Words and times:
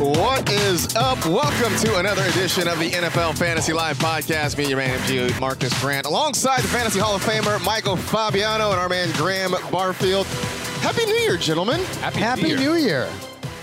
What 0.00 0.50
is 0.50 0.96
up? 0.96 1.26
Welcome 1.26 1.76
to 1.80 1.98
another 1.98 2.22
edition 2.22 2.66
of 2.68 2.78
the 2.78 2.90
NFL 2.90 3.36
Fantasy 3.36 3.74
Live 3.74 3.98
podcast. 3.98 4.56
Me, 4.56 4.66
your 4.66 4.78
man, 4.78 4.98
MG 5.00 5.38
Marcus 5.38 5.78
Grant, 5.78 6.06
alongside 6.06 6.62
the 6.62 6.68
Fantasy 6.68 6.98
Hall 6.98 7.14
of 7.14 7.22
Famer 7.22 7.62
Michael 7.62 7.96
Fabiano 7.96 8.70
and 8.70 8.80
our 8.80 8.88
man 8.88 9.12
Graham 9.12 9.54
Barfield. 9.70 10.26
Happy 10.80 11.04
New 11.04 11.16
Year, 11.16 11.36
gentlemen. 11.36 11.84
Happy 12.00 12.54
New 12.54 12.76
Year. 12.76 13.10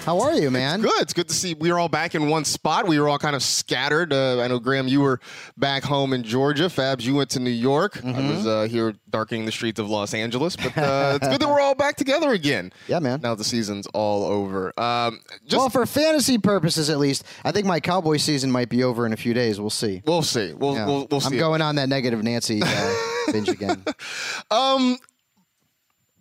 How 0.08 0.22
are 0.22 0.36
you, 0.36 0.50
man? 0.50 0.80
Good. 0.80 1.02
It's 1.02 1.12
good 1.12 1.28
to 1.28 1.34
see 1.34 1.54
we 1.54 1.70
were 1.70 1.78
all 1.78 1.90
back 1.90 2.16
in 2.16 2.30
one 2.30 2.46
spot. 2.46 2.88
We 2.88 2.98
were 2.98 3.10
all 3.10 3.20
kind 3.20 3.36
of 3.36 3.44
scattered. 3.44 4.14
Uh, 4.14 4.40
I 4.42 4.48
know, 4.48 4.58
Graham, 4.58 4.88
you 4.88 5.02
were 5.02 5.20
back 5.58 5.84
home 5.84 6.14
in 6.14 6.24
Georgia. 6.24 6.70
Fabs, 6.70 7.02
you 7.02 7.14
went 7.14 7.30
to 7.32 7.42
New 7.42 7.50
York. 7.50 7.96
Mm-hmm. 7.96 8.18
I 8.18 8.32
was 8.32 8.48
uh, 8.48 8.68
here 8.72 8.94
darkening 9.10 9.44
the 9.44 9.52
streets 9.52 9.82
of 9.82 9.90
Los 9.90 10.14
Angeles. 10.14 10.56
But 10.56 10.78
uh, 10.78 11.18
it's 11.22 11.28
good 11.28 11.42
that 11.42 11.50
we're 11.50 11.60
all 11.60 11.76
back 11.76 11.98
together 11.98 12.32
again. 12.32 12.72
Yeah, 12.88 13.00
man. 13.00 13.20
Now 13.22 13.36
the 13.36 13.44
season's 13.44 13.86
all 13.88 14.24
over. 14.24 14.72
Um, 14.80 15.20
just 15.46 15.58
well, 15.58 15.70
for 15.70 15.86
fantasy 15.86 16.38
purposes, 16.38 16.90
at 16.90 17.00
least, 17.00 17.26
I 17.44 17.52
think 17.52 17.66
my 17.66 17.82
Cowboy 17.82 18.16
season 18.16 18.50
might 18.50 18.70
be 18.70 18.86
over 18.86 19.06
in 19.06 19.12
a 19.12 19.18
few 19.18 19.34
days. 19.34 19.60
We'll 19.60 19.70
see. 19.70 20.02
we'll 20.06 20.22
see. 20.22 20.54
We'll, 20.54 20.76
Yeah. 20.76 20.86
we'll, 20.86 21.08
we'll 21.12 21.20
see. 21.20 21.36
I'm 21.36 21.38
going 21.38 21.62
on 21.62 21.76
that 21.76 21.90
negative 21.90 22.24
Nancy 22.24 22.62
uh, 22.64 22.96
binge 23.34 23.50
again. 23.50 23.84
Um, 24.52 24.98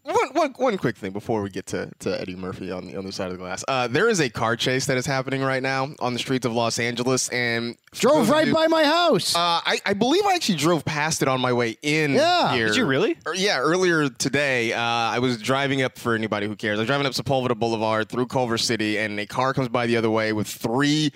one, 0.07 0.29
one, 0.35 0.53
one 0.57 0.79
quick 0.79 0.97
thing 0.97 1.13
before 1.13 1.43
we 1.43 1.51
get 1.51 1.67
to, 1.67 1.91
to 2.01 2.21
Eddie 2.21 2.37
Murphy 2.37 2.71
on 2.71 2.87
the 2.87 2.97
other 2.97 3.11
side 3.13 3.27
of 3.27 3.33
the 3.33 3.39
glass. 3.39 3.65
Uh, 3.67 3.89
there 3.89 4.09
is 4.09 4.21
a 4.21 4.31
car 4.31 4.57
chase 4.57 4.87
that 4.87 4.97
is 4.97 5.05
happening 5.07 5.43
right 5.43 5.63
now 5.63 5.89
on 6.01 6.13
the 6.13 6.19
streets 6.19 6.47
of 6.47 6.53
Los 6.53 6.79
Angeles, 6.79 7.29
and 7.31 7.77
Drove 7.93 8.29
right 8.31 8.47
you- 8.47 8.55
by 8.55 8.67
my 8.69 8.85
house. 8.85 9.35
Uh, 9.35 9.39
I, 9.65 9.81
I 9.85 9.95
believe 9.95 10.25
I 10.27 10.35
actually 10.35 10.57
drove 10.59 10.85
past 10.85 11.23
it 11.23 11.29
on 11.29 11.41
my 11.41 11.53
way 11.53 11.77
in. 11.83 12.13
Yeah. 12.13 12.55
here. 12.55 12.67
Did 12.69 12.77
you 12.77 12.87
really? 12.87 13.17
Er, 13.27 13.35
Yeah, 13.35 13.59
earlier 13.59 14.09
today, 14.09 14.73
uh, 14.73 14.81
I 14.81 15.19
was 15.19 15.39
driving 15.41 15.83
up 15.83 15.99
for 15.99 16.15
anybody 16.15 16.47
who 16.47 16.55
cares. 16.57 16.79
I 16.79 16.83
was 16.83 16.87
driving 16.87 17.07
up 17.07 17.13
Sepulveda 17.15 17.59
Boulevard 17.59 18.09
through 18.09 18.27
Culver 18.27 18.59
City, 18.59 18.99
and 18.99 19.19
a 19.19 19.27
car 19.27 19.55
comes 19.55 19.69
by 19.69 19.87
the 19.87 19.97
other 19.97 20.11
way 20.11 20.33
with 20.33 20.47
three, 20.47 21.11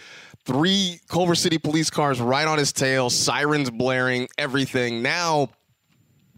three 0.44 1.00
Culver 1.09 1.34
City 1.34 1.59
police 1.59 1.91
cars 1.91 2.20
right 2.20 2.47
on 2.48 2.59
his 2.59 2.72
tail, 2.72 3.10
sirens 3.10 3.70
blaring, 3.70 4.26
everything. 4.38 5.03
Now 5.03 5.50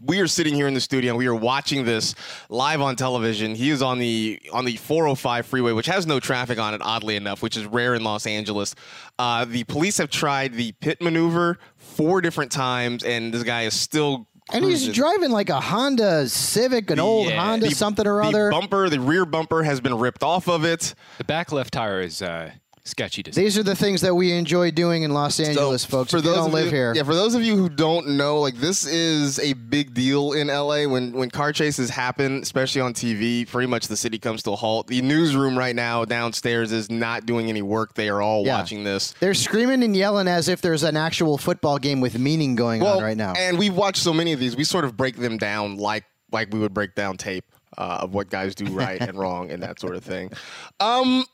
we 0.05 0.19
are 0.19 0.27
sitting 0.27 0.53
here 0.53 0.67
in 0.67 0.73
the 0.73 0.81
studio. 0.81 1.11
And 1.11 1.17
we 1.17 1.27
are 1.27 1.35
watching 1.35 1.85
this 1.85 2.15
live 2.49 2.81
on 2.81 2.95
television. 2.95 3.55
He 3.55 3.69
is 3.69 3.81
on 3.81 3.99
the 3.99 4.39
on 4.51 4.65
the 4.65 4.75
405 4.77 5.45
freeway, 5.45 5.71
which 5.71 5.85
has 5.87 6.05
no 6.05 6.19
traffic 6.19 6.59
on 6.59 6.73
it, 6.73 6.81
oddly 6.83 7.15
enough, 7.15 7.41
which 7.41 7.57
is 7.57 7.65
rare 7.65 7.95
in 7.95 8.03
Los 8.03 8.25
Angeles. 8.27 8.75
Uh, 9.19 9.45
the 9.45 9.63
police 9.65 9.97
have 9.97 10.09
tried 10.09 10.53
the 10.53 10.71
pit 10.73 11.01
maneuver 11.01 11.57
four 11.77 12.21
different 12.21 12.51
times, 12.51 13.03
and 13.03 13.33
this 13.33 13.43
guy 13.43 13.63
is 13.63 13.73
still. 13.73 14.27
and 14.51 14.65
he's 14.65 14.89
driving 14.89 15.31
like 15.31 15.49
a 15.49 15.59
Honda 15.61 16.27
Civic, 16.27 16.89
an 16.91 16.99
old 16.99 17.27
Yeah. 17.29 17.41
Honda 17.43 17.69
The- 17.69 17.75
something 17.75 18.05
or 18.05 18.21
the 18.21 18.27
other. 18.27 18.51
bumper, 18.51 18.89
the 18.89 18.99
rear 18.99 19.25
bumper, 19.25 19.63
has 19.63 19.79
been 19.79 19.97
ripped 19.97 20.21
off 20.23 20.47
of 20.49 20.65
it. 20.65 20.95
The 21.17 21.23
back 21.23 21.51
left 21.53 21.73
tire 21.73 22.01
is 22.01 22.21
uh, 22.21 22.51
sketchy 22.85 23.23
to 23.23 23.31
see. 23.31 23.41
These 23.41 23.57
are 23.57 23.63
the 23.63 23.75
things 23.75 24.01
that 24.01 24.13
we 24.13 24.31
enjoy 24.33 24.71
doing 24.71 25.03
in 25.03 25.11
Los 25.11 25.39
Angeles, 25.39 25.83
So, 25.83 25.87
folks. 25.87 26.11
For 26.11 26.17
if 26.17 26.23
you 26.23 26.29
those 26.31 26.37
don't 26.37 26.47
of 26.47 26.53
live 26.53 26.65
you, 26.65 26.71
here. 26.71 26.93
yeah. 26.95 27.03
For 27.03 27.15
those 27.15 27.33
of 27.35 27.41
you 27.43 27.55
who 27.55 27.69
don't 27.69 28.09
know, 28.17 28.39
like 28.41 28.55
this 28.55 28.85
is 28.85 29.39
a 29.39 29.53
big 29.53 29.93
deal 29.93 30.33
in 30.33 30.47
LA 30.47 30.85
when 30.85 31.13
when 31.13 31.29
car 31.29 31.53
chases 31.53 31.89
happen, 31.89 32.41
especially 32.41 32.81
on 32.81 32.93
TV. 32.93 33.47
Pretty 33.49 33.67
much 33.67 33.87
the 33.87 33.97
city 33.97 34.19
comes 34.19 34.43
to 34.43 34.51
a 34.51 34.55
halt. 34.55 34.87
The 34.87 35.01
newsroom 35.01 35.57
right 35.57 35.75
now 35.75 36.05
downstairs 36.05 36.71
is 36.71 36.89
not 36.89 37.25
doing 37.25 37.49
any 37.49 37.61
work. 37.61 37.93
They 37.93 38.09
are 38.09 38.21
all 38.21 38.45
Yeah. 38.45 38.57
watching 38.57 38.83
this. 38.83 39.13
They're 39.19 39.33
screaming 39.33 39.83
and 39.83 39.95
yelling 39.95 40.27
as 40.27 40.47
if 40.49 40.61
there's 40.61 40.83
an 40.83 40.97
actual 40.97 41.37
football 41.37 41.77
game 41.77 42.01
with 42.01 42.17
meaning 42.19 42.55
going 42.55 42.83
on 42.83 43.01
right 43.01 43.17
now. 43.17 43.33
And 43.37 43.57
we've 43.57 43.75
watched 43.75 44.01
so 44.03 44.13
many 44.13 44.33
of 44.33 44.39
these. 44.39 44.55
We 44.55 44.63
sort 44.65 44.85
of 44.85 44.97
break 44.97 45.15
them 45.17 45.37
down 45.37 45.77
like 45.77 46.03
like 46.31 46.51
we 46.51 46.59
would 46.59 46.73
break 46.73 46.95
down 46.95 47.15
tape 47.15 47.45
uh, 47.77 47.99
of 48.01 48.13
what 48.13 48.29
guys 48.29 48.55
do 48.55 48.65
right 48.65 48.99
and 49.07 49.17
wrong 49.17 49.51
and 49.51 49.61
that 49.63 49.79
sort 49.79 49.95
of 49.95 50.03
thing. 50.03 50.31
Um, 50.79 51.25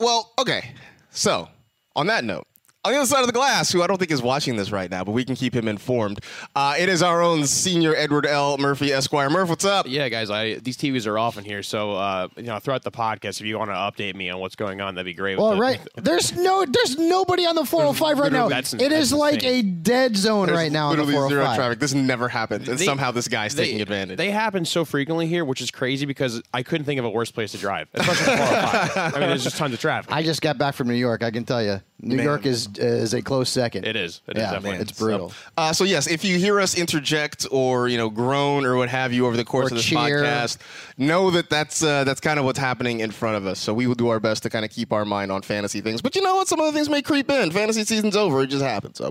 well, 0.00 0.32
okay. 0.38 0.74
So 1.10 1.48
on 1.94 2.06
that 2.08 2.24
note. 2.24 2.46
On 2.86 2.92
the 2.92 2.98
other 2.98 3.06
side 3.08 3.20
of 3.22 3.26
the 3.26 3.32
glass, 3.32 3.72
who 3.72 3.82
I 3.82 3.88
don't 3.88 3.98
think 3.98 4.12
is 4.12 4.22
watching 4.22 4.54
this 4.54 4.70
right 4.70 4.88
now, 4.88 5.02
but 5.02 5.10
we 5.10 5.24
can 5.24 5.34
keep 5.34 5.52
him 5.52 5.66
informed. 5.66 6.20
Uh, 6.54 6.76
it 6.78 6.88
is 6.88 7.02
our 7.02 7.20
own 7.20 7.44
senior 7.44 7.96
Edward 7.96 8.26
L. 8.26 8.58
Murphy 8.58 8.92
Esquire. 8.92 9.28
Murph, 9.28 9.48
what's 9.48 9.64
up? 9.64 9.86
yeah, 9.88 10.08
guys, 10.08 10.30
I 10.30 10.54
these 10.60 10.76
TVs 10.76 11.04
are 11.08 11.18
off 11.18 11.36
in 11.36 11.44
here, 11.44 11.64
so 11.64 11.94
uh, 11.94 12.28
you 12.36 12.44
know 12.44 12.60
throughout 12.60 12.84
the 12.84 12.92
podcast, 12.92 13.40
if 13.40 13.46
you 13.46 13.58
want 13.58 13.70
to 13.70 13.74
update 13.74 14.14
me 14.14 14.30
on 14.30 14.38
what's 14.38 14.54
going 14.54 14.80
on, 14.80 14.94
that'd 14.94 15.04
be 15.04 15.14
great. 15.14 15.36
with 15.36 15.42
Well, 15.42 15.54
the- 15.56 15.60
right. 15.60 15.80
with- 15.96 16.04
There's 16.04 16.32
no, 16.36 16.64
there's 16.64 16.96
nobody 16.96 17.44
on 17.44 17.56
the 17.56 17.64
405 17.64 18.18
right 18.20 18.30
now. 18.30 18.48
That's- 18.48 18.72
It 18.72 18.92
is 18.92 19.10
that's 19.10 19.18
like 19.18 19.42
a 19.42 19.62
dead 19.62 20.16
zone 20.16 20.46
There's 20.46 20.56
right 20.56 20.70
now 20.70 20.90
on 20.90 20.96
the 20.98 21.02
literally 21.02 21.28
zero 21.30 21.44
traffic. 21.56 21.80
This 21.80 21.92
never 21.92 22.28
happens, 22.28 22.68
and 22.68 22.78
They- 22.78 22.84
somehow 22.84 23.10
this 23.10 23.26
guy's 23.26 23.56
they- 23.56 23.64
taking 23.64 23.80
advantage. 23.80 24.16
They 24.16 24.30
happen 24.30 24.64
so 24.64 24.84
frequently 24.84 25.26
here, 25.26 25.44
which 25.44 25.60
is 25.60 25.72
crazy 25.72 26.06
because 26.06 26.40
I 26.54 26.62
couldn't 26.62 26.84
think 26.84 27.00
of 27.00 27.04
a 27.04 27.10
worse 27.10 27.32
place 27.32 27.50
to 27.50 27.58
drive, 27.58 27.88
especially 27.94 28.26
the 28.26 28.36
405. 28.46 29.14
I 29.16 29.18
mean, 29.18 29.28
there's 29.30 29.42
just 29.42 29.56
tons 29.56 29.74
of 29.74 29.80
traffic. 29.80 30.12
I 30.12 30.22
just 30.22 30.40
got 30.40 30.56
back 30.56 30.74
from 30.76 30.86
New 30.86 30.94
York. 30.94 31.24
I 31.24 31.32
can 31.32 31.44
tell 31.44 31.62
you, 31.62 31.80
New 32.00 32.16
Man. 32.16 32.24
York 32.26 32.44
is 32.46 32.68
is 32.76 33.14
a 33.14 33.22
close 33.22 33.48
second. 33.48 33.86
It 33.86 33.96
is. 33.96 34.20
It 34.26 34.36
is 34.36 34.42
yeah, 34.42 34.52
definitely. 34.52 34.80
it's 34.80 34.92
brutal. 34.92 35.32
Uh, 35.56 35.72
so 35.72 35.84
yes, 35.84 36.06
if 36.06 36.24
you 36.24 36.36
hear 36.38 36.60
us 36.60 36.76
interject 36.76 37.46
or 37.50 37.88
you 37.88 37.96
know 37.96 38.10
groan 38.10 38.66
or 38.66 38.76
what 38.76 38.88
have 38.90 39.12
you 39.14 39.26
over 39.26 39.36
the 39.36 39.44
course 39.44 39.66
Or 39.66 39.74
of 39.74 39.76
this 39.78 39.86
cheer. 39.86 40.22
podcast, 40.22 40.58
know 40.98 41.30
that 41.30 41.48
that's 41.48 41.82
uh, 41.82 42.04
that's 42.04 42.20
kind 42.20 42.38
of 42.38 42.44
what's 42.44 42.58
happening 42.58 43.00
in 43.00 43.10
front 43.10 43.36
of 43.36 43.46
us. 43.46 43.58
So 43.58 43.72
we 43.72 43.86
will 43.86 43.94
do 43.94 44.08
our 44.08 44.20
best 44.20 44.42
to 44.42 44.50
kind 44.50 44.64
of 44.64 44.70
keep 44.70 44.92
our 44.92 45.04
mind 45.06 45.32
on 45.32 45.40
fantasy 45.42 45.80
things. 45.80 46.02
But 46.02 46.14
you 46.16 46.22
know 46.22 46.36
what? 46.36 46.48
Some 46.48 46.60
other 46.60 46.72
things 46.72 46.90
may 46.90 47.00
creep 47.00 47.30
in. 47.30 47.50
Fantasy 47.50 47.84
season's 47.84 48.16
over. 48.16 48.42
It 48.42 48.48
just 48.48 48.64
happens. 48.64 48.98
So. 48.98 49.10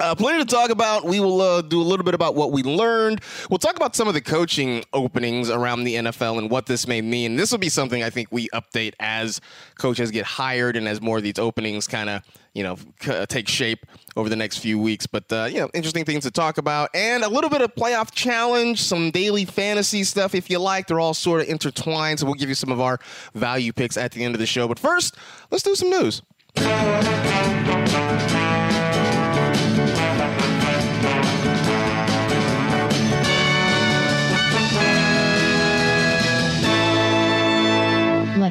Uh, 0.00 0.14
plenty 0.14 0.38
to 0.38 0.44
talk 0.44 0.70
about. 0.70 1.04
We 1.04 1.20
will 1.20 1.40
uh, 1.40 1.62
do 1.62 1.80
a 1.80 1.84
little 1.84 2.04
bit 2.04 2.14
about 2.14 2.34
what 2.34 2.50
we 2.50 2.62
learned. 2.62 3.20
We'll 3.50 3.58
talk 3.58 3.76
about 3.76 3.94
some 3.94 4.08
of 4.08 4.14
the 4.14 4.20
coaching 4.20 4.84
openings 4.92 5.48
around 5.50 5.84
the 5.84 5.94
NFL 5.96 6.38
and 6.38 6.50
what 6.50 6.66
this 6.66 6.88
may 6.88 7.00
mean. 7.00 7.36
This 7.36 7.52
will 7.52 7.58
be 7.58 7.68
something 7.68 8.02
I 8.02 8.10
think 8.10 8.28
we 8.32 8.48
update 8.48 8.94
as 8.98 9.40
coaches 9.78 10.10
get 10.10 10.24
hired 10.24 10.76
and 10.76 10.88
as 10.88 11.00
more 11.00 11.18
of 11.18 11.22
these 11.22 11.38
openings 11.38 11.86
kind 11.86 12.08
of 12.10 12.22
you 12.54 12.62
know 12.62 12.76
c- 13.00 13.12
uh, 13.12 13.26
take 13.26 13.48
shape 13.48 13.86
over 14.16 14.28
the 14.28 14.36
next 14.36 14.58
few 14.58 14.78
weeks. 14.78 15.06
But 15.06 15.30
uh, 15.32 15.48
you 15.50 15.60
know, 15.60 15.70
interesting 15.74 16.04
things 16.04 16.24
to 16.24 16.30
talk 16.30 16.58
about 16.58 16.90
and 16.94 17.22
a 17.22 17.28
little 17.28 17.50
bit 17.50 17.60
of 17.62 17.74
playoff 17.74 18.12
challenge, 18.12 18.80
some 18.82 19.10
daily 19.10 19.44
fantasy 19.44 20.04
stuff 20.04 20.34
if 20.34 20.50
you 20.50 20.58
like. 20.58 20.86
They're 20.88 21.00
all 21.00 21.14
sort 21.14 21.42
of 21.42 21.48
intertwined, 21.48 22.18
so 22.18 22.26
we'll 22.26 22.34
give 22.34 22.48
you 22.48 22.54
some 22.54 22.72
of 22.72 22.80
our 22.80 22.98
value 23.34 23.72
picks 23.72 23.96
at 23.96 24.12
the 24.12 24.24
end 24.24 24.34
of 24.34 24.40
the 24.40 24.46
show. 24.46 24.66
But 24.66 24.78
first, 24.78 25.16
let's 25.50 25.62
do 25.62 25.74
some 25.74 25.90
news. 25.90 26.22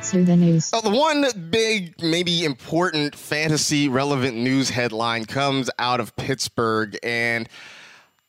The 0.02 0.36
news. 0.36 0.74
Uh, 0.74 0.82
the 0.82 0.90
one 0.90 1.26
big, 1.52 2.02
maybe 2.02 2.44
important 2.44 3.16
fantasy 3.16 3.88
relevant 3.88 4.36
news 4.36 4.70
headline 4.70 5.26
comes 5.26 5.70
out 5.78 6.00
of 6.00 6.16
Pittsburgh, 6.16 6.98
and 7.04 7.48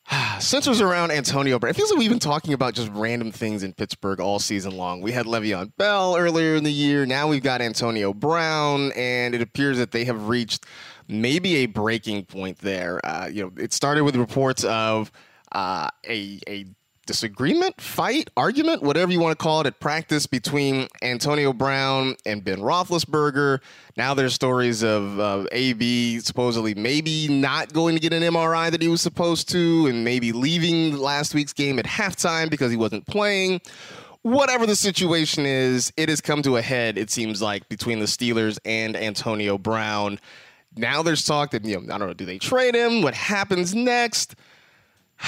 centers 0.39 0.81
around 0.81 1.11
Antonio 1.11 1.57
Brown. 1.57 1.71
It 1.71 1.75
feels 1.75 1.89
like 1.89 1.99
we've 1.99 2.11
been 2.11 2.19
talking 2.19 2.53
about 2.53 2.75
just 2.75 2.89
random 2.93 3.31
things 3.31 3.63
in 3.63 3.73
Pittsburgh 3.73 4.19
all 4.19 4.37
season 4.37 4.77
long. 4.77 5.01
We 5.01 5.11
had 5.11 5.25
Le'Veon 5.25 5.71
Bell 5.75 6.15
earlier 6.15 6.55
in 6.55 6.63
the 6.63 6.71
year. 6.71 7.07
Now 7.07 7.27
we've 7.27 7.43
got 7.43 7.59
Antonio 7.59 8.13
Brown, 8.13 8.91
and 8.93 9.33
it 9.33 9.41
appears 9.41 9.79
that 9.79 9.91
they 9.91 10.05
have 10.05 10.29
reached 10.29 10.65
maybe 11.07 11.55
a 11.57 11.65
breaking 11.65 12.25
point 12.25 12.59
there. 12.59 13.03
Uh, 13.03 13.27
you 13.27 13.43
know, 13.43 13.51
it 13.57 13.73
started 13.73 14.03
with 14.03 14.15
reports 14.15 14.63
of 14.63 15.11
uh, 15.51 15.89
a 16.07 16.39
a 16.47 16.65
disagreement, 17.05 17.79
fight, 17.79 18.29
argument, 18.37 18.81
whatever 18.81 19.11
you 19.11 19.19
want 19.19 19.37
to 19.37 19.41
call 19.41 19.61
it, 19.61 19.67
at 19.67 19.79
practice 19.79 20.25
between 20.25 20.87
Antonio 21.01 21.53
Brown 21.53 22.15
and 22.25 22.43
Ben 22.43 22.59
Roethlisberger. 22.59 23.59
Now 23.97 24.13
there's 24.13 24.33
stories 24.33 24.83
of 24.83 25.19
uh, 25.19 25.45
AB 25.51 26.19
supposedly 26.19 26.73
maybe 26.75 27.27
not 27.27 27.73
going 27.73 27.95
to 27.95 28.01
get 28.01 28.13
an 28.13 28.23
MRI 28.23 28.71
that 28.71 28.81
he 28.81 28.87
was 28.87 29.01
supposed 29.01 29.49
to, 29.49 29.87
and 29.87 30.03
maybe 30.03 30.31
leaving 30.31 30.97
last 30.97 31.33
week's 31.33 31.53
game 31.53 31.79
at 31.79 31.85
halftime 31.85 32.49
because 32.49 32.71
he 32.71 32.77
wasn't 32.77 33.05
playing. 33.05 33.61
Whatever 34.21 34.65
the 34.65 34.75
situation 34.75 35.45
is, 35.45 35.91
it 35.97 36.07
has 36.07 36.21
come 36.21 36.41
to 36.43 36.55
a 36.55 36.61
head. 36.61 36.97
It 36.97 37.11
seems 37.11 37.41
like 37.41 37.67
between 37.67 37.99
the 37.99 38.05
Steelers 38.05 38.57
and 38.63 38.95
Antonio 38.95 39.57
Brown. 39.57 40.19
Now 40.77 41.03
there's 41.03 41.25
talk 41.25 41.51
that 41.51 41.65
you 41.65 41.79
know 41.81 41.93
I 41.93 41.97
don't 41.97 42.07
know. 42.07 42.13
Do 42.13 42.25
they 42.25 42.39
trade 42.39 42.75
him? 42.75 43.01
What 43.01 43.13
happens 43.13 43.75
next? 43.75 44.35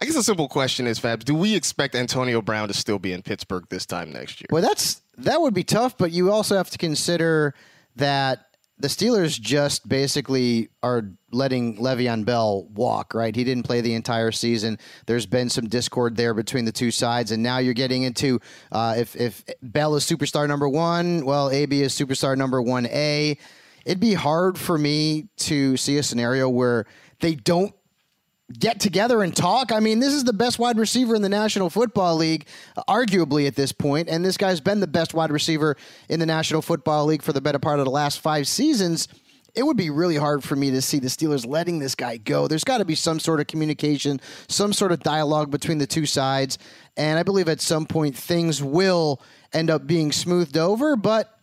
I 0.00 0.04
guess 0.04 0.16
a 0.16 0.22
simple 0.22 0.48
question 0.48 0.86
is, 0.86 0.98
Fabs, 0.98 1.24
do 1.24 1.34
we 1.34 1.54
expect 1.54 1.94
Antonio 1.94 2.42
Brown 2.42 2.68
to 2.68 2.74
still 2.74 2.98
be 2.98 3.12
in 3.12 3.22
Pittsburgh 3.22 3.64
this 3.70 3.86
time 3.86 4.12
next 4.12 4.40
year? 4.40 4.46
Well, 4.50 4.62
that's 4.62 5.02
that 5.18 5.40
would 5.40 5.54
be 5.54 5.64
tough, 5.64 5.96
but 5.96 6.12
you 6.12 6.32
also 6.32 6.56
have 6.56 6.70
to 6.70 6.78
consider 6.78 7.54
that 7.96 8.46
the 8.78 8.88
Steelers 8.88 9.40
just 9.40 9.88
basically 9.88 10.68
are 10.82 11.10
letting 11.30 11.76
Le'Veon 11.76 12.24
Bell 12.24 12.64
walk, 12.74 13.14
right? 13.14 13.34
He 13.34 13.44
didn't 13.44 13.62
play 13.62 13.80
the 13.80 13.94
entire 13.94 14.32
season. 14.32 14.78
There's 15.06 15.26
been 15.26 15.48
some 15.48 15.68
discord 15.68 16.16
there 16.16 16.34
between 16.34 16.64
the 16.64 16.72
two 16.72 16.90
sides, 16.90 17.30
and 17.30 17.42
now 17.42 17.58
you're 17.58 17.74
getting 17.74 18.02
into 18.02 18.40
uh, 18.72 18.94
if 18.98 19.14
if 19.16 19.44
Bell 19.62 19.94
is 19.94 20.04
superstar 20.04 20.48
number 20.48 20.68
one, 20.68 21.24
well, 21.24 21.50
AB 21.50 21.82
is 21.82 21.94
superstar 21.94 22.36
number 22.36 22.60
one 22.60 22.86
A. 22.86 23.38
It'd 23.84 24.00
be 24.00 24.14
hard 24.14 24.58
for 24.58 24.76
me 24.76 25.28
to 25.36 25.76
see 25.76 25.98
a 25.98 26.02
scenario 26.02 26.48
where 26.48 26.86
they 27.20 27.34
don't 27.34 27.74
get 28.58 28.80
together 28.80 29.22
and 29.22 29.34
talk. 29.34 29.72
I 29.72 29.80
mean, 29.80 30.00
this 30.00 30.12
is 30.12 30.24
the 30.24 30.32
best 30.32 30.58
wide 30.58 30.78
receiver 30.78 31.14
in 31.14 31.22
the 31.22 31.28
National 31.28 31.70
Football 31.70 32.16
League, 32.16 32.46
arguably 32.88 33.46
at 33.46 33.56
this 33.56 33.72
point, 33.72 34.08
and 34.08 34.24
this 34.24 34.36
guy's 34.36 34.60
been 34.60 34.80
the 34.80 34.86
best 34.86 35.14
wide 35.14 35.30
receiver 35.30 35.76
in 36.08 36.20
the 36.20 36.26
National 36.26 36.62
Football 36.62 37.06
League 37.06 37.22
for 37.22 37.32
the 37.32 37.40
better 37.40 37.58
part 37.58 37.78
of 37.78 37.84
the 37.84 37.90
last 37.90 38.20
five 38.20 38.46
seasons. 38.46 39.08
It 39.54 39.64
would 39.64 39.76
be 39.76 39.90
really 39.90 40.16
hard 40.16 40.42
for 40.42 40.56
me 40.56 40.72
to 40.72 40.82
see 40.82 40.98
the 40.98 41.06
Steelers 41.06 41.46
letting 41.46 41.78
this 41.78 41.94
guy 41.94 42.16
go. 42.16 42.48
There's 42.48 42.64
got 42.64 42.78
to 42.78 42.84
be 42.84 42.96
some 42.96 43.20
sort 43.20 43.38
of 43.38 43.46
communication, 43.46 44.20
some 44.48 44.72
sort 44.72 44.90
of 44.90 45.00
dialogue 45.00 45.50
between 45.50 45.78
the 45.78 45.86
two 45.86 46.06
sides. 46.06 46.58
And 46.96 47.18
I 47.18 47.22
believe 47.22 47.48
at 47.48 47.60
some 47.60 47.86
point 47.86 48.16
things 48.16 48.62
will 48.62 49.22
end 49.52 49.70
up 49.70 49.86
being 49.86 50.10
smoothed 50.10 50.56
over, 50.56 50.96
but 50.96 51.33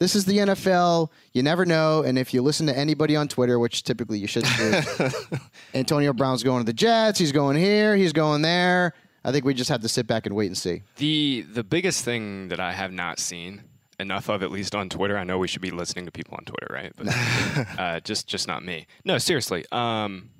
this 0.00 0.14
is 0.16 0.24
the 0.24 0.38
NFL. 0.38 1.10
You 1.32 1.42
never 1.42 1.64
know. 1.64 2.02
And 2.02 2.18
if 2.18 2.34
you 2.34 2.42
listen 2.42 2.66
to 2.66 2.76
anybody 2.76 3.16
on 3.16 3.28
Twitter, 3.28 3.58
which 3.58 3.82
typically 3.84 4.18
you 4.18 4.26
shouldn't 4.26 4.56
do, 4.56 5.08
Antonio 5.74 6.12
Brown's 6.12 6.42
going 6.42 6.60
to 6.60 6.66
the 6.66 6.72
Jets. 6.72 7.18
He's 7.18 7.32
going 7.32 7.56
here. 7.56 7.96
He's 7.96 8.12
going 8.12 8.42
there. 8.42 8.94
I 9.24 9.32
think 9.32 9.44
we 9.44 9.54
just 9.54 9.70
have 9.70 9.80
to 9.80 9.88
sit 9.88 10.06
back 10.06 10.26
and 10.26 10.34
wait 10.34 10.46
and 10.48 10.56
see. 10.56 10.82
The 10.96 11.46
the 11.50 11.64
biggest 11.64 12.04
thing 12.04 12.48
that 12.48 12.60
I 12.60 12.72
have 12.72 12.92
not 12.92 13.18
seen 13.18 13.62
enough 13.98 14.28
of, 14.28 14.42
at 14.42 14.50
least 14.50 14.74
on 14.74 14.88
Twitter. 14.88 15.16
I 15.16 15.24
know 15.24 15.38
we 15.38 15.48
should 15.48 15.62
be 15.62 15.70
listening 15.70 16.04
to 16.04 16.10
people 16.10 16.34
on 16.36 16.44
Twitter, 16.44 16.68
right? 16.70 16.92
But 16.96 17.08
uh, 17.78 18.00
just 18.00 18.26
just 18.26 18.46
not 18.46 18.64
me. 18.64 18.86
No, 19.04 19.18
seriously. 19.18 19.64
Um, 19.72 20.30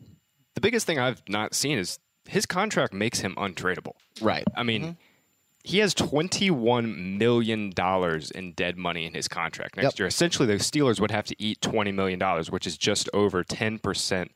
the 0.55 0.61
biggest 0.61 0.87
thing 0.87 0.99
I've 0.99 1.23
not 1.29 1.55
seen 1.55 1.79
is 1.79 1.99
his 2.27 2.47
contract 2.47 2.93
makes 2.93 3.21
him 3.21 3.35
untradeable. 3.37 3.95
Right. 4.21 4.45
I 4.55 4.63
mean, 4.63 4.97
he 5.65 5.79
has 5.79 5.95
$21 5.95 7.17
million 7.19 7.73
in 8.35 8.53
dead 8.53 8.77
money 8.79 9.07
in 9.07 9.15
his 9.15 9.29
contract 9.29 9.77
next 9.77 9.95
Yep. 9.95 9.99
year. 9.99 10.07
Essentially, 10.09 10.47
the 10.47 10.55
Steelers 10.55 11.01
would 11.01 11.11
have 11.11 11.25
to 11.27 11.35
eat 11.43 11.61
$20 11.61 11.93
million, 11.95 12.21
which 12.51 12.67
is 12.67 12.77
just 12.77 13.09
over 13.15 13.43
10% 13.43 14.29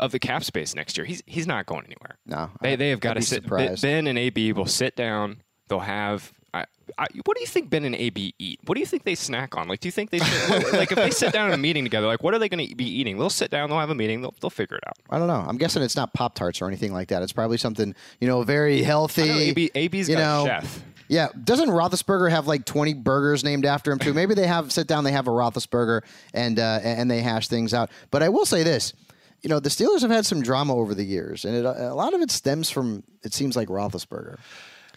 of 0.00 0.10
the 0.10 0.18
cap 0.18 0.42
space 0.42 0.74
next 0.74 0.96
year. 0.96 1.04
He's, 1.04 1.22
he's 1.26 1.46
not 1.46 1.66
going 1.66 1.84
anywhere. 1.84 2.18
No, 2.26 2.50
They, 2.62 2.76
they 2.76 2.90
have 2.90 3.00
got 3.00 3.14
to 3.14 3.22
sit. 3.22 3.42
surprised. 3.44 3.82
Ben 3.82 4.06
and 4.06 4.18
AB 4.18 4.52
will 4.54 4.66
sit 4.66 4.96
down. 4.96 5.42
They'll 5.68 5.80
have. 5.80 6.32
I, 6.54 6.66
I, 6.96 7.06
what 7.24 7.36
do 7.36 7.40
you 7.40 7.48
think 7.48 7.68
Ben 7.68 7.84
and 7.84 7.96
AB 7.96 8.32
eat? 8.38 8.60
What 8.66 8.76
do 8.76 8.80
you 8.80 8.86
think 8.86 9.02
they 9.02 9.16
snack 9.16 9.56
on? 9.56 9.66
Like, 9.66 9.80
do 9.80 9.88
you 9.88 9.92
think 9.92 10.10
they 10.10 10.20
sit, 10.20 10.72
like 10.72 10.92
if 10.92 10.96
they 10.96 11.10
sit 11.10 11.32
down 11.32 11.48
in 11.48 11.54
a 11.54 11.58
meeting 11.58 11.84
together? 11.84 12.06
Like, 12.06 12.22
what 12.22 12.32
are 12.32 12.38
they 12.38 12.48
going 12.48 12.68
to 12.68 12.74
be 12.76 12.84
eating? 12.84 13.18
They'll 13.18 13.28
sit 13.28 13.50
down. 13.50 13.68
They'll 13.68 13.80
have 13.80 13.90
a 13.90 13.94
meeting. 13.94 14.22
They'll, 14.22 14.34
they'll 14.40 14.50
figure 14.50 14.76
it 14.76 14.84
out. 14.86 14.94
I 15.10 15.18
don't 15.18 15.26
know. 15.26 15.44
I'm 15.46 15.58
guessing 15.58 15.82
it's 15.82 15.96
not 15.96 16.12
Pop 16.14 16.36
Tarts 16.36 16.62
or 16.62 16.68
anything 16.68 16.92
like 16.92 17.08
that. 17.08 17.22
It's 17.22 17.32
probably 17.32 17.56
something, 17.56 17.94
you 18.20 18.28
know, 18.28 18.42
very 18.44 18.82
healthy. 18.82 19.28
Know 19.28 19.34
AB, 19.34 19.70
AB's 19.74 20.08
you 20.08 20.14
got 20.14 20.20
know, 20.20 20.42
a 20.44 20.60
chef. 20.60 20.84
Yeah, 21.08 21.28
doesn't 21.42 21.68
Roethlisberger 21.68 22.30
have 22.30 22.46
like 22.46 22.64
20 22.64 22.94
burgers 22.94 23.42
named 23.42 23.66
after 23.66 23.90
him 23.90 23.98
too? 23.98 24.14
Maybe 24.14 24.34
they 24.34 24.46
have 24.46 24.72
sit 24.72 24.86
down, 24.86 25.04
they 25.04 25.12
have 25.12 25.26
a 25.26 25.30
Roethlisberger, 25.30 26.02
and 26.32 26.58
uh, 26.58 26.80
and 26.82 27.10
they 27.10 27.20
hash 27.20 27.48
things 27.48 27.74
out. 27.74 27.90
But 28.10 28.22
I 28.22 28.30
will 28.30 28.46
say 28.46 28.62
this, 28.62 28.94
you 29.42 29.50
know, 29.50 29.60
the 29.60 29.68
Steelers 29.68 30.00
have 30.00 30.10
had 30.10 30.24
some 30.24 30.40
drama 30.40 30.74
over 30.74 30.94
the 30.94 31.04
years, 31.04 31.44
and 31.44 31.54
it, 31.54 31.64
a 31.64 31.94
lot 31.94 32.14
of 32.14 32.22
it 32.22 32.30
stems 32.30 32.70
from 32.70 33.02
it 33.22 33.34
seems 33.34 33.54
like 33.54 33.68
Roethlisberger. 33.68 34.38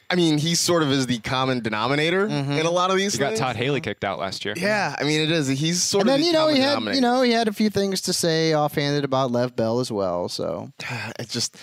I 0.09 0.15
mean, 0.15 0.37
he 0.37 0.55
sort 0.55 0.83
of 0.83 0.91
is 0.91 1.05
the 1.07 1.19
common 1.19 1.59
denominator 1.59 2.27
Mm-hmm. 2.27 2.51
in 2.53 2.65
a 2.65 2.71
lot 2.71 2.91
of 2.91 2.97
these 2.97 3.13
You 3.15 3.19
got. 3.19 3.35
Todd 3.35 3.55
Haley 3.57 3.81
kicked 3.81 4.03
out 4.05 4.19
last 4.19 4.45
year. 4.45 4.53
Yeah, 4.57 4.95
I 4.97 5.03
mean, 5.03 5.19
it 5.21 5.31
is. 5.31 5.47
He's 5.49 5.83
sort 5.83 6.01
And 6.03 6.09
of 6.09 6.13
then 6.13 6.21
the 6.21 6.27
you 6.27 6.33
know 6.33 6.47
he 6.47 6.59
had 6.59 6.95
you 6.95 7.01
know 7.01 7.21
he 7.23 7.31
had 7.31 7.47
a 7.47 7.53
few 7.53 7.69
things 7.69 7.99
to 8.01 8.13
say 8.13 8.53
offhanded 8.53 9.03
about 9.03 9.31
Lev 9.31 9.55
Bell 9.55 9.79
as 9.81 9.91
well. 9.91 10.29
So 10.29 10.71
it's 11.19 11.33
just 11.33 11.57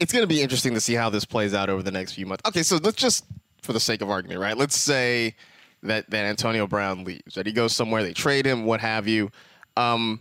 it's 0.00 0.12
going 0.12 0.22
to 0.22 0.26
be 0.26 0.40
interesting 0.40 0.72
to 0.74 0.80
see 0.80 0.94
how 0.94 1.10
this 1.10 1.24
plays 1.26 1.52
out 1.52 1.68
over 1.68 1.82
the 1.82 1.90
next 1.92 2.12
few 2.14 2.24
months. 2.26 2.42
Okay, 2.48 2.62
so 2.62 2.78
let's 2.82 2.96
just 2.96 3.24
for 3.62 3.74
the 3.74 3.80
sake 3.80 4.00
of 4.00 4.08
argument, 4.08 4.40
right? 4.40 4.56
Let's 4.56 4.76
say 4.78 5.34
that 5.82 6.08
that 6.10 6.24
Antonio 6.24 6.66
Brown 6.66 7.04
leaves, 7.04 7.34
that 7.34 7.44
he 7.46 7.52
goes 7.52 7.74
somewhere, 7.74 8.02
they 8.02 8.14
trade 8.14 8.46
him, 8.46 8.64
what 8.64 8.80
have 8.80 9.06
you. 9.08 9.30
Um, 9.76 10.20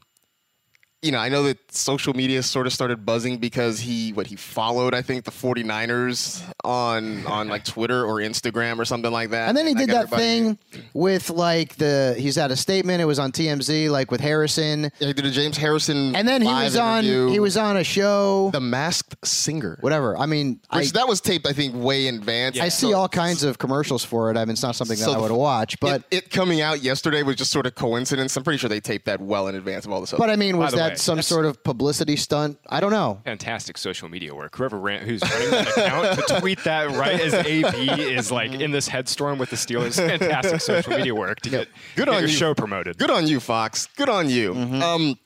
you 1.01 1.12
know, 1.13 1.19
I 1.19 1.30
know 1.30 1.44
that 1.44 1.57
social 1.74 2.13
media 2.13 2.44
sort 2.44 2.68
of 2.68 2.74
started 2.74 3.06
buzzing 3.06 3.38
because 3.38 3.80
he 3.80 4.12
what 4.12 4.28
he 4.28 4.36
followed, 4.36 4.94
I 4.94 5.01
think, 5.01 5.24
the 5.24 5.31
49ers 5.31 6.44
on 6.63 7.25
on 7.25 7.48
like 7.48 7.63
Twitter 7.74 8.04
or 8.06 8.16
Instagram 8.18 8.80
or 8.80 8.86
something 8.86 9.12
like 9.12 9.30
that. 9.30 9.48
And 9.50 9.57
then 9.57 9.66
he 9.68 9.74
Like, 9.74 9.86
did 9.88 9.96
that 9.96 10.04
everybody- 10.13 10.24
thing 10.24 10.57
with 10.94 11.30
like 11.30 11.75
the 11.78 12.16
he's 12.18 12.36
had 12.36 12.51
a 12.51 12.56
statement. 12.56 13.01
It 13.01 13.06
was 13.06 13.19
on 13.19 13.31
TMZ, 13.31 13.90
like 13.90 14.12
with 14.12 14.22
Harrison, 14.22 14.92
Yeah, 15.00 15.07
he 15.07 15.13
did 15.13 15.25
a 15.25 15.31
James 15.31 15.57
Harrison 15.57 16.16
and 16.16 16.28
then 16.28 16.42
he 16.42 16.48
was 16.51 16.75
on 16.75 17.06
interview. 17.06 17.30
he 17.30 17.40
was 17.40 17.56
on 17.57 17.78
a 17.78 17.84
show. 17.84 18.50
the 18.52 18.60
Masked 18.60 19.16
Singer. 19.25 19.78
Whatever. 19.81 20.18
I 20.18 20.25
mean, 20.25 20.60
I, 20.69 20.86
that 20.88 21.07
was 21.07 21.21
taped, 21.21 21.47
I 21.47 21.54
think, 21.54 21.76
way 21.76 22.07
in 22.07 22.16
advance. 22.16 22.59
I 22.59 22.69
see 22.69 22.94
all 22.94 23.07
kinds 23.07 23.44
of 23.44 23.57
commercials 23.57 24.04
for 24.04 24.30
it. 24.31 24.38
I 24.38 24.42
mean, 24.45 24.52
it's 24.52 24.64
not 24.64 24.76
something 24.76 24.97
that 24.97 25.04
So 25.06 25.14
I 25.14 25.18
would 25.18 25.31
watch, 25.31 25.80
but 25.80 26.04
it, 26.12 26.26
it 26.26 26.30
coming 26.31 26.62
out 26.62 26.81
yesterday 26.83 27.23
was 27.23 27.35
just 27.38 27.52
sort 27.52 27.66
of 27.66 27.76
coincidence. 27.76 28.35
I'm 28.35 28.44
pretty 28.44 28.57
sure 28.57 28.69
they 28.69 28.80
taped 28.81 29.06
that 29.06 29.21
well 29.21 29.47
in 29.47 29.56
advance 29.56 29.85
of 29.85 29.92
all 29.92 30.02
this. 30.02 30.12
but 30.12 30.30
I 30.30 30.35
mean, 30.35 30.57
was 30.57 30.73
the 30.73 30.89
that 30.90 30.94
way, 30.94 30.98
some 30.98 31.16
that's- 31.16 31.28
sort 31.28 31.46
of 31.46 31.64
publicity 31.64 32.16
stunt? 32.16 32.60
I 32.69 32.80
don't 32.80 32.92
know. 32.92 33.22
fantastic 33.26 33.78
social 33.78 34.10
media 34.10 34.34
work. 34.36 34.56
Whoever 34.56 34.78
ran, 34.80 35.02
who's 35.08 35.22
running 35.22 35.50
that 35.52 35.68
account 35.78 36.28
to 36.28 36.40
tweet 36.40 36.64
that 36.64 36.92
right 36.92 37.19
as 37.19 37.34
AB 37.34 37.90
is 38.14 38.31
like 38.31 38.52
in 38.54 38.72
this 38.72 38.88
headstorm 38.90 39.38
with 39.38 39.50
the 39.50 39.56
Steelers. 39.56 39.96
Fantastic 39.96 40.62
social 40.62 40.94
media 40.98 41.16
work 41.16 41.40
to 41.42 41.50
get, 41.50 41.68
Good 41.96 42.06
get 42.06 42.10
on 42.10 42.22
your 42.22 42.30
you. 42.30 42.36
show 42.36 42.54
promoted. 42.54 42.98
Good 42.98 43.12
on 43.12 43.28
you, 43.28 43.40
Fox. 43.40 43.88
Good 43.96 44.10
on 44.10 44.30
you. 44.30 44.54
Mm-hmm. 44.54 44.81
Um, 44.81 45.19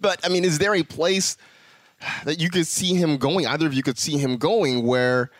but 0.00 0.20
I 0.24 0.28
mean, 0.28 0.44
is 0.44 0.58
there 0.58 0.74
a 0.74 0.82
place 0.82 1.36
that 2.24 2.40
you 2.40 2.50
could 2.50 2.66
see 2.66 2.94
him 2.94 3.16
going? 3.16 3.46
Either 3.46 3.66
of 3.66 3.74
you 3.74 3.82
could 3.82 3.98
see 3.98 4.18
him 4.18 4.36
going 4.36 4.86
where. 4.86 5.30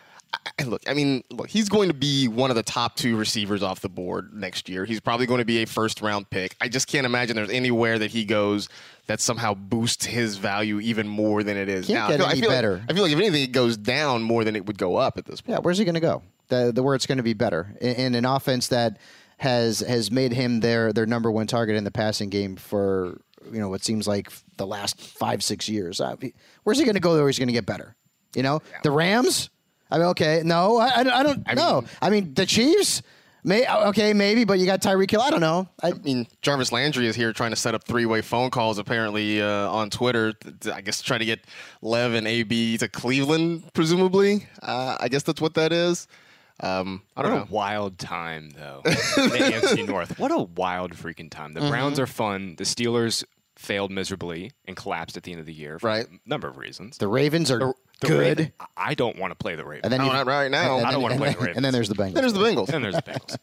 I- 0.59 0.63
Look, 0.63 0.81
I 0.89 0.93
mean, 0.93 1.23
look, 1.29 1.49
he's 1.49 1.69
going 1.69 1.89
to 1.89 1.93
be 1.93 2.27
one 2.27 2.49
of 2.49 2.55
the 2.55 2.63
top 2.63 2.95
two 2.95 3.17
receivers 3.17 3.61
off 3.61 3.81
the 3.81 3.89
board 3.89 4.33
next 4.33 4.67
year. 4.69 4.85
He's 4.85 4.99
probably 4.99 5.25
going 5.27 5.39
to 5.39 5.45
be 5.45 5.61
a 5.61 5.65
first 5.67 6.01
round 6.01 6.29
pick. 6.29 6.55
I 6.59 6.69
just 6.69 6.87
can't 6.87 7.05
imagine 7.05 7.35
there's 7.35 7.49
anywhere 7.51 7.99
that 7.99 8.09
he 8.11 8.25
goes 8.25 8.67
that 9.07 9.19
somehow 9.19 9.53
boosts 9.53 10.05
his 10.05 10.37
value 10.37 10.79
even 10.79 11.07
more 11.07 11.43
than 11.43 11.55
it 11.57 11.69
is 11.69 11.85
Can't 11.87 11.99
now. 11.99 12.07
get 12.07 12.13
I 12.15 12.17
feel, 12.17 12.25
I 12.25 12.31
any 12.31 12.41
feel 12.41 12.49
like- 12.49 12.57
better. 12.57 12.83
I 12.89 12.93
feel 12.93 13.03
like 13.03 13.11
if 13.11 13.19
anything, 13.19 13.43
it 13.43 13.51
goes 13.51 13.77
down 13.77 14.23
more 14.23 14.43
than 14.43 14.55
it 14.55 14.65
would 14.65 14.77
go 14.79 14.95
up 14.95 15.17
at 15.19 15.25
this 15.25 15.41
point. 15.41 15.55
Yeah, 15.57 15.59
where's 15.59 15.77
he 15.77 15.85
going 15.85 15.95
to 15.95 16.01
go? 16.01 16.23
The 16.47 16.71
the 16.73 16.81
where 16.83 16.95
it's 16.95 17.05
going 17.05 17.17
to 17.17 17.23
be 17.23 17.33
better 17.33 17.75
in, 17.81 17.95
in 17.95 18.15
an 18.15 18.25
offense 18.25 18.67
that 18.69 18.97
has 19.37 19.79
has 19.81 20.09
made 20.11 20.31
him 20.31 20.61
their 20.61 20.93
their 20.93 21.05
number 21.05 21.29
one 21.31 21.47
target 21.47 21.75
in 21.75 21.83
the 21.83 21.91
passing 21.91 22.29
game 22.29 22.55
for 22.55 23.19
you 23.51 23.59
know 23.59 23.69
what 23.69 23.83
seems 23.83 24.07
like 24.07 24.31
the 24.57 24.65
last 24.65 24.99
five 24.99 25.43
six 25.43 25.67
years. 25.69 25.99
Uh, 26.01 26.15
where's 26.63 26.77
he 26.79 26.85
going 26.85 26.95
to 26.95 26.99
go 27.01 27.15
where 27.17 27.27
he's 27.27 27.37
going 27.39 27.47
to 27.47 27.53
get 27.53 27.65
better? 27.65 27.95
You 28.35 28.43
know, 28.43 28.61
the 28.83 28.91
Rams. 28.91 29.49
I 29.91 29.97
mean, 29.97 30.07
okay, 30.07 30.41
no, 30.43 30.77
I, 30.77 30.87
I, 30.87 31.19
I 31.19 31.23
don't 31.23 31.55
know. 31.55 31.83
I 32.01 32.09
mean, 32.09 32.33
the 32.33 32.45
Chiefs. 32.45 33.01
May 33.47 33.67
okay, 33.71 34.11
maybe, 34.13 34.43
but 34.43 34.57
you 34.57 34.65
got 34.65 34.81
Tyreek 34.81 35.11
Hill. 35.11 35.21
I 35.21 35.29
don't 35.29 35.39
know. 35.39 35.69
I, 35.83 35.89
I 35.89 35.91
mean, 35.93 36.25
Jarvis 36.41 36.71
Landry 36.71 37.05
is 37.05 37.15
here 37.15 37.31
trying 37.31 37.51
to 37.51 37.55
set 37.55 37.75
up 37.75 37.83
three-way 37.83 38.21
phone 38.21 38.49
calls. 38.49 38.79
Apparently 38.79 39.39
uh, 39.39 39.69
on 39.69 39.91
Twitter, 39.91 40.33
I 40.73 40.81
guess 40.81 40.97
to 40.97 41.03
try 41.03 41.19
to 41.19 41.25
get 41.25 41.41
Lev 41.83 42.15
and 42.15 42.25
AB 42.27 42.79
to 42.79 42.87
Cleveland, 42.87 43.71
presumably. 43.73 44.47
Uh, 44.63 44.97
I 44.99 45.09
guess 45.09 45.21
that's 45.21 45.41
what 45.41 45.53
that 45.53 45.71
is. 45.71 46.07
Um, 46.61 47.03
I 47.15 47.21
don't 47.21 47.33
a 47.33 47.35
know. 47.41 47.47
wild 47.51 47.99
time, 47.99 48.49
though. 48.49 48.81
the 48.83 48.89
AFC 48.91 49.85
North. 49.87 50.17
What 50.17 50.31
a 50.31 50.39
wild 50.39 50.93
freaking 50.95 51.29
time. 51.29 51.53
The 51.53 51.61
Browns 51.61 51.99
are 51.99 52.07
fun. 52.07 52.55
The 52.57 52.63
Steelers 52.63 53.23
failed 53.57 53.91
miserably 53.91 54.53
and 54.65 54.75
collapsed 54.75 55.17
at 55.17 55.23
the 55.23 55.31
end 55.33 55.39
of 55.39 55.45
the 55.45 55.53
year 55.53 55.77
for 55.77 55.85
Right. 55.87 56.07
a 56.07 56.29
number 56.29 56.47
of 56.47 56.57
reasons. 56.57 56.97
the 56.97 57.07
Ravens 57.07 57.51
are 57.51 57.75
The 58.01 58.07
good. 58.07 58.19
Raven- 58.39 58.51
I 58.75 58.93
don't 58.93 59.17
want 59.17 59.31
to 59.31 59.35
play 59.35 59.55
the 59.55 59.63
Ravens. 59.65 59.83
And 59.85 59.93
then 59.93 59.99
No, 59.99 60.07
you- 60.07 60.13
not 60.13 60.27
right 60.27 60.51
now. 60.51 60.77
and 60.77 60.85
I 60.85 60.91
don't 60.91 61.01
wanna 61.01 61.15
play 61.17 61.27
then- 61.29 61.33
the 61.35 61.39
Ravens. 61.39 61.55
And 61.57 61.65
then 61.65 61.73
there's 61.73 61.89
the 61.89 61.95
Bengals. 61.95 62.13
Then 62.13 62.21
there's 62.23 62.33
the 62.33 62.39
Bengals. 62.39 62.69
and 62.73 62.83
there's 62.83 62.95
the 62.95 63.01
Bengals, 63.01 63.37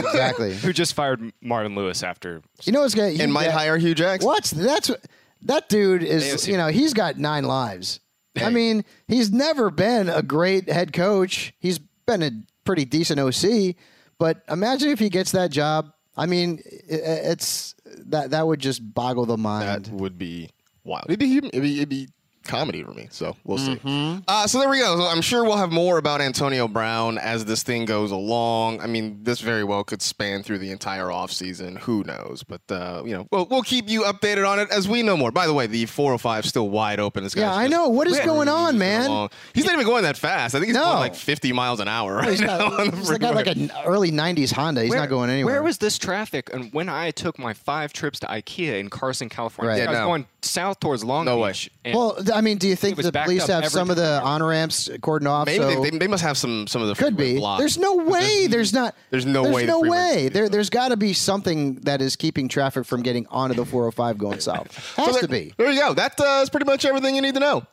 exactly. 0.08 0.54
who 0.56 0.72
just 0.72 0.94
fired 0.94 1.32
Marvin 1.40 1.74
Lewis 1.74 2.02
after. 2.02 2.42
You 2.64 2.72
know 2.72 2.80
what's 2.80 2.94
going 2.94 3.20
and 3.20 3.32
might 3.32 3.50
hire 3.50 3.78
Hue 3.78 3.94
Jackson. 3.94 4.26
What? 4.26 4.44
That's 4.44 4.88
what 4.88 5.04
that 5.42 5.68
dude 5.68 6.02
is. 6.02 6.24
AFC. 6.24 6.48
You 6.52 6.56
know, 6.56 6.68
he's 6.68 6.94
got 6.94 7.18
nine 7.18 7.44
lives. 7.44 8.00
I 8.40 8.50
mean, 8.50 8.84
he's 9.08 9.32
never 9.32 9.70
been 9.70 10.08
a 10.08 10.22
great 10.22 10.68
head 10.70 10.92
coach. 10.92 11.52
He's 11.58 11.78
been 12.06 12.22
a 12.22 12.30
pretty 12.64 12.84
decent 12.84 13.18
OC, 13.20 13.76
but 14.18 14.42
imagine 14.48 14.90
if 14.90 14.98
he 14.98 15.08
gets 15.10 15.32
that 15.32 15.50
job. 15.50 15.92
I 16.16 16.26
mean, 16.26 16.62
i- 16.90 16.94
i- 16.94 17.30
it's 17.32 17.74
that 18.06 18.30
that 18.30 18.46
would 18.46 18.60
just 18.60 18.94
boggle 18.94 19.26
the 19.26 19.36
mind. 19.36 19.86
That 19.86 19.92
would 19.92 20.18
be 20.18 20.50
wild. 20.84 21.06
It'd 21.08 21.18
be, 21.18 21.38
it'd 21.38 21.50
be, 21.62 21.76
it'd 21.78 21.88
be 21.88 22.08
comedy 22.50 22.82
for 22.82 22.92
me. 22.92 23.08
So 23.10 23.36
we'll 23.44 23.58
Mm-hmm. 23.58 24.16
see. 24.18 24.24
Uh, 24.28 24.46
so 24.46 24.58
there 24.58 24.68
we 24.68 24.78
go. 24.78 24.96
So 24.98 25.06
I'm 25.06 25.22
sure 25.22 25.44
we'll 25.44 25.56
have 25.56 25.70
more 25.72 25.96
about 25.98 26.20
Antonio 26.20 26.66
Brown 26.68 27.16
as 27.18 27.44
this 27.44 27.62
thing 27.62 27.84
goes 27.84 28.10
along. 28.10 28.80
I 28.80 28.86
mean, 28.86 29.22
this 29.22 29.40
very 29.40 29.64
well 29.64 29.84
could 29.84 30.02
span 30.02 30.42
through 30.42 30.58
the 30.58 30.70
entire 30.70 31.06
offseason. 31.06 31.78
Who 31.78 32.02
knows? 32.04 32.42
But 32.42 32.62
uh, 32.70 33.02
you 33.06 33.12
know, 33.16 33.26
we'll, 33.30 33.46
we'll 33.46 33.62
keep 33.62 33.88
you 33.88 34.02
updated 34.02 34.48
on 34.48 34.58
it 34.58 34.68
as 34.70 34.88
we 34.88 35.02
know 35.02 35.16
more. 35.16 35.30
By 35.30 35.46
the 35.46 35.54
way, 35.54 35.66
the 35.66 35.86
405 35.86 36.44
is 36.44 36.48
still 36.50 36.68
wide 36.70 37.00
open. 37.00 37.22
This 37.24 37.34
Yeah, 37.36 37.54
I 37.54 37.68
know. 37.68 37.88
What 37.88 38.06
is 38.08 38.18
going 38.20 38.48
on, 38.48 38.76
man? 38.78 39.06
along. 39.06 39.30
He's 39.54 39.64
not 39.64 39.74
even 39.74 39.86
going 39.86 40.02
that 40.02 40.16
fast. 40.16 40.54
I 40.54 40.58
think 40.58 40.66
he's 40.68 40.74
No. 40.76 40.84
going 40.84 40.98
like 40.98 41.14
50 41.14 41.52
miles 41.52 41.80
an 41.80 41.88
hour 41.88 42.16
right 42.16 42.30
He's 42.30 42.40
now. 42.40 42.58
got, 42.58 42.80
on 42.80 42.90
the 42.90 42.96
he's 42.96 43.18
got 43.18 43.34
like 43.34 43.46
an 43.46 43.70
early 43.84 44.10
'90s 44.10 44.52
Honda. 44.52 44.82
He's 44.82 44.94
not 44.94 45.08
going 45.08 45.30
anywhere. 45.30 45.54
Where 45.54 45.62
was 45.62 45.78
this 45.78 45.98
traffic? 45.98 46.50
And 46.52 46.72
when 46.72 46.88
I 46.88 47.10
took 47.12 47.38
my 47.38 47.52
five 47.52 47.92
trips 47.92 48.18
to 48.20 48.26
IKEA 48.26 48.80
in 48.80 48.90
Carson, 48.90 49.28
California, 49.28 49.70
Right. 49.72 49.82
I 49.88 49.90
was 49.90 49.98
no. 50.00 50.06
going 50.06 50.26
south 50.42 50.80
towards 50.80 51.04
Long 51.04 51.24
No 51.26 51.38
way. 51.38 51.50
Beach. 51.50 51.70
and 51.84 51.94
Well, 51.94 52.14
th- 52.16 52.30
I 52.40 52.42
mean, 52.42 52.56
do 52.56 52.66
you 52.66 52.74
think 52.74 52.96
the 52.96 53.12
police 53.12 53.46
have 53.48 53.58
every 53.64 53.68
some 53.68 53.90
of 53.90 53.96
the 53.96 54.18
time. 54.18 54.26
on 54.26 54.42
ramps 54.42 54.88
cordoned 54.88 55.28
off? 55.28 55.44
Maybe 55.44 55.62
so 55.62 55.82
they, 55.82 55.90
they, 55.90 55.98
they 55.98 56.06
must 56.06 56.22
have 56.22 56.38
some 56.38 56.66
some 56.66 56.80
of 56.80 56.88
the 56.88 56.94
could 56.94 57.14
be. 57.16 57.36
blocked. 57.36 57.58
There's 57.60 57.76
no 57.76 57.96
way. 57.96 58.46
There's 58.46 58.72
not. 58.72 58.94
There's 59.10 59.26
no 59.26 59.42
there's 59.42 59.54
way 59.54 59.62
the 59.62 59.66
no 59.72 59.80
freeway 59.80 59.96
way. 59.98 60.28
There, 60.30 60.48
there's 60.48 60.70
got 60.70 60.88
to 60.88 60.96
be 60.96 61.12
something 61.12 61.74
that 61.82 62.00
is 62.00 62.16
keeping 62.16 62.48
traffic 62.48 62.86
from 62.86 63.02
getting 63.02 63.26
onto 63.26 63.54
the 63.54 63.66
405 63.66 64.16
going 64.16 64.40
south. 64.40 64.74
Has 64.96 65.14
So 65.14 65.20
to 65.20 65.26
there- 65.26 65.40
be. 65.44 65.52
There 65.58 65.70
you 65.70 65.78
go. 65.80 65.92
That 65.92 66.18
uh, 66.18 66.40
is 66.42 66.48
pretty 66.48 66.64
much 66.66 66.86
everything 66.86 67.14
you 67.14 67.20
need 67.20 67.34
to 67.34 67.40
know. 67.40 67.66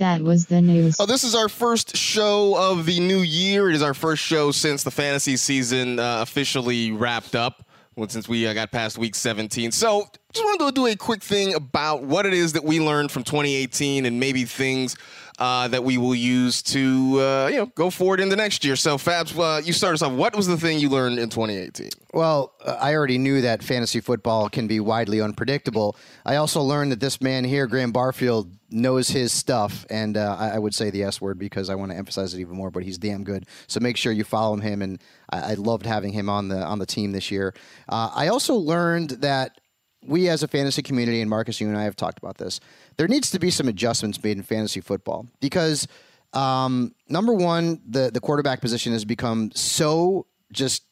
Well, 0.00 0.16
that 0.16 0.24
was 0.24 0.46
the 0.46 0.60
news. 0.60 0.96
Oh, 0.98 1.06
this 1.06 1.22
is 1.22 1.34
our 1.34 1.48
first 1.48 1.96
show 1.96 2.56
of 2.56 2.86
the 2.86 2.98
new 2.98 3.20
year. 3.20 3.68
It 3.70 3.76
is 3.76 3.82
our 3.82 3.94
first 3.94 4.22
show 4.22 4.50
since 4.50 4.82
the 4.82 4.90
fantasy 4.90 5.36
season 5.36 5.98
uh, 6.00 6.22
officially 6.22 6.90
wrapped 6.90 7.36
up. 7.36 7.64
Well, 7.96 8.08
since 8.08 8.28
we 8.28 8.44
uh, 8.44 8.54
got 8.54 8.72
past 8.72 8.98
week 8.98 9.14
17. 9.14 9.70
So, 9.70 10.08
just 10.32 10.44
wanted 10.44 10.66
to 10.66 10.72
do 10.72 10.86
a 10.88 10.96
quick 10.96 11.22
thing 11.22 11.54
about 11.54 12.02
what 12.02 12.26
it 12.26 12.32
is 12.32 12.54
that 12.54 12.64
we 12.64 12.80
learned 12.80 13.12
from 13.12 13.22
2018 13.22 14.04
and 14.04 14.18
maybe 14.18 14.44
things 14.44 14.96
uh, 15.38 15.68
that 15.68 15.82
we 15.82 15.98
will 15.98 16.14
use 16.14 16.62
to, 16.62 17.20
uh, 17.20 17.48
you 17.50 17.58
know, 17.58 17.66
go 17.66 17.90
forward 17.90 18.20
into 18.20 18.36
next 18.36 18.64
year. 18.64 18.76
So, 18.76 18.96
Fabs, 18.96 19.36
uh, 19.38 19.60
you 19.60 19.72
start 19.72 19.94
us 19.94 20.02
off. 20.02 20.12
What 20.12 20.36
was 20.36 20.46
the 20.46 20.56
thing 20.56 20.78
you 20.78 20.88
learned 20.88 21.18
in 21.18 21.28
2018? 21.28 21.90
Well, 22.12 22.52
uh, 22.64 22.78
I 22.80 22.94
already 22.94 23.18
knew 23.18 23.40
that 23.40 23.62
fantasy 23.62 24.00
football 24.00 24.48
can 24.48 24.68
be 24.68 24.78
widely 24.78 25.20
unpredictable. 25.20 25.96
I 26.24 26.36
also 26.36 26.62
learned 26.62 26.92
that 26.92 27.00
this 27.00 27.20
man 27.20 27.44
here, 27.44 27.66
Graham 27.66 27.90
Barfield, 27.90 28.52
knows 28.70 29.08
his 29.08 29.32
stuff, 29.32 29.86
and 29.90 30.16
uh, 30.16 30.36
I, 30.38 30.50
I 30.50 30.58
would 30.58 30.74
say 30.74 30.90
the 30.90 31.04
S 31.04 31.20
word 31.20 31.38
because 31.38 31.70
I 31.70 31.74
want 31.74 31.92
to 31.92 31.96
emphasize 31.96 32.34
it 32.34 32.40
even 32.40 32.56
more. 32.56 32.70
But 32.70 32.82
he's 32.82 32.98
damn 32.98 33.24
good. 33.24 33.46
So 33.66 33.80
make 33.80 33.96
sure 33.96 34.12
you 34.12 34.24
follow 34.24 34.56
him, 34.56 34.82
and 34.82 35.00
I, 35.30 35.52
I 35.52 35.54
loved 35.54 35.86
having 35.86 36.12
him 36.12 36.28
on 36.28 36.48
the 36.48 36.62
on 36.62 36.78
the 36.78 36.86
team 36.86 37.12
this 37.12 37.30
year. 37.30 37.54
Uh, 37.88 38.10
I 38.14 38.28
also 38.28 38.54
learned 38.54 39.10
that 39.10 39.60
we 40.06 40.28
as 40.28 40.42
a 40.42 40.48
fantasy 40.48 40.82
community, 40.82 41.20
and 41.20 41.30
Marcus, 41.30 41.60
you 41.60 41.68
and 41.68 41.76
I 41.76 41.84
have 41.84 41.96
talked 41.96 42.18
about 42.18 42.38
this, 42.38 42.60
there 42.96 43.08
needs 43.08 43.30
to 43.30 43.38
be 43.38 43.50
some 43.50 43.68
adjustments 43.68 44.22
made 44.22 44.36
in 44.36 44.42
fantasy 44.42 44.80
football 44.80 45.26
because 45.40 45.88
um, 46.32 46.94
number 47.08 47.32
one, 47.32 47.80
the 47.88 48.10
the 48.12 48.20
quarterback 48.20 48.60
position 48.60 48.92
has 48.92 49.04
become 49.04 49.50
so 49.54 50.26
just 50.52 50.82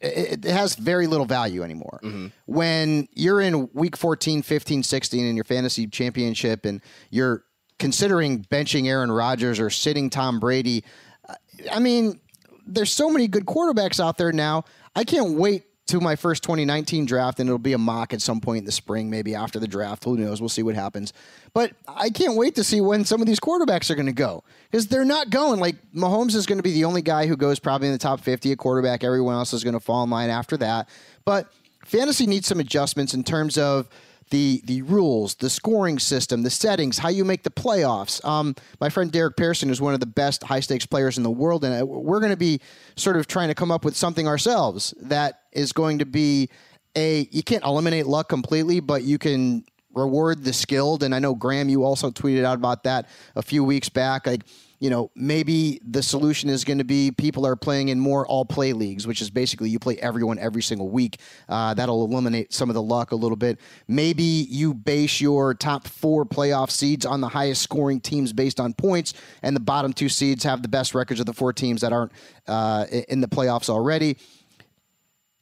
it, 0.00 0.44
it 0.44 0.50
has 0.50 0.74
very 0.74 1.06
little 1.06 1.26
value 1.26 1.62
anymore. 1.62 2.00
When 2.46 3.08
you're 3.14 3.40
in 3.40 3.68
week 3.72 3.96
14, 3.96 4.42
15, 4.42 4.82
16 4.82 5.24
in 5.24 5.36
your 5.36 5.44
fantasy 5.44 5.86
championship 5.86 6.64
and 6.64 6.80
you're 7.10 7.44
considering 7.78 8.44
benching 8.44 8.86
Aaron 8.86 9.10
Rodgers 9.10 9.60
or 9.60 9.70
sitting 9.70 10.10
Tom 10.10 10.40
Brady, 10.40 10.84
I 11.70 11.78
mean, 11.78 12.20
there's 12.66 12.92
so 12.92 13.10
many 13.10 13.28
good 13.28 13.46
quarterbacks 13.46 14.02
out 14.02 14.18
there 14.18 14.32
now. 14.32 14.64
I 14.94 15.04
can't 15.04 15.34
wait 15.38 15.64
to 15.88 16.00
my 16.00 16.16
first 16.16 16.42
2019 16.42 17.06
draft, 17.06 17.40
and 17.40 17.48
it'll 17.48 17.58
be 17.58 17.72
a 17.72 17.78
mock 17.78 18.12
at 18.12 18.22
some 18.22 18.40
point 18.40 18.58
in 18.58 18.64
the 18.64 18.72
spring, 18.72 19.10
maybe 19.10 19.34
after 19.34 19.58
the 19.58 19.66
draft. 19.66 20.04
Who 20.04 20.16
knows? 20.16 20.40
We'll 20.40 20.48
see 20.48 20.62
what 20.62 20.74
happens. 20.74 21.12
But 21.54 21.72
I 21.88 22.10
can't 22.10 22.36
wait 22.36 22.54
to 22.56 22.64
see 22.64 22.80
when 22.80 23.04
some 23.04 23.20
of 23.20 23.26
these 23.26 23.40
quarterbacks 23.40 23.90
are 23.90 23.94
going 23.94 24.06
to 24.06 24.12
go 24.12 24.44
because 24.70 24.86
they're 24.86 25.04
not 25.04 25.30
going. 25.30 25.60
Like 25.60 25.76
Mahomes 25.94 26.34
is 26.34 26.46
going 26.46 26.58
to 26.58 26.62
be 26.62 26.72
the 26.72 26.84
only 26.84 27.02
guy 27.02 27.26
who 27.26 27.36
goes 27.36 27.58
probably 27.58 27.88
in 27.88 27.92
the 27.92 27.98
top 27.98 28.20
50 28.20 28.52
at 28.52 28.58
quarterback. 28.58 29.02
Everyone 29.02 29.34
else 29.34 29.52
is 29.52 29.64
going 29.64 29.74
to 29.74 29.80
fall 29.80 30.04
in 30.04 30.10
line 30.10 30.30
after 30.30 30.56
that. 30.58 30.88
But 31.24 31.50
fantasy 31.84 32.26
needs 32.26 32.46
some 32.46 32.60
adjustments 32.60 33.14
in 33.14 33.24
terms 33.24 33.56
of 33.56 33.88
the 34.30 34.60
the 34.64 34.82
rules, 34.82 35.34
the 35.36 35.50
scoring 35.50 35.98
system, 35.98 36.42
the 36.42 36.50
settings, 36.50 36.98
how 36.98 37.08
you 37.08 37.24
make 37.24 37.42
the 37.42 37.50
playoffs. 37.50 38.24
Um, 38.24 38.54
my 38.80 38.88
friend 38.88 39.10
Derek 39.10 39.36
Pearson 39.36 39.70
is 39.70 39.80
one 39.80 39.94
of 39.94 40.00
the 40.00 40.06
best 40.06 40.42
high 40.42 40.60
stakes 40.60 40.86
players 40.86 41.16
in 41.16 41.22
the 41.22 41.30
world, 41.30 41.64
and 41.64 41.82
uh, 41.82 41.86
we're 41.86 42.20
going 42.20 42.30
to 42.30 42.36
be 42.36 42.60
sort 42.96 43.16
of 43.16 43.26
trying 43.26 43.48
to 43.48 43.54
come 43.54 43.70
up 43.70 43.84
with 43.84 43.96
something 43.96 44.26
ourselves 44.26 44.94
that 45.02 45.42
is 45.52 45.72
going 45.72 45.98
to 45.98 46.06
be 46.06 46.48
a. 46.96 47.28
You 47.30 47.42
can't 47.42 47.64
eliminate 47.64 48.06
luck 48.06 48.28
completely, 48.28 48.80
but 48.80 49.02
you 49.02 49.18
can 49.18 49.64
reward 49.94 50.44
the 50.44 50.52
skilled. 50.52 51.02
And 51.02 51.14
I 51.14 51.18
know 51.18 51.34
Graham, 51.34 51.68
you 51.68 51.84
also 51.84 52.10
tweeted 52.10 52.44
out 52.44 52.56
about 52.56 52.84
that 52.84 53.08
a 53.34 53.42
few 53.42 53.64
weeks 53.64 53.88
back. 53.88 54.26
Like 54.26 54.42
you 54.80 54.90
know, 54.90 55.10
maybe 55.16 55.80
the 55.84 56.02
solution 56.02 56.48
is 56.48 56.64
going 56.64 56.78
to 56.78 56.84
be 56.84 57.10
people 57.10 57.44
are 57.46 57.56
playing 57.56 57.88
in 57.88 57.98
more 57.98 58.26
all 58.26 58.44
play 58.44 58.72
leagues, 58.72 59.06
which 59.06 59.20
is 59.20 59.30
basically 59.30 59.70
you 59.70 59.78
play 59.78 59.96
everyone 59.98 60.38
every 60.38 60.62
single 60.62 60.88
week. 60.88 61.18
Uh, 61.48 61.74
that'll 61.74 62.04
eliminate 62.04 62.52
some 62.52 62.70
of 62.70 62.74
the 62.74 62.82
luck 62.82 63.12
a 63.12 63.16
little 63.16 63.36
bit. 63.36 63.58
Maybe 63.88 64.22
you 64.22 64.74
base 64.74 65.20
your 65.20 65.54
top 65.54 65.88
four 65.88 66.24
playoff 66.24 66.70
seeds 66.70 67.04
on 67.04 67.20
the 67.20 67.28
highest 67.28 67.62
scoring 67.62 68.00
teams 68.00 68.32
based 68.32 68.60
on 68.60 68.72
points, 68.72 69.14
and 69.42 69.56
the 69.56 69.60
bottom 69.60 69.92
two 69.92 70.08
seeds 70.08 70.44
have 70.44 70.62
the 70.62 70.68
best 70.68 70.94
records 70.94 71.20
of 71.20 71.26
the 71.26 71.34
four 71.34 71.52
teams 71.52 71.80
that 71.80 71.92
aren't 71.92 72.12
uh, 72.46 72.86
in 73.08 73.20
the 73.20 73.28
playoffs 73.28 73.68
already 73.68 74.16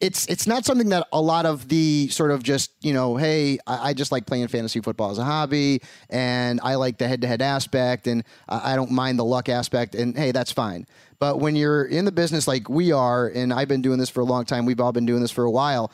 it's 0.01 0.27
it's 0.27 0.47
not 0.47 0.65
something 0.65 0.91
that 0.91 1.07
a 1.13 1.21
lot 1.21 1.47
of 1.47 1.69
the 1.69 2.09
sort 2.09 2.31
of 2.31 2.43
just 2.43 2.73
you 2.81 2.93
know 2.93 3.17
hey 3.17 3.59
I, 3.67 3.91
I 3.91 3.95
just 3.95 4.13
like 4.13 4.27
playing 4.27 4.49
fantasy 4.49 4.81
football 4.81 5.11
as 5.11 5.19
a 5.19 5.25
hobby 5.25 5.81
and 6.11 6.61
I 6.63 6.75
like 6.75 6.99
the 6.99 7.09
head 7.09 7.23
to 7.23 7.27
head 7.27 7.41
aspect 7.41 8.07
and 8.07 8.23
I, 8.49 8.73
I 8.73 8.77
don't 8.77 8.91
mind 8.91 9.19
the 9.19 9.25
luck 9.25 9.49
aspect 9.49 9.95
and 9.95 10.17
hey 10.17 10.33
that's 10.33 10.53
fine. 10.53 10.87
But 11.19 11.41
when 11.41 11.57
you're 11.57 11.85
in 11.87 12.05
the 12.05 12.13
business 12.13 12.47
like 12.47 12.69
we 12.69 12.93
are 12.93 13.29
and 13.29 13.53
I've 13.53 13.69
been 13.69 13.83
doing 13.83 13.99
this 13.99 14.11
for 14.11 14.21
a 14.21 14.25
long 14.25 14.45
time 14.45 14.67
we've 14.67 14.81
all 14.81 14.93
been 14.93 15.07
doing 15.07 15.23
this 15.23 15.31
for 15.31 15.45
a 15.45 15.51
while 15.51 15.91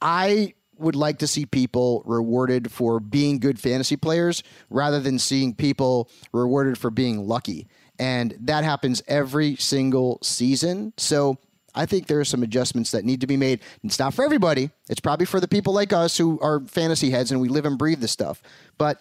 I 0.00 0.54
would 0.78 0.94
like 0.94 1.18
to 1.18 1.26
see 1.26 1.46
people 1.46 2.02
rewarded 2.06 2.70
for 2.70 3.00
being 3.00 3.38
good 3.38 3.58
fantasy 3.58 3.96
players 3.96 4.42
rather 4.70 5.00
than 5.00 5.18
seeing 5.18 5.54
people 5.54 6.10
rewarded 6.32 6.78
for 6.78 6.90
being 6.90 7.26
lucky. 7.26 7.66
And 7.98 8.36
that 8.40 8.62
happens 8.62 9.02
every 9.08 9.56
single 9.56 10.18
season. 10.22 10.92
So 10.98 11.38
I 11.76 11.86
think 11.86 12.06
there 12.06 12.18
are 12.18 12.24
some 12.24 12.42
adjustments 12.42 12.90
that 12.90 13.04
need 13.04 13.20
to 13.20 13.26
be 13.26 13.36
made. 13.36 13.60
It's 13.84 13.98
not 13.98 14.14
for 14.14 14.24
everybody. 14.24 14.70
It's 14.88 15.00
probably 15.00 15.26
for 15.26 15.38
the 15.38 15.48
people 15.48 15.72
like 15.72 15.92
us 15.92 16.16
who 16.16 16.40
are 16.40 16.60
fantasy 16.60 17.10
heads 17.10 17.30
and 17.30 17.40
we 17.40 17.48
live 17.48 17.66
and 17.66 17.78
breathe 17.78 18.00
this 18.00 18.12
stuff. 18.12 18.42
But 18.78 18.98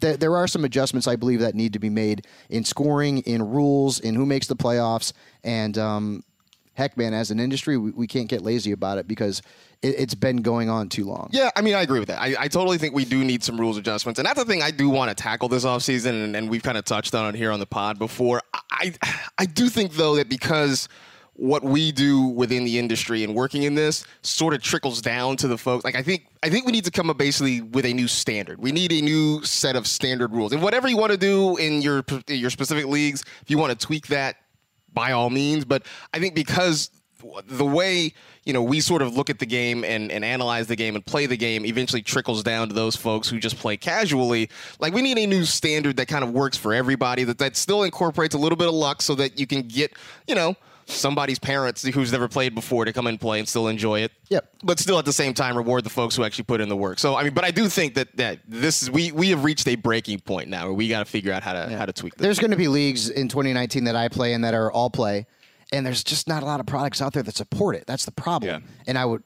th- 0.00 0.18
there 0.18 0.34
are 0.36 0.48
some 0.48 0.64
adjustments 0.64 1.06
I 1.06 1.16
believe 1.16 1.40
that 1.40 1.54
need 1.54 1.74
to 1.74 1.78
be 1.78 1.90
made 1.90 2.26
in 2.48 2.64
scoring, 2.64 3.18
in 3.18 3.42
rules, 3.42 4.00
in 4.00 4.14
who 4.14 4.26
makes 4.26 4.46
the 4.46 4.56
playoffs, 4.56 5.12
and 5.44 5.76
um, 5.78 6.24
heck, 6.74 6.96
man, 6.96 7.12
as 7.12 7.30
an 7.30 7.38
industry, 7.38 7.76
we, 7.76 7.90
we 7.90 8.06
can't 8.06 8.28
get 8.28 8.42
lazy 8.42 8.72
about 8.72 8.98
it 8.98 9.06
because 9.06 9.42
it, 9.82 9.94
it's 9.98 10.14
been 10.14 10.38
going 10.38 10.70
on 10.70 10.88
too 10.88 11.04
long. 11.04 11.28
Yeah, 11.30 11.50
I 11.54 11.60
mean, 11.60 11.74
I 11.74 11.82
agree 11.82 11.98
with 11.98 12.08
that. 12.08 12.20
I, 12.20 12.34
I 12.38 12.48
totally 12.48 12.78
think 12.78 12.94
we 12.94 13.04
do 13.04 13.22
need 13.22 13.44
some 13.44 13.60
rules 13.60 13.76
adjustments. 13.76 14.18
And 14.18 14.26
that's 14.26 14.38
the 14.38 14.46
thing 14.46 14.62
I 14.62 14.70
do 14.70 14.88
want 14.88 15.10
to 15.10 15.14
tackle 15.14 15.48
this 15.48 15.64
offseason, 15.64 16.24
and, 16.24 16.34
and 16.36 16.48
we've 16.48 16.62
kind 16.62 16.78
of 16.78 16.84
touched 16.84 17.14
on 17.14 17.34
it 17.34 17.38
here 17.38 17.52
on 17.52 17.60
the 17.60 17.66
pod 17.66 17.98
before. 17.98 18.42
I, 18.70 18.94
I 19.38 19.44
do 19.44 19.68
think, 19.68 19.92
though, 19.92 20.16
that 20.16 20.28
because 20.28 20.88
what 21.40 21.64
we 21.64 21.90
do 21.90 22.20
within 22.20 22.64
the 22.64 22.78
industry 22.78 23.24
and 23.24 23.34
working 23.34 23.62
in 23.62 23.74
this 23.74 24.04
sort 24.20 24.52
of 24.52 24.62
trickles 24.62 25.00
down 25.00 25.38
to 25.38 25.48
the 25.48 25.56
folks. 25.56 25.84
Like 25.84 25.94
I 25.94 26.02
think 26.02 26.26
I 26.42 26.50
think 26.50 26.66
we 26.66 26.72
need 26.72 26.84
to 26.84 26.90
come 26.90 27.08
up 27.08 27.16
basically 27.16 27.62
with 27.62 27.86
a 27.86 27.94
new 27.94 28.08
standard. 28.08 28.60
We 28.60 28.72
need 28.72 28.92
a 28.92 29.00
new 29.00 29.42
set 29.42 29.74
of 29.74 29.86
standard 29.86 30.32
rules. 30.32 30.52
And 30.52 30.62
whatever 30.62 30.86
you 30.86 30.98
want 30.98 31.12
to 31.12 31.18
do 31.18 31.56
in 31.56 31.80
your 31.80 32.04
your 32.28 32.50
specific 32.50 32.84
leagues, 32.86 33.24
if 33.40 33.50
you 33.50 33.56
want 33.56 33.78
to 33.78 33.86
tweak 33.86 34.08
that, 34.08 34.36
by 34.92 35.12
all 35.12 35.30
means. 35.30 35.64
But 35.64 35.84
I 36.12 36.18
think 36.18 36.34
because 36.34 36.90
the 37.46 37.66
way 37.66 38.12
you 38.44 38.52
know 38.52 38.62
we 38.62 38.80
sort 38.80 39.00
of 39.00 39.16
look 39.16 39.30
at 39.30 39.38
the 39.38 39.46
game 39.46 39.82
and, 39.82 40.12
and 40.12 40.22
analyze 40.22 40.66
the 40.66 40.76
game 40.76 40.94
and 40.94 41.04
play 41.06 41.24
the 41.24 41.38
game 41.38 41.64
eventually 41.64 42.02
trickles 42.02 42.42
down 42.42 42.68
to 42.68 42.74
those 42.74 42.96
folks 42.96 43.30
who 43.30 43.38
just 43.38 43.56
play 43.56 43.78
casually. 43.78 44.50
Like 44.78 44.92
we 44.92 45.00
need 45.00 45.16
a 45.16 45.26
new 45.26 45.46
standard 45.46 45.96
that 45.96 46.06
kind 46.06 46.22
of 46.22 46.32
works 46.32 46.58
for 46.58 46.74
everybody 46.74 47.24
that 47.24 47.38
that 47.38 47.56
still 47.56 47.82
incorporates 47.82 48.34
a 48.34 48.38
little 48.38 48.56
bit 48.56 48.68
of 48.68 48.74
luck 48.74 49.00
so 49.00 49.14
that 49.14 49.40
you 49.40 49.46
can 49.46 49.62
get 49.62 49.94
you 50.26 50.34
know 50.34 50.54
somebody's 50.86 51.38
parents 51.38 51.82
who's 51.82 52.12
never 52.12 52.28
played 52.28 52.54
before 52.54 52.84
to 52.84 52.92
come 52.92 53.06
and 53.06 53.20
play 53.20 53.38
and 53.38 53.48
still 53.48 53.68
enjoy 53.68 54.00
it. 54.00 54.12
Yep. 54.28 54.48
But 54.62 54.78
still 54.78 54.98
at 54.98 55.04
the 55.04 55.12
same 55.12 55.34
time 55.34 55.56
reward 55.56 55.84
the 55.84 55.90
folks 55.90 56.16
who 56.16 56.24
actually 56.24 56.44
put 56.44 56.60
in 56.60 56.68
the 56.68 56.76
work. 56.76 56.98
So 56.98 57.16
I 57.16 57.24
mean, 57.24 57.34
but 57.34 57.44
I 57.44 57.50
do 57.50 57.68
think 57.68 57.94
that 57.94 58.16
that 58.16 58.40
this 58.46 58.82
is 58.82 58.90
we 58.90 59.12
we 59.12 59.30
have 59.30 59.44
reached 59.44 59.66
a 59.68 59.76
breaking 59.76 60.20
point 60.20 60.48
now 60.48 60.66
where 60.66 60.74
we 60.74 60.88
got 60.88 61.00
to 61.00 61.04
figure 61.04 61.32
out 61.32 61.42
how 61.42 61.52
to 61.52 61.76
how 61.76 61.86
to 61.86 61.92
tweak 61.92 62.14
this. 62.16 62.22
There's 62.22 62.38
going 62.38 62.50
to 62.50 62.56
be 62.56 62.68
leagues 62.68 63.08
in 63.08 63.28
2019 63.28 63.84
that 63.84 63.96
I 63.96 64.08
play 64.08 64.32
in 64.32 64.42
that 64.42 64.54
are 64.54 64.70
all 64.70 64.90
play, 64.90 65.26
and 65.72 65.84
there's 65.84 66.04
just 66.04 66.28
not 66.28 66.42
a 66.42 66.46
lot 66.46 66.60
of 66.60 66.66
products 66.66 67.00
out 67.00 67.12
there 67.12 67.22
that 67.22 67.36
support 67.36 67.76
it. 67.76 67.84
That's 67.86 68.04
the 68.04 68.12
problem. 68.12 68.62
Yeah. 68.62 68.70
And 68.86 68.98
I 68.98 69.04
would 69.04 69.22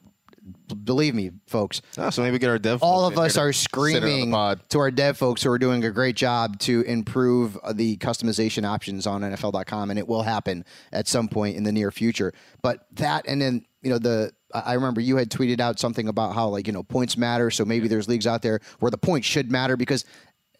believe 0.83 1.15
me, 1.15 1.31
folks. 1.47 1.81
Oh, 1.97 2.09
so 2.09 2.21
maybe 2.21 2.37
get 2.39 2.49
our 2.49 2.59
dev. 2.59 2.83
All 2.83 3.05
of 3.05 3.17
us 3.17 3.37
are 3.37 3.51
sit 3.51 3.71
in 3.73 3.95
on 3.95 4.01
the 4.01 4.33
screaming 4.33 4.59
to 4.69 4.79
our 4.79 4.91
dev 4.91 5.17
folks 5.17 5.43
who 5.43 5.51
are 5.51 5.57
doing 5.57 5.83
a 5.83 5.91
great 5.91 6.15
job 6.15 6.59
to 6.59 6.81
improve 6.81 7.57
uh, 7.57 7.73
the 7.73 7.97
customization 7.97 8.65
options 8.65 9.07
on 9.07 9.21
NFL.com, 9.21 9.89
and 9.89 9.99
it 9.99 10.07
will 10.07 10.23
happen 10.23 10.65
at 10.91 11.07
some 11.07 11.27
point 11.27 11.57
in 11.57 11.63
the 11.63 11.71
near 11.71 11.91
future. 11.91 12.33
But 12.61 12.85
that, 12.93 13.25
and 13.27 13.41
then 13.41 13.65
you 13.81 13.89
know 13.89 13.99
the. 13.99 14.31
I 14.53 14.59
I 14.59 14.73
remember 14.73 15.01
you 15.01 15.17
had 15.17 15.29
tweeted 15.29 15.59
out 15.59 15.79
something 15.79 16.07
about 16.07 16.35
how 16.35 16.47
like 16.49 16.67
you 16.67 16.73
know 16.73 16.83
points 16.83 17.17
matter, 17.17 17.49
so 17.49 17.65
maybe 17.65 17.87
there's 17.87 18.07
leagues 18.07 18.27
out 18.27 18.41
there 18.41 18.59
where 18.79 18.91
the 18.91 18.97
points 18.97 19.27
should 19.27 19.51
matter 19.51 19.75
because 19.75 20.05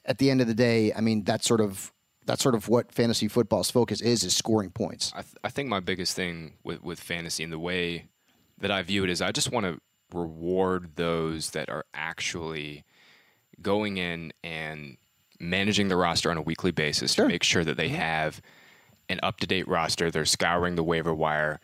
at 0.06 0.18
the 0.18 0.30
end 0.30 0.42
of 0.42 0.48
the 0.48 0.54
day, 0.56 0.94
I 0.94 1.01
mean 1.01 1.24
that's 1.24 1.48
sort 1.48 1.62
of 1.62 1.92
that's 2.25 2.42
sort 2.42 2.56
of 2.56 2.68
what 2.68 2.92
fantasy 2.92 3.27
football's 3.27 3.70
focus 3.72 4.01
is 4.01 4.24
is 4.24 4.36
scoring 4.36 4.72
points. 4.72 5.12
I, 5.15 5.22
th- 5.22 5.36
I 5.44 5.50
think 5.50 5.70
my 5.70 5.80
biggest 5.80 6.15
thing 6.15 6.54
with, 6.63 6.84
with 6.84 7.00
fantasy 7.00 7.44
and 7.44 7.54
the 7.54 7.60
way 7.60 8.08
that 8.59 8.71
I 8.71 8.81
view 8.81 9.03
it 9.03 9.09
is 9.09 9.21
I 9.21 9.31
just 9.31 9.51
want 9.51 9.65
to 9.65 9.79
reward 10.13 10.91
those 10.95 11.51
that 11.51 11.69
are 11.69 11.85
actually 11.93 12.83
going 13.62 13.97
in 13.97 14.31
and 14.43 14.97
managing 15.39 15.88
the 15.88 15.95
roster 15.97 16.31
on 16.31 16.38
a 16.38 16.41
weekly 16.41 16.71
basis 16.71 17.15
to 17.15 17.27
make 17.27 17.43
sure 17.43 17.63
that 17.63 17.77
they 17.77 17.89
have 17.89 18.41
an 19.09 19.19
up 19.24 19.39
to 19.39 19.47
date 19.47 19.67
roster. 19.67 20.09
They're 20.09 20.25
scouring 20.25 20.75
the 20.75 20.83
waiver 20.83 21.13
wire. 21.13 21.59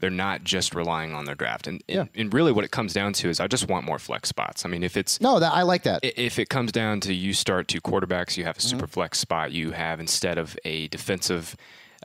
They're 0.00 0.10
not 0.10 0.44
just 0.44 0.74
relying 0.74 1.14
on 1.14 1.24
their 1.24 1.34
draft. 1.34 1.66
And, 1.66 1.82
and, 1.88 2.08
and 2.14 2.34
really, 2.34 2.52
what 2.52 2.64
it 2.64 2.70
comes 2.70 2.92
down 2.92 3.12
to 3.14 3.28
is 3.30 3.40
I 3.40 3.46
just 3.46 3.68
want 3.68 3.86
more 3.86 3.98
flex 3.98 4.28
spots. 4.28 4.66
I 4.66 4.68
mean, 4.68 4.82
if 4.82 4.96
it's 4.96 5.20
No, 5.20 5.38
that 5.38 5.54
I 5.54 5.62
like 5.62 5.84
that. 5.84 6.00
If 6.02 6.38
it 6.38 6.48
comes 6.50 6.72
down 6.72 7.00
to 7.00 7.14
you 7.14 7.32
start 7.32 7.68
two 7.68 7.80
quarterbacks, 7.80 8.36
you 8.36 8.44
have 8.44 8.56
a 8.56 8.60
Mm-hmm. 8.60 8.68
super 8.68 8.86
flex 8.86 9.18
spot. 9.18 9.52
You 9.52 9.70
have 9.70 10.00
instead 10.00 10.36
of 10.36 10.58
a 10.64 10.88
defensive, 10.88 11.56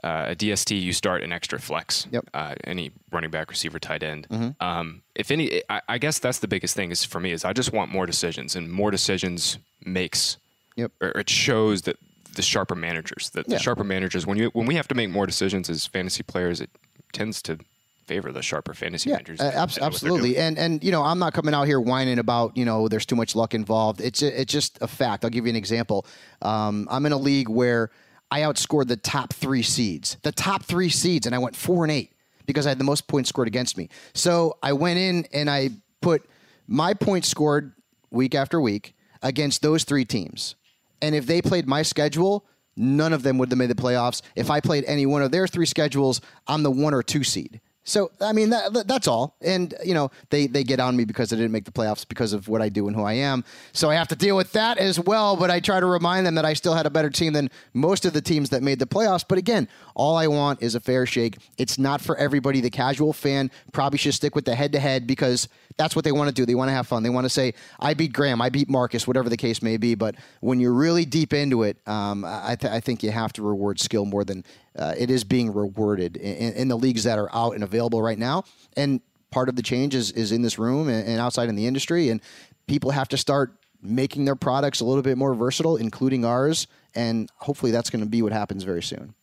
uh, 0.02 0.26
a 0.28 0.34
DST, 0.36 0.80
you 0.80 0.92
start 0.92 1.22
an 1.22 1.32
extra 1.32 1.58
flex. 1.58 2.06
Yep. 2.10 2.30
Uh, 2.34 2.54
any 2.64 2.90
running 3.10 3.30
back, 3.30 3.50
receiver, 3.50 3.78
tight 3.78 4.02
end. 4.02 4.26
Mm-hmm. 4.30 4.62
Um, 4.64 5.02
if 5.14 5.30
any, 5.30 5.62
I, 5.68 5.80
I 5.88 5.98
guess 5.98 6.18
that's 6.18 6.38
the 6.38 6.48
biggest 6.48 6.74
thing 6.74 6.90
is 6.90 7.04
for 7.04 7.20
me 7.20 7.32
is 7.32 7.44
I 7.44 7.52
just 7.52 7.72
want 7.72 7.90
more 7.92 8.06
decisions, 8.06 8.56
and 8.56 8.70
more 8.70 8.90
decisions 8.90 9.58
makes. 9.84 10.36
Yep. 10.76 10.92
Or 11.00 11.08
it 11.10 11.28
shows 11.28 11.82
that 11.82 11.96
the 12.34 12.42
sharper 12.42 12.74
managers, 12.74 13.30
that 13.30 13.46
Yeah. 13.48 13.56
the 13.56 13.62
sharper 13.62 13.84
managers, 13.84 14.26
when 14.26 14.38
you 14.38 14.50
when 14.54 14.66
we 14.66 14.74
have 14.76 14.88
to 14.88 14.94
make 14.94 15.10
more 15.10 15.26
decisions 15.26 15.68
as 15.68 15.86
fantasy 15.86 16.22
players, 16.22 16.60
it 16.60 16.70
tends 17.12 17.42
to 17.42 17.58
favor 18.06 18.32
the 18.32 18.42
sharper 18.42 18.72
fantasy 18.74 19.08
Yeah, 19.10 19.16
managers. 19.16 19.40
uh, 19.40 19.44
that- 19.44 19.52
that 19.54 19.58
abs- 19.62 19.76
know 19.78 19.84
what 19.84 19.92
they're 20.00 20.08
doing. 20.10 20.16
absolutely. 20.20 20.36
And 20.38 20.58
and 20.58 20.82
you 20.84 20.90
know, 20.92 21.02
I'm 21.02 21.18
not 21.18 21.32
coming 21.32 21.54
out 21.54 21.64
here 21.64 21.80
whining 21.80 22.18
about 22.18 22.56
you 22.56 22.64
know 22.64 22.88
there's 22.88 23.04
too 23.06 23.16
much 23.16 23.34
luck 23.36 23.52
involved. 23.54 24.00
It's 24.00 24.22
it's 24.22 24.52
just 24.52 24.78
a 24.80 24.88
fact. 24.88 25.24
I'll 25.24 25.30
give 25.30 25.44
you 25.44 25.50
an 25.50 25.56
example. 25.56 26.06
Um, 26.40 26.88
I'm 26.90 27.04
in 27.06 27.12
a 27.12 27.18
league 27.18 27.48
where 27.48 27.90
I 28.30 28.40
outscored 28.40 28.86
the 28.88 28.96
top 28.96 29.32
three 29.32 29.62
seeds, 29.62 30.16
the 30.22 30.32
top 30.32 30.62
three 30.62 30.88
seeds, 30.88 31.26
and 31.26 31.34
I 31.34 31.38
went 31.38 31.56
four 31.56 31.84
and 31.84 31.90
eight 31.90 32.12
because 32.46 32.66
I 32.66 32.70
had 32.70 32.78
the 32.78 32.84
most 32.84 33.06
points 33.06 33.28
scored 33.28 33.48
against 33.48 33.76
me. 33.76 33.88
So 34.14 34.56
I 34.62 34.72
went 34.72 34.98
in 34.98 35.26
and 35.32 35.50
I 35.50 35.70
put 36.00 36.28
my 36.66 36.94
points 36.94 37.28
scored 37.28 37.72
week 38.10 38.34
after 38.34 38.60
week 38.60 38.94
against 39.22 39.62
those 39.62 39.84
three 39.84 40.04
teams. 40.04 40.54
And 41.02 41.14
if 41.14 41.26
they 41.26 41.42
played 41.42 41.66
my 41.66 41.82
schedule, 41.82 42.46
none 42.76 43.12
of 43.12 43.22
them 43.22 43.38
would 43.38 43.50
have 43.50 43.58
made 43.58 43.70
the 43.70 43.74
playoffs. 43.74 44.22
If 44.36 44.50
I 44.50 44.60
played 44.60 44.84
any 44.86 45.06
one 45.06 45.22
of 45.22 45.30
their 45.30 45.46
three 45.46 45.66
schedules, 45.66 46.20
I'm 46.46 46.62
the 46.62 46.70
one 46.70 46.94
or 46.94 47.02
two 47.02 47.24
seed. 47.24 47.60
So 47.84 48.10
I 48.20 48.32
mean 48.32 48.50
that, 48.50 48.72
that- 48.74 48.86
that's 48.88 49.08
all, 49.08 49.36
and 49.40 49.74
you 49.84 49.94
know 49.94 50.10
they 50.28 50.46
they 50.46 50.62
get 50.64 50.80
on 50.80 50.96
me 50.96 51.04
because 51.04 51.32
I 51.32 51.36
didn't 51.36 51.50
make 51.52 51.64
the 51.64 51.70
playoffs 51.72 52.06
because 52.06 52.32
of 52.34 52.46
what 52.46 52.60
I 52.60 52.68
do 52.68 52.86
and 52.86 52.94
who 52.94 53.02
I 53.02 53.14
am. 53.14 53.42
So 53.72 53.88
I 53.90 53.94
have 53.94 54.08
to 54.08 54.16
deal 54.16 54.36
with 54.36 54.52
that 54.52 54.76
as 54.78 55.00
well. 55.00 55.34
But 55.36 55.50
I 55.50 55.60
try 55.60 55.80
to 55.80 55.86
remind 55.86 56.26
them 56.26 56.34
that 56.34 56.44
I 56.44 56.52
still 56.52 56.74
had 56.74 56.84
a 56.86 56.90
better 56.90 57.08
team 57.10 57.32
than 57.32 57.50
most 57.72 58.04
of 58.04 58.12
the 58.12 58.20
teams 58.20 58.50
that 58.50 58.62
made 58.62 58.78
the 58.80 58.86
playoffs. 58.86 59.24
But 59.26 59.38
again, 59.38 59.66
all 59.94 60.16
I 60.16 60.26
want 60.26 60.62
is 60.62 60.74
a 60.74 60.80
fair 60.80 61.06
shake. 61.06 61.38
It's 61.56 61.78
not 61.78 62.00
for 62.02 62.16
everybody. 62.18 62.60
The 62.60 62.70
casual 62.70 63.12
fan 63.14 63.50
probably 63.72 63.98
should 63.98 64.14
stick 64.14 64.34
with 64.34 64.44
the 64.44 64.54
head 64.54 64.72
to 64.72 64.78
head 64.78 65.06
because 65.06 65.48
that's 65.78 65.96
what 65.96 66.04
they 66.04 66.12
want 66.12 66.28
to 66.28 66.34
do. 66.34 66.44
They 66.44 66.54
want 66.54 66.68
to 66.68 66.74
have 66.74 66.86
fun. 66.86 67.02
They 67.02 67.08
want 67.10 67.24
to 67.24 67.30
say, 67.30 67.54
I 67.80 67.94
beat 67.94 68.12
Graham, 68.12 68.42
I 68.42 68.50
beat 68.50 68.68
Marcus, 68.68 69.06
whatever 69.06 69.30
the 69.30 69.36
case 69.38 69.62
may 69.62 69.78
be. 69.78 69.94
But 69.94 70.16
when 70.40 70.60
you're 70.60 70.74
really 70.74 71.06
deep 71.06 71.32
into 71.32 71.62
it, 71.62 71.78
um, 71.86 72.24
I, 72.26 72.56
th- 72.60 72.70
I 72.70 72.80
think 72.80 73.02
you 73.02 73.10
have 73.10 73.32
to 73.34 73.42
reward 73.42 73.80
skill 73.80 74.04
more 74.04 74.22
than 74.22 74.44
uh, 74.76 74.94
it 74.96 75.10
is 75.10 75.24
being 75.24 75.52
rewarded 75.52 76.16
in, 76.16 76.52
in 76.54 76.68
the 76.68 76.76
leagues 76.76 77.04
that 77.04 77.18
are 77.18 77.28
out 77.34 77.54
and 77.54 77.64
available 77.64 78.02
right 78.02 78.18
now. 78.18 78.44
And 78.76 79.00
part 79.30 79.48
of 79.48 79.56
the 79.56 79.62
change 79.62 79.94
is, 79.94 80.10
is 80.12 80.32
in 80.32 80.42
this 80.42 80.58
room 80.58 80.88
and, 80.88 81.06
and 81.06 81.20
outside 81.20 81.48
in 81.48 81.56
the 81.56 81.66
industry. 81.66 82.08
And 82.08 82.20
people 82.66 82.90
have 82.90 83.08
to 83.08 83.16
start 83.16 83.52
making 83.82 84.24
their 84.24 84.36
products 84.36 84.80
a 84.80 84.84
little 84.84 85.02
bit 85.02 85.16
more 85.16 85.34
versatile, 85.34 85.76
including 85.76 86.24
ours. 86.24 86.66
And 86.94 87.30
hopefully 87.36 87.72
that's 87.72 87.90
going 87.90 88.04
to 88.04 88.08
be 88.08 88.22
what 88.22 88.32
happens 88.32 88.62
very 88.62 88.82
soon. 88.82 89.14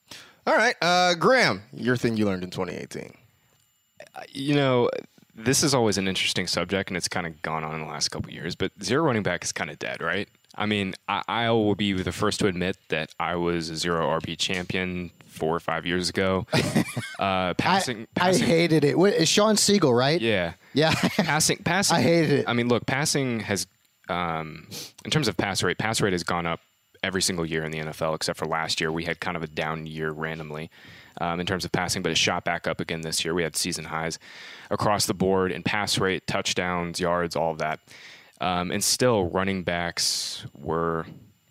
All 0.45 0.55
right, 0.55 0.75
uh, 0.81 1.13
Graham, 1.15 1.63
your 1.73 1.97
thing 1.97 2.15
you 2.15 2.25
learned 2.25 2.43
in 2.43 2.49
2018. 2.49 3.13
you 4.31 4.55
know, 4.55 4.89
this 5.35 5.61
is 5.61 5.73
always 5.73 5.97
an 5.97 6.07
interesting 6.07 6.47
subject, 6.47 6.89
and 6.89 6.95
it's 6.95 7.09
kind 7.09 7.27
of 7.27 7.41
gone 7.41 7.65
on 7.65 7.75
in 7.75 7.81
the 7.81 7.87
last 7.87 8.09
couple 8.09 8.29
of 8.29 8.33
years. 8.33 8.55
But 8.55 8.71
zero 8.81 9.03
running 9.03 9.23
back 9.23 9.43
is 9.43 9.51
kind 9.51 9.69
of 9.69 9.77
dead, 9.77 10.01
right? 10.01 10.29
I 10.57 10.65
mean, 10.65 10.95
I, 11.07 11.21
I 11.27 11.49
will 11.51 11.75
be 11.75 11.93
the 11.93 12.11
first 12.11 12.39
to 12.39 12.47
admit 12.47 12.77
that 12.89 13.13
I 13.19 13.35
was 13.35 13.69
a 13.69 13.75
zero 13.75 14.07
RB 14.19 14.37
champion 14.37 15.11
four 15.27 15.55
or 15.55 15.59
five 15.59 15.85
years 15.85 16.09
ago. 16.09 16.45
Uh, 17.19 17.55
passing, 17.55 18.03
I, 18.15 18.19
passing, 18.19 18.43
I 18.43 18.47
hated 18.47 18.83
it. 18.83 18.95
What- 18.97 19.13
It's 19.13 19.29
Shawn 19.29 19.55
Siegele, 19.55 19.97
right? 19.97 20.21
yeah, 20.21 20.53
Yeah. 20.73 20.93
passing, 20.93 21.57
passing. 21.65 21.97
I 21.97 22.01
hated 22.01 22.31
it. 22.41 22.45
I 22.47 22.53
mean, 22.53 22.67
look, 22.67 22.85
passing 22.85 23.39
has, 23.39 23.65
um, 24.07 24.67
in 25.03 25.09
terms 25.09 25.27
of 25.27 25.35
pass 25.35 25.63
rate, 25.63 25.79
pass 25.79 25.99
rate 25.99 26.13
has 26.13 26.21
gone 26.23 26.45
up 26.45 26.59
every 27.01 27.23
single 27.23 27.43
year 27.43 27.63
in 27.63 27.71
the 27.71 27.79
NFL, 27.79 28.13
except 28.15 28.37
for 28.37 28.45
last 28.45 28.79
year. 28.79 28.91
We 28.91 29.05
had 29.05 29.19
kind 29.19 29.35
of 29.35 29.41
a 29.41 29.47
down 29.47 29.87
year 29.87 30.11
randomly 30.11 30.69
um, 31.19 31.39
in 31.39 31.47
terms 31.47 31.65
of 31.65 31.71
passing, 31.71 32.03
but 32.03 32.11
it 32.11 32.19
shot 32.19 32.43
back 32.43 32.67
up 32.67 32.79
again 32.79 33.01
this 33.01 33.25
year. 33.25 33.33
We 33.33 33.41
had 33.41 33.55
season 33.55 33.85
highs 33.85 34.19
across 34.69 35.07
the 35.07 35.15
board 35.15 35.51
in 35.51 35.63
pass 35.63 35.97
rate, 35.97 36.27
touchdowns, 36.27 36.99
yards, 36.99 37.35
all 37.35 37.51
of 37.51 37.57
that. 37.57 37.79
Um, 38.39 38.71
and 38.71 38.83
still, 38.83 39.25
running 39.25 39.63
backs 39.63 40.45
were 40.53 41.05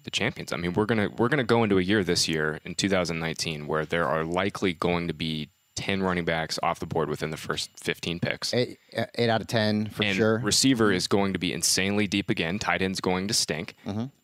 the 0.05 0.11
champions. 0.11 0.53
I 0.53 0.57
mean, 0.57 0.73
we're 0.73 0.87
gonna 0.87 1.09
we're 1.17 1.29
gonna 1.29 1.43
go 1.45 1.65
into 1.65 1.79
a 1.79 1.83
year 1.83 2.05
this 2.05 2.29
year 2.29 2.61
in 2.65 2.75
2019 2.77 3.67
where 3.67 3.85
there 3.85 4.07
are 4.07 4.23
likely 4.25 4.73
going 4.73 5.09
to 5.09 5.15
be 5.15 5.49
10 5.75 6.03
running 6.03 6.25
backs 6.25 6.59
off 6.63 6.79
the 6.81 6.87
board 6.87 7.09
within 7.11 7.31
the 7.31 7.37
first 7.37 7.71
15 7.79 8.19
picks. 8.21 8.55
eight, 8.55 8.79
eight 9.17 9.29
out 9.29 9.43
of 9.43 9.47
10 9.47 9.89
for 9.91 10.05
And 10.05 10.17
sure. 10.17 10.39
receiver 10.39 10.91
is 10.91 11.07
going 11.07 11.35
to 11.35 11.39
be 11.39 11.53
insanely 11.53 12.07
deep 12.07 12.31
again. 12.31 12.59
Tight 12.59 12.81
end's 12.81 12.99
going 12.99 13.29
to 13.29 13.35
stink 13.35 13.75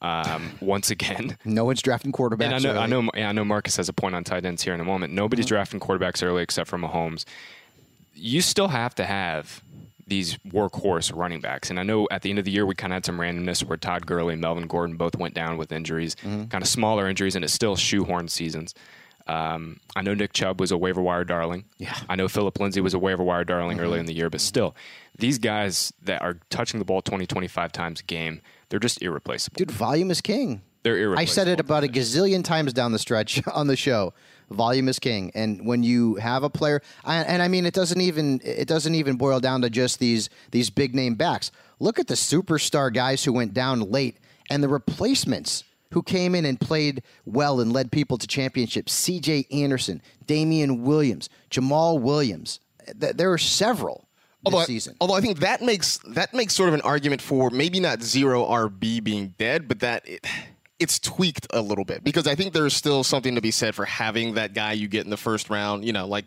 um, 0.01 0.53
once 0.62 0.90
again. 0.90 1.37
no 1.44 1.66
one's 1.66 1.83
drafting 1.83 2.11
quarterbacks. 2.11 2.44
And 2.44 2.55
I 2.55 2.59
know, 2.59 2.79
I 2.79 2.87
know, 2.87 3.11
yeah, 3.14 3.29
I 3.29 3.33
know. 3.33 3.44
Marcus 3.44 3.77
has 3.77 3.90
a 3.90 3.92
point 3.92 4.14
on 4.14 4.25
tight 4.25 4.46
ends 4.46 4.62
here 4.62 4.72
in 4.72 4.81
a 4.81 4.85
moment. 4.85 5.12
Nobody's 5.12 5.44
drafting 5.44 5.79
quarterbacks 5.79 6.22
early 6.25 6.42
except 6.42 6.70
for 6.70 6.79
Mahomes. 6.79 7.27
You 8.14 8.40
still 8.40 8.68
have 8.68 8.94
to 8.94 9.05
have 9.05 9.62
these 10.07 10.37
workhorse 10.49 11.15
running 11.15 11.41
backs, 11.41 11.71
and 11.71 11.79
I 11.79 11.83
know 11.83 12.09
at 12.11 12.23
the 12.23 12.31
end 12.31 12.38
of 12.38 12.45
the 12.45 12.51
year 12.51 12.67
we 12.67 12.75
kind 12.75 12.93
of 12.93 12.97
had 12.97 13.07
some 13.07 13.19
randomness 13.19 13.65
where 13.65 13.77
Todd 13.77 14.07
Gurley 14.07 14.33
and 14.35 14.41
Melvin 14.41 14.67
Gordon 14.67 14.97
both 14.97 15.17
went 15.17 15.35
down 15.35 15.57
with 15.57 15.73
injuries, 15.73 16.17
mm-hmm. 16.17 16.45
kind 16.45 16.62
of 16.62 16.69
smaller 16.69 17.09
injuries, 17.09 17.37
and 17.37 17.45
it's 17.45 17.55
still 17.55 17.77
shoehorn 17.77 18.29
seasons. 18.29 18.75
Um, 19.27 19.81
I 19.95 20.03
know 20.03 20.15
Nick 20.15 20.33
Chubb 20.33 20.61
was 20.61 20.73
a 20.73 20.77
waiver 20.77 21.01
wire 21.01 21.25
darling. 21.25 21.65
Yeah. 21.79 21.97
I 22.09 22.17
know 22.17 22.29
Phillip 22.29 22.59
Lindsay 22.59 22.81
was 22.81 22.95
a 22.95 22.99
waiver 22.99 23.23
wire 23.23 23.45
darling 23.45 23.79
early 23.79 23.93
mm-hmm. 23.93 24.01
in 24.01 24.07
the 24.07 24.15
year, 24.15 24.31
but 24.31 24.41
mm-hmm. 24.41 24.49
still, 24.49 24.77
these 25.19 25.38
guys 25.38 25.93
that 26.03 26.23
are 26.23 26.38
touching 26.51 26.79
the 26.79 26.85
ball 26.85 27.03
20, 27.03 27.27
25 27.27 27.73
times 27.73 28.01
a 28.01 28.03
game, 28.05 28.41
they're 28.69 28.81
just 28.81 29.01
irreplaceable. 29.03 29.57
Dude, 29.59 29.71
volume 29.71 30.11
is 30.11 30.21
king. 30.21 30.62
They're 30.83 30.99
irreplaceable. 30.99 31.21
I 31.21 31.25
said 31.27 31.49
it 31.49 31.61
about 31.61 31.85
a 31.85 31.88
gazillion 31.88 32.43
times 32.43 32.73
down 32.73 32.93
the 32.93 32.99
stretch 32.99 33.47
on 33.55 33.69
the 33.69 33.77
show. 33.77 34.12
Volume 34.53 34.88
is 34.88 34.99
king, 34.99 35.33
and 35.35 35.67
when 35.67 35.83
you 35.83 36.17
have 36.17 36.43
a 36.43 36.51
player, 36.51 36.83
and 37.05 37.43
I 37.43 37.49
mean, 37.49 37.67
it 37.67 37.75
doesn't 37.75 38.01
even 38.01 38.41
it 38.45 38.69
doesn't 38.69 38.95
even 38.95 39.17
boil 39.17 39.41
down 39.41 39.62
to 39.62 39.71
just 39.71 39.99
these 39.99 40.31
these 40.51 40.71
big 40.71 40.95
name 40.95 41.15
backs. 41.15 41.51
Look 41.81 41.99
at 41.99 42.07
the 42.07 42.15
superstar 42.15 42.93
guys 42.93 43.25
who 43.25 43.33
went 43.33 43.55
down 43.55 43.81
late, 43.81 44.19
and 44.51 44.62
the 44.62 44.69
replacements 44.69 45.65
who 45.93 46.03
came 46.03 46.35
in 46.35 46.45
and 46.45 46.59
played 46.59 47.03
well 47.27 47.61
and 47.61 47.73
led 47.73 47.93
people 47.93 48.17
to 48.19 48.27
championships. 48.27 48.93
C.J. 48.93 49.47
Anderson, 49.51 50.01
Damien 50.27 50.83
Williams, 50.85 51.29
Jamaal 51.51 52.01
Williams. 52.01 52.61
There 52.95 53.31
are 53.33 53.38
several 53.38 54.09
Although 54.45 54.65
season. 54.65 54.97
although 55.01 55.15
I 55.15 55.21
think 55.21 55.38
that 55.41 55.62
makes 55.62 55.99
that 56.09 56.35
makes 56.35 56.55
sort 56.55 56.69
of 56.69 56.75
an 56.75 56.81
argument 56.81 57.23
for 57.23 57.51
maybe 57.51 57.79
not 57.79 58.03
zero 58.03 58.45
RB 58.45 59.03
being 59.03 59.35
dead, 59.38 59.69
but 59.69 59.81
that 59.81 60.09
it, 60.09 60.27
it's 60.83 60.99
tweaked 60.99 61.47
a 61.51 61.61
little 61.61 61.85
bit 61.85 62.05
because 62.05 62.27
I 62.27 62.35
think 62.35 62.53
there's 62.53 62.75
still 62.75 63.05
something 63.05 63.35
to 63.37 63.40
be 63.40 63.51
said 63.51 63.75
for 63.75 63.85
having 63.85 64.35
that 64.35 64.53
guy 64.53 64.73
you 64.73 64.88
get 64.88 65.05
in 65.05 65.11
the 65.11 65.16
first 65.16 65.49
round. 65.49 65.85
You 65.85 65.92
know, 65.92 66.07
like 66.07 66.25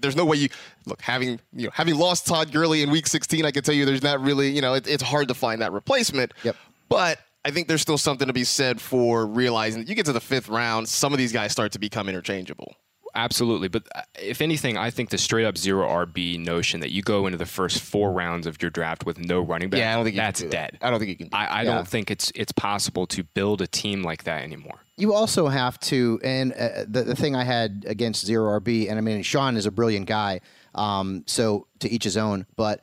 there's 0.00 0.16
no 0.16 0.24
way 0.24 0.36
you 0.36 0.48
look 0.86 1.00
having 1.00 1.40
you 1.52 1.64
know 1.64 1.70
having 1.72 1.96
lost 1.96 2.26
Todd 2.26 2.52
Gurley 2.52 2.82
in 2.82 2.90
Week 2.90 3.06
16. 3.06 3.44
I 3.44 3.50
can 3.50 3.62
tell 3.62 3.74
you 3.74 3.84
there's 3.84 4.02
not 4.02 4.20
really 4.20 4.50
you 4.50 4.60
know 4.60 4.74
it, 4.74 4.86
it's 4.86 5.02
hard 5.02 5.28
to 5.28 5.34
find 5.34 5.62
that 5.62 5.72
replacement. 5.72 6.32
Yep. 6.42 6.56
But 6.88 7.18
I 7.44 7.50
think 7.50 7.68
there's 7.68 7.82
still 7.82 7.98
something 7.98 8.26
to 8.26 8.32
be 8.32 8.44
said 8.44 8.80
for 8.80 9.26
realizing 9.26 9.82
that 9.82 9.88
you 9.88 9.94
get 9.94 10.06
to 10.06 10.12
the 10.12 10.20
fifth 10.20 10.48
round, 10.48 10.88
some 10.88 11.12
of 11.12 11.18
these 11.18 11.32
guys 11.32 11.52
start 11.52 11.72
to 11.72 11.78
become 11.78 12.08
interchangeable. 12.08 12.74
Absolutely, 13.16 13.68
but 13.68 13.86
uh, 13.94 14.02
if 14.20 14.40
anything, 14.42 14.76
I 14.76 14.90
think 14.90 15.10
the 15.10 15.18
straight 15.18 15.44
up 15.44 15.56
zero 15.56 15.88
RB 15.88 16.38
notion 16.38 16.80
that 16.80 16.90
you 16.90 17.00
go 17.00 17.26
into 17.26 17.38
the 17.38 17.46
first 17.46 17.80
four 17.80 18.10
rounds 18.12 18.46
of 18.46 18.60
your 18.60 18.70
draft 18.72 19.06
with 19.06 19.18
no 19.18 19.40
running 19.40 19.70
back, 19.70 19.78
Yeah, 19.78 19.92
I 19.92 19.94
don't 19.94 20.04
think 20.04 20.16
that's 20.16 20.40
do 20.40 20.48
that. 20.48 20.72
dead. 20.72 20.78
I 20.82 20.90
don't 20.90 20.98
think 20.98 21.10
you 21.10 21.16
can 21.16 21.28
do 21.28 21.36
I, 21.36 21.46
I 21.46 21.62
Yeah. 21.62 21.74
don't 21.74 21.86
think 21.86 22.10
it's 22.10 22.32
it's 22.34 22.50
possible 22.52 23.06
to 23.08 23.22
build 23.22 23.60
a 23.62 23.66
team 23.68 24.02
like 24.02 24.24
that 24.24 24.42
anymore. 24.42 24.80
You 24.96 25.14
also 25.14 25.46
have 25.48 25.78
to, 25.80 26.20
and 26.24 26.52
uh, 26.52 26.84
the, 26.88 27.02
the 27.02 27.14
thing 27.16 27.34
I 27.36 27.44
had 27.44 27.84
against 27.88 28.24
zero 28.26 28.58
RB, 28.60 28.88
and 28.88 28.98
I 28.98 29.00
mean, 29.00 29.22
Shawn 29.22 29.56
is 29.56 29.66
a 29.66 29.70
brilliant 29.72 30.06
guy, 30.06 30.40
um, 30.74 31.22
so 31.26 31.66
to 31.80 31.88
each 31.88 32.04
his 32.04 32.16
own. 32.16 32.46
But 32.56 32.80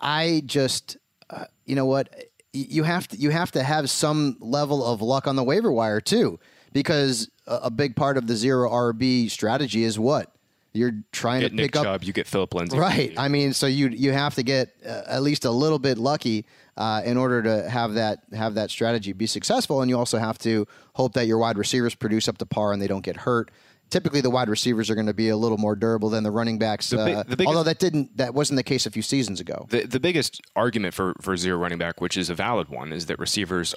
I 0.00 0.42
just, 0.46 0.96
uh, 1.30 1.44
you 1.64 1.74
know 1.76 1.86
what, 1.86 2.08
you 2.52 2.82
have 2.84 3.08
to 3.08 3.16
you 3.16 3.30
have 3.30 3.50
to 3.52 3.62
have 3.62 3.90
some 3.90 4.36
level 4.40 4.84
of 4.84 5.00
luck 5.02 5.26
on 5.26 5.34
the 5.36 5.42
waiver 5.44 5.72
wire 5.72 6.00
too, 6.00 6.38
because 6.74 7.30
a, 7.46 7.54
a 7.64 7.70
big 7.70 7.96
part 7.96 8.18
of 8.18 8.26
the 8.26 8.36
zero 8.36 8.68
RB 8.68 9.30
strategy 9.30 9.84
is 9.84 9.98
what 9.98 10.30
you're 10.74 10.92
trying 11.12 11.40
Get 11.40 11.50
to 11.50 11.54
Nick 11.54 11.66
pick 11.72 11.76
up. 11.76 11.84
Chubb, 11.84 12.04
you 12.04 12.12
get 12.12 12.26
Phillip 12.26 12.52
Lindsay, 12.52 12.76
Right. 12.76 13.14
I 13.16 13.28
mean, 13.28 13.54
so 13.54 13.66
you 13.66 13.88
you 13.88 14.12
have 14.12 14.34
to 14.34 14.42
get 14.42 14.74
uh, 14.84 15.02
at 15.06 15.22
least 15.22 15.44
a 15.46 15.50
little 15.50 15.78
bit 15.78 15.96
lucky 15.96 16.44
uh, 16.76 17.00
in 17.04 17.16
order 17.16 17.42
to 17.44 17.70
have 17.70 17.94
that 17.94 18.24
have 18.34 18.54
that 18.54 18.70
strategy 18.70 19.12
be 19.14 19.26
successful, 19.26 19.80
and 19.80 19.88
you 19.88 19.96
also 19.96 20.18
have 20.18 20.36
to 20.38 20.66
hope 20.94 21.14
that 21.14 21.26
your 21.26 21.38
wide 21.38 21.56
receivers 21.56 21.94
produce 21.94 22.28
up 22.28 22.36
to 22.38 22.46
par 22.46 22.72
and 22.72 22.82
they 22.82 22.88
don't 22.88 23.04
get 23.04 23.16
hurt. 23.16 23.50
Typically, 23.90 24.20
the 24.20 24.30
wide 24.30 24.48
receivers 24.48 24.90
are 24.90 24.94
going 24.96 25.06
to 25.06 25.14
be 25.14 25.28
a 25.28 25.36
little 25.36 25.58
more 25.58 25.76
durable 25.76 26.08
than 26.08 26.24
the 26.24 26.30
running 26.30 26.58
backs. 26.58 26.90
The 26.90 26.96
bi- 26.96 27.12
uh, 27.12 27.22
the 27.22 27.36
biggest- 27.36 27.46
although 27.46 27.62
that 27.62 27.78
didn't 27.78 28.16
that 28.16 28.34
wasn't 28.34 28.56
the 28.56 28.64
case 28.64 28.84
a 28.86 28.90
few 28.90 29.02
seasons 29.02 29.38
ago. 29.38 29.66
The 29.70 29.86
the 29.86 30.00
biggest 30.00 30.40
argument 30.56 30.94
for 30.94 31.14
for 31.20 31.36
zero 31.36 31.56
running 31.58 31.78
back, 31.78 32.00
which 32.00 32.16
is 32.16 32.30
a 32.30 32.34
valid 32.34 32.68
one, 32.68 32.92
is 32.92 33.06
that 33.06 33.20
receivers 33.20 33.76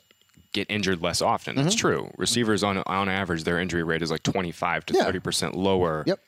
get 0.54 0.68
injured 0.70 1.02
less 1.02 1.22
often. 1.22 1.56
That's 1.56 1.76
Mm-hmm. 1.76 1.80
true. 1.80 2.12
Receivers 2.18 2.64
on 2.64 2.78
on 2.86 3.10
average, 3.10 3.44
their 3.44 3.60
injury 3.60 3.84
rate 3.84 4.02
is 4.02 4.12
like 4.12 4.24
twenty 4.24 4.52
five 4.52 4.86
to 4.88 4.94
Yeah. 4.94 5.04
thirty 5.04 5.20
percent 5.20 5.56
lower 5.56 6.04
Yep. 6.08 6.20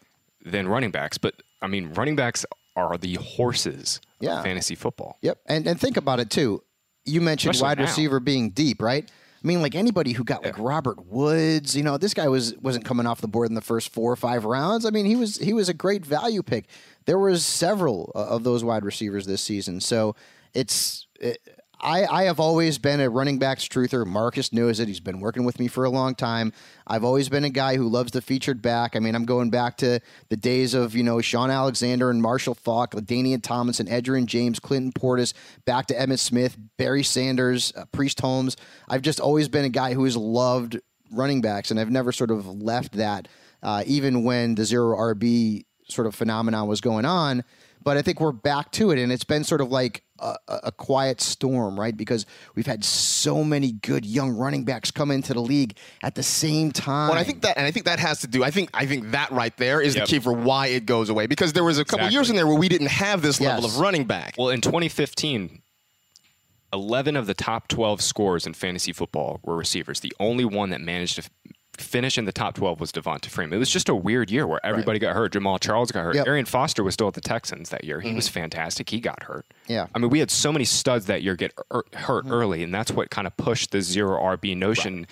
than 0.46 0.68
running 0.68 0.92
backs. 0.92 1.18
But 1.18 1.36
I 1.62 1.68
mean, 1.68 1.94
running 1.94 2.16
backs 2.16 2.46
are 2.76 2.98
the 2.98 3.16
horses 3.16 4.00
Yeah. 4.20 4.38
of 4.40 4.44
fantasy 4.44 4.76
football. 4.76 5.18
Yep. 5.22 5.40
And 5.48 5.68
and 5.68 5.80
think 5.80 5.98
about 5.98 6.20
it 6.20 6.30
too. 6.30 6.64
You 7.06 7.22
mentioned 7.22 7.56
Especially 7.56 7.70
wide 7.70 7.78
now. 7.80 7.84
receiver 7.86 8.20
being 8.20 8.50
deep, 8.52 8.82
right? 8.82 9.10
I 9.44 9.48
mean, 9.48 9.62
like 9.62 9.74
anybody 9.74 10.12
who 10.12 10.24
got 10.26 10.44
like 10.44 10.60
Robert 10.60 11.06
Woods, 11.06 11.74
you 11.76 11.82
know, 11.82 11.98
this 11.98 12.14
guy 12.14 12.28
was 12.28 12.56
wasn't 12.58 12.84
coming 12.86 13.08
off 13.08 13.22
the 13.22 13.28
board 13.28 13.48
in 13.50 13.56
the 13.56 13.62
first 13.62 13.90
four 13.90 14.12
or 14.12 14.16
five 14.18 14.44
rounds. 14.44 14.86
I 14.86 14.90
mean, 14.90 15.06
he 15.06 15.16
was 15.16 15.38
he 15.38 15.54
was 15.54 15.70
a 15.70 15.74
great 15.74 16.06
value 16.06 16.44
pick. 16.44 16.66
There 17.06 17.18
was 17.18 17.46
several 17.46 18.12
uh, 18.16 18.26
of 18.28 18.44
those 18.44 18.64
wide 18.66 18.84
receivers 18.84 19.26
this 19.26 19.42
season, 19.42 19.80
so 19.80 20.16
it's. 20.54 21.08
It, 21.22 21.40
I, 21.82 22.06
I 22.06 22.24
have 22.24 22.40
always 22.40 22.78
been 22.78 23.00
a 23.00 23.10
running 23.10 23.40
backs 23.40 23.68
truther. 23.68 24.06
Marcus 24.06 24.52
knows 24.52 24.80
it. 24.80 24.88
He's 24.88 25.00
been 25.00 25.20
working 25.20 25.46
with 25.46 25.60
me 25.60 25.68
for 25.68 25.86
a 25.86 25.90
long 25.90 26.14
time. 26.14 26.52
I've 26.86 27.04
always 27.04 27.30
been 27.30 27.46
a 27.46 27.50
guy 27.50 27.78
who 27.78 27.88
loves 27.88 28.12
the 28.12 28.22
featured 28.22 28.62
back. 28.62 28.96
I 28.96 29.00
mean, 29.00 29.16
I'm 29.16 29.26
going 29.26 29.50
back 29.50 29.78
to 29.78 30.00
the 30.28 30.36
days 30.36 30.74
of, 30.74 30.96
you 30.96 31.04
know, 31.04 31.22
Shaun 31.22 31.50
Alexander 31.50 32.10
and 32.10 32.22
Marshall 32.22 32.56
Faulk, 32.56 32.92
Danian 32.92 33.42
Tomlinson, 33.42 33.88
Edgerrin 33.88 34.26
James, 34.26 34.60
Clinton 34.60 34.92
Portis, 34.92 35.34
back 35.66 35.86
to 35.88 35.94
Emmitt 35.94 36.20
Smith, 36.20 36.58
Barry 36.78 37.04
Sanders, 37.04 37.72
uh, 37.78 37.86
Priest 37.92 38.20
Holmes. 38.20 38.58
I've 38.90 39.02
just 39.02 39.20
always 39.20 39.48
been 39.48 39.66
a 39.66 39.70
guy 39.70 39.94
who 39.94 40.04
has 40.04 40.18
loved 40.18 40.80
running 41.12 41.42
backs, 41.42 41.72
and 41.72 41.80
I've 41.80 41.92
never 41.92 42.12
sort 42.12 42.32
of 42.32 42.46
left 42.62 42.94
that, 42.94 43.28
uh, 43.64 43.84
even 43.86 44.24
when 44.24 44.56
the 44.56 44.66
zero 44.66 44.98
RB 44.98 45.66
sort 45.88 46.08
of 46.08 46.16
phenomenon 46.16 46.68
was 46.68 46.82
going 46.82 47.06
on. 47.06 47.44
But 47.84 47.98
I 47.98 48.02
think 48.02 48.20
we're 48.20 48.32
back 48.32 48.72
to 48.74 48.92
it, 48.92 49.00
and 49.00 49.12
it's 49.12 49.24
been 49.24 49.44
sort 49.44 49.62
of 49.62 49.72
like 49.72 50.04
a, 50.22 50.36
a 50.48 50.60
a 50.66 50.72
quiet 50.72 51.22
storm, 51.22 51.80
right? 51.80 51.96
Because 51.96 52.26
we've 52.56 52.66
had 52.68 52.84
so 52.84 53.44
many 53.44 53.72
good 53.72 54.06
young 54.06 54.32
running 54.32 54.64
backs 54.66 54.92
come 54.92 55.12
into 55.12 55.34
the 55.34 55.40
league 55.42 55.76
at 56.04 56.16
the 56.16 56.24
same 56.24 56.72
time. 56.72 57.10
Well, 57.10 57.18
I 57.18 57.24
think 57.24 57.42
that, 57.42 57.58
and 57.58 57.66
I 57.66 57.72
think 57.72 57.86
that 57.86 58.00
has 58.00 58.22
to 58.22 58.28
do. 58.28 58.44
I 58.44 58.52
think, 58.52 58.70
I 58.74 58.86
think 58.86 59.12
that 59.12 59.32
right 59.32 59.56
there 59.58 59.82
is 59.82 59.96
Yep. 59.96 60.06
the 60.06 60.10
key 60.12 60.20
for 60.20 60.34
why 60.34 60.68
it 60.68 60.86
goes 60.86 61.10
away. 61.10 61.28
Because 61.28 61.54
there 61.54 61.64
was 61.64 61.80
a 61.80 61.86
couple 61.86 62.06
Exactly. 62.08 62.14
years 62.16 62.30
in 62.30 62.36
there 62.36 62.48
where 62.48 62.58
we 62.58 62.70
didn't 62.70 62.88
have 62.88 63.22
this 63.22 63.40
level 63.42 63.64
Yes. 63.64 63.74
of 63.76 63.80
running 63.80 64.06
back. 64.06 64.36
Well, 64.38 64.50
in 64.50 64.62
2015, 64.62 65.62
11 66.72 67.16
of 67.16 67.26
the 67.26 67.34
top 67.34 67.68
12 67.68 68.02
scores 68.02 68.46
in 68.46 68.54
fantasy 68.54 68.94
football 68.94 69.40
were 69.44 69.56
receivers. 69.56 70.02
The 70.02 70.14
only 70.20 70.46
one 70.46 70.70
that 70.70 70.82
managed 70.82 71.16
to 71.16 71.22
f- 71.24 71.30
finish 71.80 72.18
in 72.18 72.26
the 72.26 72.32
top 72.32 72.56
12 72.56 72.80
was 72.80 72.92
Devonta 72.92 73.28
Freeman. 73.28 73.56
It 73.56 73.60
was 73.60 73.70
just 73.70 73.90
a 73.90 73.96
weird 73.96 74.30
year 74.30 74.46
where 74.48 74.64
everybody 74.66 75.00
got 75.00 75.16
hurt. 75.16 75.34
Jamaal 75.34 75.60
Charles 75.60 75.92
got 75.92 76.04
hurt. 76.04 76.16
Yep. 76.16 76.28
Arian 76.28 76.46
Foster 76.46 76.84
was 76.84 76.94
still 76.94 77.08
at 77.08 77.14
the 77.14 77.22
Texans 77.22 77.70
that 77.70 77.84
year. 77.84 78.00
He 78.02 78.14
was 78.14 78.28
fantastic. 78.28 78.90
He 78.90 79.00
got 79.00 79.24
hurt. 79.24 79.46
Yeah. 79.68 79.88
I 79.96 80.00
mean, 80.00 80.10
we 80.10 80.20
had 80.20 80.30
so 80.32 80.52
many 80.52 80.66
studs 80.66 81.06
that 81.08 81.22
year 81.24 81.36
get 81.36 81.54
er- 81.74 81.84
hurt 81.94 82.26
early, 82.30 82.64
and 82.64 82.74
that's 82.74 82.92
what 82.92 83.10
kind 83.10 83.26
of 83.28 83.36
pushed 83.38 83.72
the 83.72 83.82
zero 83.82 84.20
RB 84.22 84.56
notion 84.56 85.08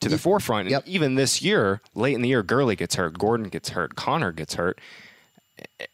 to 0.00 0.08
the 0.08 0.18
forefront. 0.18 0.62
And 0.66 0.70
Yep. 0.72 0.82
even 0.86 1.14
this 1.14 1.40
year, 1.42 1.80
late 1.94 2.14
in 2.14 2.22
the 2.22 2.28
year, 2.28 2.42
Gurley 2.42 2.76
gets 2.76 2.96
hurt, 2.96 3.18
Gordon 3.18 3.48
gets 3.48 3.70
hurt, 3.70 3.94
Connor 3.96 4.32
gets 4.32 4.54
hurt. 4.54 4.78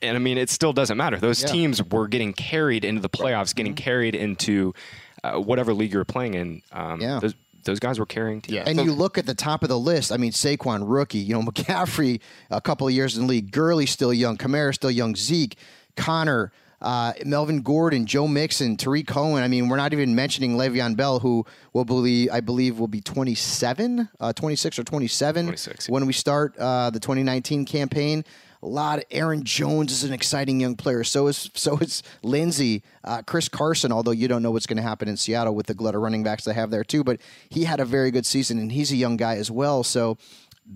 And 0.01 0.17
I 0.17 0.19
mean, 0.19 0.39
it 0.39 0.51
still 0.51 0.73
doesn't 0.73 0.97
matter. 0.97 1.19
Those 1.19 1.43
teams 1.45 1.81
were 1.83 2.09
getting 2.09 2.33
carried 2.33 2.85
into 2.85 3.01
the 3.01 3.09
playoffs, 3.09 3.55
getting 3.55 3.75
carried 3.75 4.15
into 4.17 4.75
uh, 5.23 5.35
whatever 5.39 5.73
league 5.73 5.93
you're 5.93 6.05
playing 6.05 6.35
in. 6.35 6.63
Um, 6.73 7.01
Yeah. 7.01 7.21
Those, 7.63 7.73
those 7.73 7.81
guys 7.81 7.99
were 7.99 8.07
carrying 8.07 8.41
teams. 8.41 8.55
Yeah. 8.55 8.65
And 8.67 8.81
you 8.81 8.93
look 8.93 9.19
at 9.19 9.27
the 9.27 9.35
top 9.35 9.63
of 9.63 9.69
the 9.69 9.79
list. 9.79 10.13
I 10.13 10.17
mean, 10.17 10.33
Saquon 10.33 10.83
rookie. 10.85 11.19
You 11.19 11.35
know, 11.35 11.43
McCaffrey 11.51 12.21
a 12.51 12.61
couple 12.61 12.87
of 12.87 12.93
years 12.93 13.17
in 13.17 13.23
the 13.23 13.29
league. 13.29 13.51
Gurley 13.51 13.87
still 13.87 14.13
young. 14.13 14.37
Kamara 14.37 14.75
still 14.75 14.91
young. 14.91 15.17
Zeke, 15.17 15.57
Connor, 15.97 16.53
uh, 16.83 17.13
Melvin 17.25 17.63
Gordon, 17.63 18.07
Joe 18.07 18.29
Mixon, 18.29 18.77
Tarik 18.77 19.07
Cohen. 19.07 19.43
I 19.43 19.49
mean, 19.49 19.69
we're 19.69 19.77
not 19.77 19.93
even 19.93 20.15
mentioning 20.15 20.57
Le'Veon 20.57 20.97
Bell, 20.97 21.21
who 21.21 21.47
will 21.73 21.85
believe 21.85 22.31
I 22.33 22.41
believe 22.41 22.79
will 22.79 22.89
be 22.89 23.01
27, 23.01 24.09
uh, 24.21 24.33
26 24.33 24.79
or 24.79 24.85
27 24.85 25.47
26, 25.47 25.89
yeah. 25.89 25.93
when 25.93 26.07
we 26.07 26.13
start 26.13 26.57
uh, 26.59 26.91
the 26.91 27.01
2019 27.01 27.65
campaign. 27.65 28.25
A 28.63 28.67
lot 28.67 28.99
of 28.99 29.05
Aaron 29.11 29.43
Jones 29.43 29.91
is 29.91 30.05
an 30.05 30.13
exciting 30.13 30.61
young 30.61 30.77
player. 30.77 31.03
So 31.03 31.27
is 31.27 31.51
so 31.55 31.79
is 31.79 32.03
Lindsay, 32.23 32.83
uh, 33.03 33.23
Chris 33.23 33.49
Carson. 33.49 33.91
Although 33.91 34.13
you 34.13 34.29
don't 34.29 34.43
know 34.43 34.53
what's 34.53 34.67
going 34.67 34.77
to 34.77 34.83
happen 34.83 35.09
in 35.09 35.17
Seattle 35.17 35.55
with 35.55 35.67
the 35.67 35.75
glut 35.75 35.95
of 35.95 36.01
running 36.01 36.23
backs 36.23 36.45
they 36.45 36.55
have 36.55 36.71
there 36.71 36.85
too, 36.85 37.03
but 37.03 37.21
he 37.49 37.65
had 37.65 37.81
a 37.81 37.85
very 37.85 38.11
good 38.11 38.25
season 38.25 38.59
and 38.59 38.71
he's 38.71 38.93
a 38.93 38.97
young 38.97 39.17
guy 39.17 39.37
as 39.37 39.51
well. 39.51 39.83
So 39.83 40.17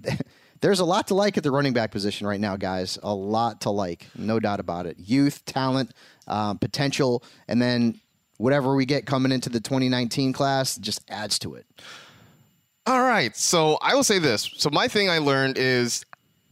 there's 0.61 0.81
a 0.81 0.85
lot 0.85 1.09
to 1.09 1.15
like 1.15 1.37
at 1.37 1.43
the 1.43 1.51
running 1.51 1.73
back 1.73 1.91
position 1.91 2.27
right 2.27 2.41
now, 2.41 2.57
guys. 2.57 2.99
A 3.03 3.15
lot 3.15 3.61
to 3.63 3.71
like, 3.71 4.07
no 4.17 4.41
doubt 4.41 4.61
about 4.61 4.87
it. 4.87 4.99
Youth, 4.99 5.45
talent, 5.45 5.93
um, 6.27 6.59
potential, 6.59 7.23
and 7.47 7.61
then 7.63 8.01
whatever 8.39 8.75
we 8.75 8.85
get 8.85 9.07
coming 9.07 9.33
into 9.33 9.49
the 9.49 9.61
2019 9.61 10.33
class 10.33 10.77
just 10.77 11.01
adds 11.09 11.39
to 11.41 11.55
it. 11.55 11.67
All 12.87 13.03
right. 13.03 13.37
So 13.37 13.79
I 13.83 13.95
will 13.95 14.05
say 14.05 14.19
this. 14.19 14.51
So 14.57 14.71
my 14.71 14.89
thing 14.89 15.11
I 15.11 15.19
learned 15.19 15.59
is 15.59 16.05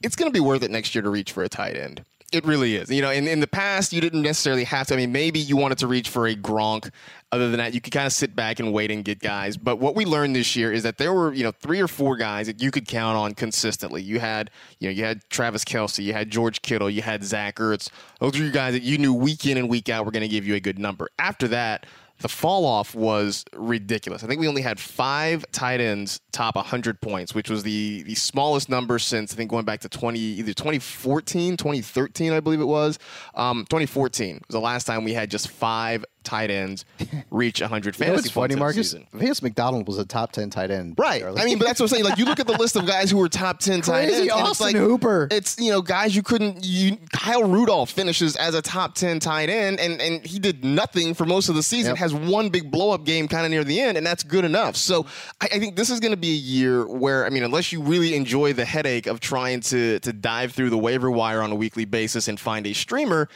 it's 0.05 0.17
going 0.17 0.31
to 0.31 0.33
be 0.33 0.41
worth 0.41 0.63
it 0.63 0.71
next 0.71 0.95
year 0.95 1.03
to 1.03 1.11
reach 1.11 1.33
for 1.33 1.43
a 1.43 1.49
tight 1.49 1.77
end. 1.77 2.05
It 2.33 2.45
really 2.45 2.75
is. 2.75 2.91
You 2.91 3.01
know, 3.01 3.11
in, 3.11 3.29
in 3.29 3.39
the 3.39 3.47
past, 3.47 3.93
you 3.93 4.01
didn't 4.01 4.23
necessarily 4.23 4.65
have 4.65 4.89
to. 4.89 4.95
I 4.95 4.97
mean, 4.97 5.13
maybe 5.13 5.39
you 5.39 5.57
wanted 5.57 5.79
to 5.79 5.87
reach 5.87 6.09
for 6.09 6.27
a 6.27 6.35
Gronk. 6.35 6.91
Other 7.31 7.49
than 7.49 7.59
that, 7.59 7.75
you 7.75 7.81
could 7.81 7.93
kind 7.93 8.07
of 8.07 8.13
sit 8.13 8.35
back 8.35 8.59
and 8.59 8.73
wait 8.73 8.91
and 8.91 9.05
get 9.05 9.21
guys. 9.21 9.57
But 9.57 9.77
what 9.79 9.95
we 9.95 10.05
learned 10.05 10.35
this 10.35 10.57
year 10.57 10.73
is 10.73 10.83
that 10.83 10.99
there 10.99 11.13
were, 11.13 11.33
you 11.33 11.45
know, 11.45 11.53
three 11.53 11.81
or 11.81 11.87
four 11.87 12.17
guys 12.17 12.47
that 12.49 12.61
you 12.61 12.71
could 12.71 12.89
count 12.89 13.17
on 13.17 13.35
consistently. 13.35 14.03
You 14.03 14.21
had, 14.21 14.51
you 14.81 14.89
know, 14.89 14.93
you 14.93 15.05
had 15.05 15.23
Travis 15.31 15.65
Kelce, 15.65 16.03
you 16.03 16.13
had 16.13 16.29
George 16.29 16.61
Kittle, 16.63 16.91
you 16.91 17.03
had 17.03 17.23
Zach 17.23 17.57
Ertz. 17.57 17.89
Those 18.21 18.39
are 18.39 18.43
your 18.43 18.53
guys 18.53 18.75
that 18.75 18.83
you 18.83 18.99
knew 18.99 19.15
week 19.15 19.47
in 19.47 19.57
and 19.57 19.69
week 19.69 19.89
out 19.89 20.05
were 20.05 20.13
going 20.13 20.23
to 20.23 20.29
give 20.29 20.47
you 20.47 20.55
a 20.55 20.61
good 20.61 20.79
number. 20.79 21.09
After 21.19 21.49
that, 21.49 21.87
the 22.21 22.29
fall 22.29 22.65
off 22.65 22.95
was 22.95 23.45
ridiculous. 23.55 24.25
I 24.25 24.27
think 24.27 24.41
we 24.41 24.49
only 24.49 24.63
had 24.63 24.79
five 24.81 25.45
tight 25.53 25.81
ends 25.81 26.21
top 26.33 26.57
100 26.57 27.01
points, 27.01 27.35
which 27.35 27.51
was 27.51 27.63
the 27.63 28.03
the 28.05 28.15
smallest 28.15 28.69
number 28.69 28.99
since 28.99 29.33
I 29.33 29.37
think 29.37 29.51
going 29.51 29.65
back 29.65 29.81
to 29.81 29.89
20 29.89 30.19
either 30.19 30.53
2014, 30.55 31.57
2013, 31.57 32.33
I 32.33 32.41
believe 32.41 32.61
it 32.61 32.65
was. 32.67 32.99
Um, 33.35 33.65
2014 33.69 34.41
was 34.47 34.53
the 34.55 34.61
last 34.61 34.85
time 34.85 35.05
we 35.05 35.13
had 35.15 35.31
just 35.31 35.49
five 35.49 36.05
tight 36.23 36.51
ends 36.51 36.87
reach 37.31 37.61
100 37.61 37.95
You 37.99 38.01
know 38.01 38.07
fantasy 38.07 38.29
what's 38.29 38.31
funny, 38.31 38.55
points 38.55 38.59
Marcus? 38.61 38.91
season. 38.93 39.07
Vance 39.13 39.43
McDonald 39.43 39.87
was 39.87 39.99
a 39.99 40.07
top 40.07 40.33
10 40.33 40.49
tight 40.49 40.71
end. 40.71 40.95
Right. 40.97 41.23
I 41.23 41.45
mean, 41.45 41.59
but 41.59 41.67
that's 41.67 41.79
what 41.81 41.85
I'm 41.85 41.89
saying. 41.97 42.05
Like, 42.05 42.17
you 42.19 42.25
look 42.25 42.41
at 42.41 42.47
the 42.47 42.57
list 42.57 42.77
of 42.77 42.87
guys 42.87 43.11
who 43.11 43.19
were 43.19 43.29
top 43.29 43.59
10 43.59 43.83
tight 43.83 44.07
Crazy 44.07 44.23
ends. 44.31 44.33
and 44.35 44.49
it's 44.49 44.61
like, 44.61 44.75
Hooper. 44.75 45.29
It's, 45.31 45.59
you 45.61 45.71
know, 45.71 45.83
guys 45.83 46.17
you 46.17 46.23
couldn't. 46.23 46.65
You 46.65 46.97
Kyle 47.13 47.45
Rudolph 47.45 47.91
finishes 47.91 48.37
as 48.37 48.55
a 48.55 48.63
top 48.63 48.95
10 48.95 49.21
tight 49.21 49.51
end, 49.51 49.79
and, 49.79 50.01
and 50.01 50.25
he 50.25 50.39
did 50.39 50.65
nothing 50.65 51.13
for 51.13 51.27
most 51.27 51.51
of 51.51 51.57
the 51.57 51.63
season. 51.63 51.91
Yep. 51.91 51.99
Has 52.05 52.13
one 52.13 52.51
big 52.51 52.71
blow 52.71 52.91
up 52.91 53.05
game 53.05 53.29
kind 53.29 53.47
of 53.47 53.51
near 53.51 53.65
the 53.65 53.81
end, 53.81 53.97
and 53.97 54.07
that's 54.07 54.23
good 54.23 54.45
enough. 54.45 54.77
So 54.77 55.07
I, 55.41 55.47
I 55.55 55.59
think 55.59 55.75
this 55.75 55.89
is 55.89 56.01
going 56.01 56.11
to 56.11 56.19
be 56.19 56.33
a 56.33 56.41
year 56.41 56.87
where, 56.87 57.25
I 57.25 57.31
mean, 57.31 57.43
unless 57.43 57.73
you 57.73 57.81
really 57.81 58.15
enjoy 58.15 58.53
the 58.53 58.67
headache 58.67 59.07
of 59.07 59.21
trying 59.21 59.61
to, 59.61 59.99
to 60.01 60.13
dive 60.13 60.53
through 60.53 60.69
the 60.69 60.77
waiver 60.77 61.11
wire 61.11 61.41
on 61.41 61.51
a 61.51 61.55
weekly 61.55 61.87
basis 61.87 62.29
and 62.29 62.39
find 62.39 62.67
a 62.67 62.75
streamer, 62.75 63.31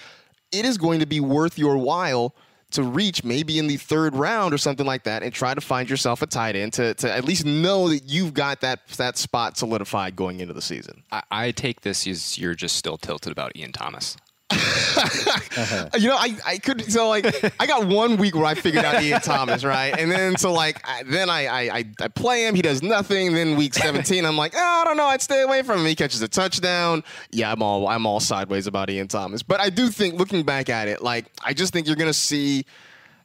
it 0.53 0.67
is 0.67 0.77
going 0.77 1.01
to 1.01 1.07
be 1.07 1.19
worth 1.19 1.59
your 1.59 1.79
while 1.79 2.35
to 2.73 2.83
reach 2.83 3.25
maybe 3.25 3.59
in 3.59 3.69
the 3.69 3.79
third 3.79 4.15
round 4.15 4.53
or 4.53 4.59
something 4.59 4.85
like 4.85 5.05
that 5.05 5.23
and 5.23 5.33
try 5.33 5.55
to 5.55 5.61
find 5.63 5.89
yourself 5.89 6.21
a 6.21 6.27
tight 6.27 6.55
end 6.55 6.75
to, 6.75 6.93
to 6.95 7.11
at 7.11 7.25
least 7.25 7.47
know 7.47 7.89
that 7.89 8.05
you've 8.05 8.35
got 8.35 8.61
that 8.61 8.87
that 8.99 9.17
spot 9.17 9.57
solidified 9.57 10.15
going 10.15 10.41
into 10.41 10.53
the 10.53 10.61
season. 10.61 11.03
I, 11.11 11.23
I 11.31 11.51
take 11.53 11.81
this 11.81 12.07
as 12.07 12.37
you're 12.37 12.55
just 12.55 12.77
still 12.77 12.99
tilted 12.99 13.33
about 13.33 13.57
Ian 13.57 13.73
Thomas. 13.73 14.19
You 15.99 16.09
know, 16.09 16.17
I, 16.17 16.37
I 16.47 16.59
could 16.59 16.91
so 16.91 17.09
like 17.09 17.27
I 17.61 17.67
got 17.67 17.87
one 17.87 18.17
week 18.17 18.37
where 18.37 18.45
I 18.45 18.55
figured 18.55 18.85
out 18.85 19.03
Ian 19.03 19.21
Thomas, 19.21 19.65
right? 19.65 19.93
And 19.99 20.11
then 20.11 20.37
so 20.37 20.53
like 20.53 20.81
I, 20.89 21.03
then 21.03 21.29
I, 21.29 21.69
I 21.69 21.85
I 22.01 22.09
play 22.09 22.47
him, 22.47 22.55
he 22.55 22.63
does 22.63 22.83
nothing. 22.83 23.33
Then 23.35 23.57
week 23.57 23.75
17, 23.75 24.25
I'm 24.25 24.37
like, 24.37 24.55
oh, 24.57 24.81
I 24.83 24.85
don't 24.85 24.97
know, 24.97 25.07
I'd 25.07 25.21
stay 25.21 25.43
away 25.43 25.63
from 25.63 25.81
him. 25.81 25.87
He 25.87 25.97
catches 25.97 26.23
a 26.23 26.29
touchdown. 26.29 27.03
Yeah, 27.33 27.51
I'm 27.51 27.63
all 27.63 27.89
I'm 27.89 28.07
all 28.07 28.21
sideways 28.21 28.67
about 28.69 28.89
Ian 28.89 29.09
Thomas. 29.09 29.43
But 29.43 29.61
I 29.61 29.71
do 29.71 29.89
think 29.89 30.15
looking 30.15 30.45
back 30.45 30.69
at 30.69 30.87
it, 30.87 31.03
like 31.03 31.27
I 31.43 31.53
just 31.53 31.73
think 31.73 31.89
you're 31.89 31.97
gonna 31.97 32.13
see, 32.13 32.65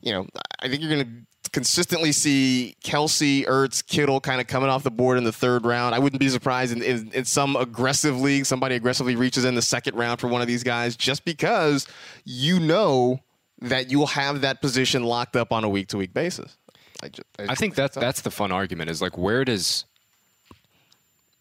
you 0.02 0.12
know, 0.12 0.26
I 0.60 0.70
think 0.70 0.82
you're 0.82 0.90
gonna 0.90 1.12
consistently 1.54 2.12
see 2.12 2.76
Kelce, 2.84 3.46
Ertz, 3.46 3.86
Kittle 3.86 4.20
kind 4.20 4.42
of 4.42 4.48
coming 4.48 4.70
off 4.70 4.84
the 4.84 4.92
board 4.92 5.18
in 5.18 5.24
the 5.24 5.32
third 5.32 5.66
round. 5.66 5.96
I 5.96 6.00
wouldn't 6.00 6.20
be 6.20 6.30
surprised 6.30 6.76
in, 6.76 6.82
in, 6.82 7.12
in 7.14 7.26
some 7.26 7.56
aggressive 7.56 8.20
league, 8.20 8.46
somebody 8.46 8.76
aggressively 8.76 9.16
reaches 9.16 9.46
in 9.46 9.56
the 9.56 9.62
second 9.62 9.96
round 9.96 10.20
for 10.20 10.28
one 10.28 10.42
of 10.42 10.48
these 10.48 10.64
guys 10.64 10.98
just 10.98 11.24
because 11.24 11.88
you 12.26 12.60
know 12.60 13.22
that 13.62 13.90
you'll 13.90 14.08
have 14.08 14.42
that 14.42 14.62
position 14.62 15.04
locked 15.04 15.36
up 15.36 15.54
on 15.54 15.64
a 15.64 15.70
week 15.70 15.88
to 15.90 15.98
week 15.98 16.14
basis. 16.14 16.58
I, 17.02 17.10
just, 17.10 17.28
I 17.38 17.56
think 17.56 17.76
that's 17.76 17.96
that's 17.96 18.22
the 18.22 18.32
fun 18.32 18.52
argument 18.52 18.90
is 18.90 19.02
like 19.02 19.18
where 19.18 19.44
does 19.44 19.86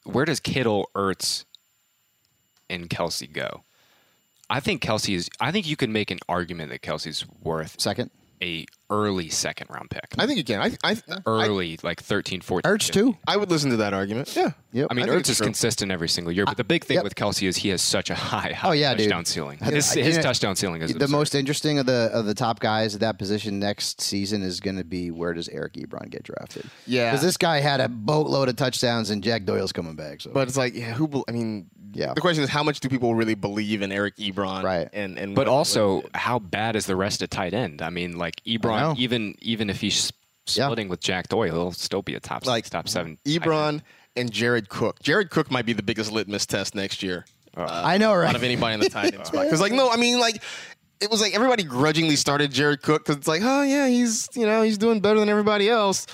where 0.05 0.25
does 0.25 0.41
Kittle, 0.41 0.91
Ertz, 0.95 1.45
and 2.69 2.91
Kelce 2.91 3.33
go? 3.33 3.63
I 4.51 4.61
think 4.61 4.83
Kelce 4.83 5.15
is. 5.15 5.31
I 5.41 5.53
think 5.53 5.67
you 5.67 5.77
could 5.77 5.91
make 5.91 6.11
an 6.11 6.19
argument 6.29 6.71
that 6.71 6.83
Kelce's 6.83 7.25
worth 7.43 7.81
Second. 7.81 8.11
a 8.43 8.67
early 8.93 9.29
second 9.31 9.69
round 9.71 9.91
pick. 9.91 10.05
I 10.19 10.27
think 10.27 10.37
you 10.39 10.45
can. 10.45 10.61
I, 10.61 10.71
I, 10.85 10.97
I, 11.09 11.19
early, 11.27 11.79
like 11.83 12.01
13, 12.03 12.41
14. 12.43 12.71
Ertz 12.71 12.91
too. 12.93 13.17
I 13.27 13.37
would 13.37 13.51
listen 13.51 13.71
to 13.71 13.77
that 13.79 13.95
argument. 13.95 14.35
Yeah. 14.37 14.51
Yep. 14.73 14.89
I 14.91 14.95
mean, 14.95 15.05
I 15.09 15.13
Ertz 15.15 15.29
is 15.31 15.37
true. 15.39 15.47
consistent 15.47 15.91
every 15.93 16.09
single 16.09 16.33
year, 16.33 16.45
but 16.47 16.57
the 16.57 16.65
big 16.65 16.85
thing 16.85 16.97
Yep. 16.97 17.05
with 17.05 17.15
Kelce 17.15 17.47
is 17.49 17.57
he 17.57 17.71
has 17.71 17.83
such 17.83 18.11
a 18.11 18.15
high, 18.15 18.53
high 18.53 18.69
Oh, 18.69 18.73
yeah, 18.73 18.95
dude. 18.95 19.09
touchdown 19.09 19.25
ceiling. 19.25 19.59
I- 19.61 19.71
His, 19.73 19.93
his 19.93 20.07
you 20.09 20.13
know, 20.17 20.23
touchdown 20.23 20.57
ceiling 20.57 20.83
is 20.83 20.91
the 20.93 20.97
absurd. 21.05 21.11
most 21.11 21.35
interesting 21.35 21.79
of 21.79 21.87
the 21.87 22.11
of 22.13 22.27
the 22.27 22.35
top 22.35 22.61
guys 22.61 22.95
at 22.95 23.01
that 23.01 23.19
position 23.19 23.59
next 23.59 24.01
season 24.01 24.43
is 24.43 24.61
going 24.61 24.77
to 24.77 24.85
be 24.85 25.11
where 25.11 25.33
does 25.35 25.49
Eric 25.49 25.75
Ebron 25.75 26.11
get 26.11 26.23
drafted? 26.23 26.67
Yeah. 26.87 27.11
because 27.11 27.23
this 27.23 27.37
guy 27.37 27.61
had 27.61 27.81
a 27.81 27.89
boatload 27.89 28.49
of 28.49 28.57
touchdowns 28.57 29.11
and 29.11 29.23
Jack 29.23 29.45
Doyle's 29.45 29.73
coming 29.73 29.95
back. 29.97 30.21
So, 30.21 30.31
But 30.33 30.49
it's 30.49 30.57
like, 30.57 30.75
yeah, 30.75 30.93
who? 30.93 31.09
bel- 31.09 31.25
I 31.29 31.33
mean, 31.33 31.67
Yeah. 31.95 32.15
The 32.15 32.23
question 32.23 32.43
is, 32.43 32.49
how 32.49 32.63
much 32.63 32.81
do 32.81 32.89
people 32.89 33.15
really 33.15 33.35
believe 33.35 33.83
in 33.83 33.93
Eric 33.93 34.17
Ebron? 34.17 34.63
Right. 34.63 34.89
And 34.95 35.19
and 35.19 35.35
But 35.35 35.47
what- 35.47 35.53
also, 35.53 35.97
what- 35.97 36.17
how 36.17 36.39
bad 36.39 36.75
is 36.77 36.87
the 36.87 36.97
rest 36.97 37.21
of 37.21 37.29
tight 37.29 37.53
end? 37.53 37.83
I 37.83 37.91
mean, 37.91 38.17
like 38.17 38.37
know. 38.83 38.95
Even 38.99 39.35
even 39.41 39.71
if 39.71 39.81
he's 39.81 40.13
Yeah. 40.55 40.67
splitting 40.67 40.89
with 40.89 41.01
Jack 41.01 41.29
Doyle, 41.29 41.53
he'll 41.53 41.73
still 41.73 42.03
be 42.03 42.15
a 42.15 42.21
top 42.21 42.47
Like, 42.47 42.65
six, 42.65 42.71
top 42.71 42.89
seven. 42.89 43.19
Ebron 43.25 43.83
and 44.17 44.31
Jared 44.33 44.69
Cook. 44.69 45.01
Jared 45.03 45.31
Cook 45.31 45.51
might 45.51 45.65
be 45.67 45.73
the 45.73 45.83
biggest 45.83 46.11
litmus 46.13 46.47
test 46.47 46.75
next 46.75 47.03
year. 47.03 47.25
Uh, 47.57 47.67
I 47.85 47.99
know, 47.99 48.15
right? 48.15 48.29
out 48.29 48.35
of 48.35 48.43
anybody 48.43 48.75
in 48.75 48.81
the 48.81 48.89
tight 48.91 49.15
end 49.15 49.27
spot. 49.27 49.45
Because 49.45 49.61
like, 49.61 49.73
no, 49.73 49.91
I 49.91 49.97
mean, 49.97 50.19
like, 50.19 50.43
it 51.01 51.11
was 51.11 51.21
like 51.21 51.35
everybody 51.35 51.63
grudgingly 51.63 52.17
started 52.17 52.51
Jared 52.51 52.83
Cook 52.83 53.03
because 53.05 53.17
it's 53.17 53.29
like, 53.29 53.43
oh 53.45 53.63
yeah, 53.63 53.89
he's 53.89 54.29
you 54.35 54.47
know 54.47 54.63
he's 54.63 54.79
doing 54.79 55.01
better 55.01 55.21
than 55.21 55.29
everybody 55.29 55.69
else. 55.69 56.07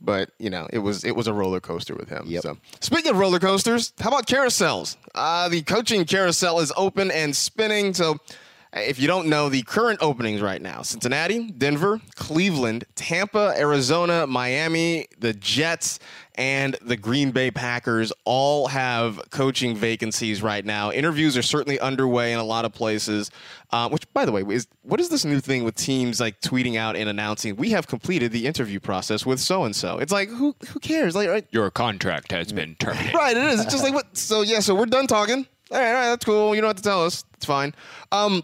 But 0.00 0.30
you 0.38 0.48
know, 0.50 0.68
it 0.72 0.78
was 0.78 1.02
it 1.04 1.16
was 1.16 1.26
a 1.26 1.32
roller 1.32 1.60
coaster 1.60 1.94
with 1.94 2.08
him. 2.08 2.24
Yep. 2.26 2.42
So 2.42 2.56
speaking 2.80 3.10
of 3.10 3.18
roller 3.18 3.40
coasters, 3.40 3.92
how 3.98 4.08
about 4.10 4.26
carousels? 4.26 4.96
Uh, 5.14 5.48
the 5.48 5.62
coaching 5.62 6.04
carousel 6.04 6.60
is 6.60 6.72
open 6.76 7.10
and 7.10 7.34
spinning. 7.36 7.92
So. 7.94 8.16
If 8.72 8.98
you 8.98 9.06
don't 9.06 9.28
know 9.28 9.48
the 9.48 9.62
current 9.62 9.98
openings 10.02 10.42
right 10.42 10.60
now, 10.60 10.82
Cincinnati, 10.82 11.50
Denver, 11.50 12.00
Cleveland, 12.16 12.84
Tampa, 12.94 13.54
Arizona, 13.56 14.26
Miami, 14.26 15.06
the 15.18 15.32
Jets, 15.32 15.98
and 16.34 16.76
the 16.82 16.96
Green 16.96 17.30
Bay 17.32 17.50
Packers 17.50 18.12
all 18.24 18.68
have 18.68 19.20
coaching 19.30 19.74
vacancies 19.74 20.42
right 20.42 20.64
now. 20.64 20.92
Interviews 20.92 21.36
are 21.36 21.42
certainly 21.42 21.80
underway 21.80 22.32
in 22.32 22.38
a 22.38 22.44
lot 22.44 22.64
of 22.64 22.72
places. 22.72 23.30
Uh, 23.70 23.88
which, 23.88 24.10
by 24.14 24.24
the 24.24 24.32
way, 24.32 24.42
is 24.48 24.66
what 24.82 24.98
is 25.00 25.08
this 25.10 25.24
new 25.24 25.40
thing 25.40 25.62
with 25.64 25.74
teams 25.74 26.20
like 26.20 26.40
tweeting 26.40 26.76
out 26.76 26.96
and 26.96 27.08
announcing 27.08 27.54
we 27.56 27.70
have 27.70 27.86
completed 27.86 28.32
the 28.32 28.46
interview 28.46 28.80
process 28.80 29.26
with 29.26 29.40
so 29.40 29.64
and 29.64 29.74
so? 29.74 29.98
It's 29.98 30.12
like 30.12 30.28
who 30.28 30.54
who 30.68 30.78
cares? 30.80 31.14
Like 31.14 31.28
right, 31.28 31.46
Your 31.50 31.70
contract 31.70 32.32
has 32.32 32.52
been 32.52 32.76
terminated. 32.76 33.14
Right, 33.14 33.36
it 33.36 33.42
is. 33.42 33.60
It's 33.60 33.72
just 33.72 33.84
like 33.84 33.92
what? 33.92 34.16
So 34.16 34.42
yeah, 34.42 34.60
so 34.60 34.74
we're 34.74 34.86
done 34.86 35.06
talking. 35.06 35.46
All 35.70 35.78
right, 35.78 35.88
all 35.88 35.92
right, 35.92 36.08
that's 36.08 36.24
cool. 36.24 36.54
You 36.54 36.60
don't 36.62 36.68
have 36.68 36.76
to 36.76 36.82
tell 36.82 37.04
us. 37.04 37.24
It's 37.34 37.44
fine. 37.44 37.74
Um, 38.10 38.42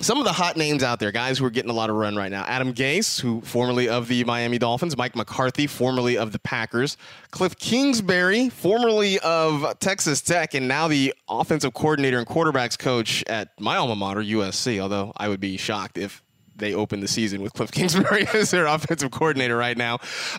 some 0.00 0.18
of 0.18 0.24
the 0.24 0.32
hot 0.32 0.56
names 0.56 0.82
out 0.82 0.98
there, 0.98 1.12
guys 1.12 1.38
who 1.38 1.44
are 1.44 1.50
getting 1.50 1.70
a 1.70 1.74
lot 1.74 1.88
of 1.88 1.96
run 1.96 2.16
right 2.16 2.30
now. 2.30 2.44
Adam 2.44 2.74
Gase, 2.74 3.20
who 3.20 3.40
formerly 3.42 3.88
of 3.88 4.08
the 4.08 4.24
Miami 4.24 4.58
Dolphins, 4.58 4.96
Mike 4.96 5.14
McCarthy, 5.14 5.66
formerly 5.66 6.18
of 6.18 6.32
the 6.32 6.38
Packers, 6.40 6.96
Cliff 7.30 7.56
Kingsbury, 7.56 8.48
formerly 8.48 9.18
of 9.20 9.78
Texas 9.78 10.20
Tech, 10.20 10.54
and 10.54 10.66
now 10.66 10.88
the 10.88 11.14
offensive 11.28 11.74
coordinator 11.74 12.18
and 12.18 12.26
quarterbacks 12.26 12.78
coach 12.78 13.22
at 13.28 13.58
my 13.60 13.76
alma 13.76 13.94
mater, 13.94 14.20
USC. 14.20 14.80
Although 14.80 15.12
I 15.16 15.28
would 15.28 15.40
be 15.40 15.56
shocked 15.56 15.96
if 15.96 16.22
they 16.56 16.74
open 16.74 17.00
the 17.00 17.08
season 17.08 17.42
with 17.42 17.52
Cliff 17.52 17.70
Kingsbury 17.72 18.26
as 18.34 18.50
their 18.50 18.66
offensive 18.66 19.10
coordinator 19.10 19.56
right 19.56 19.76
now. 19.76 19.98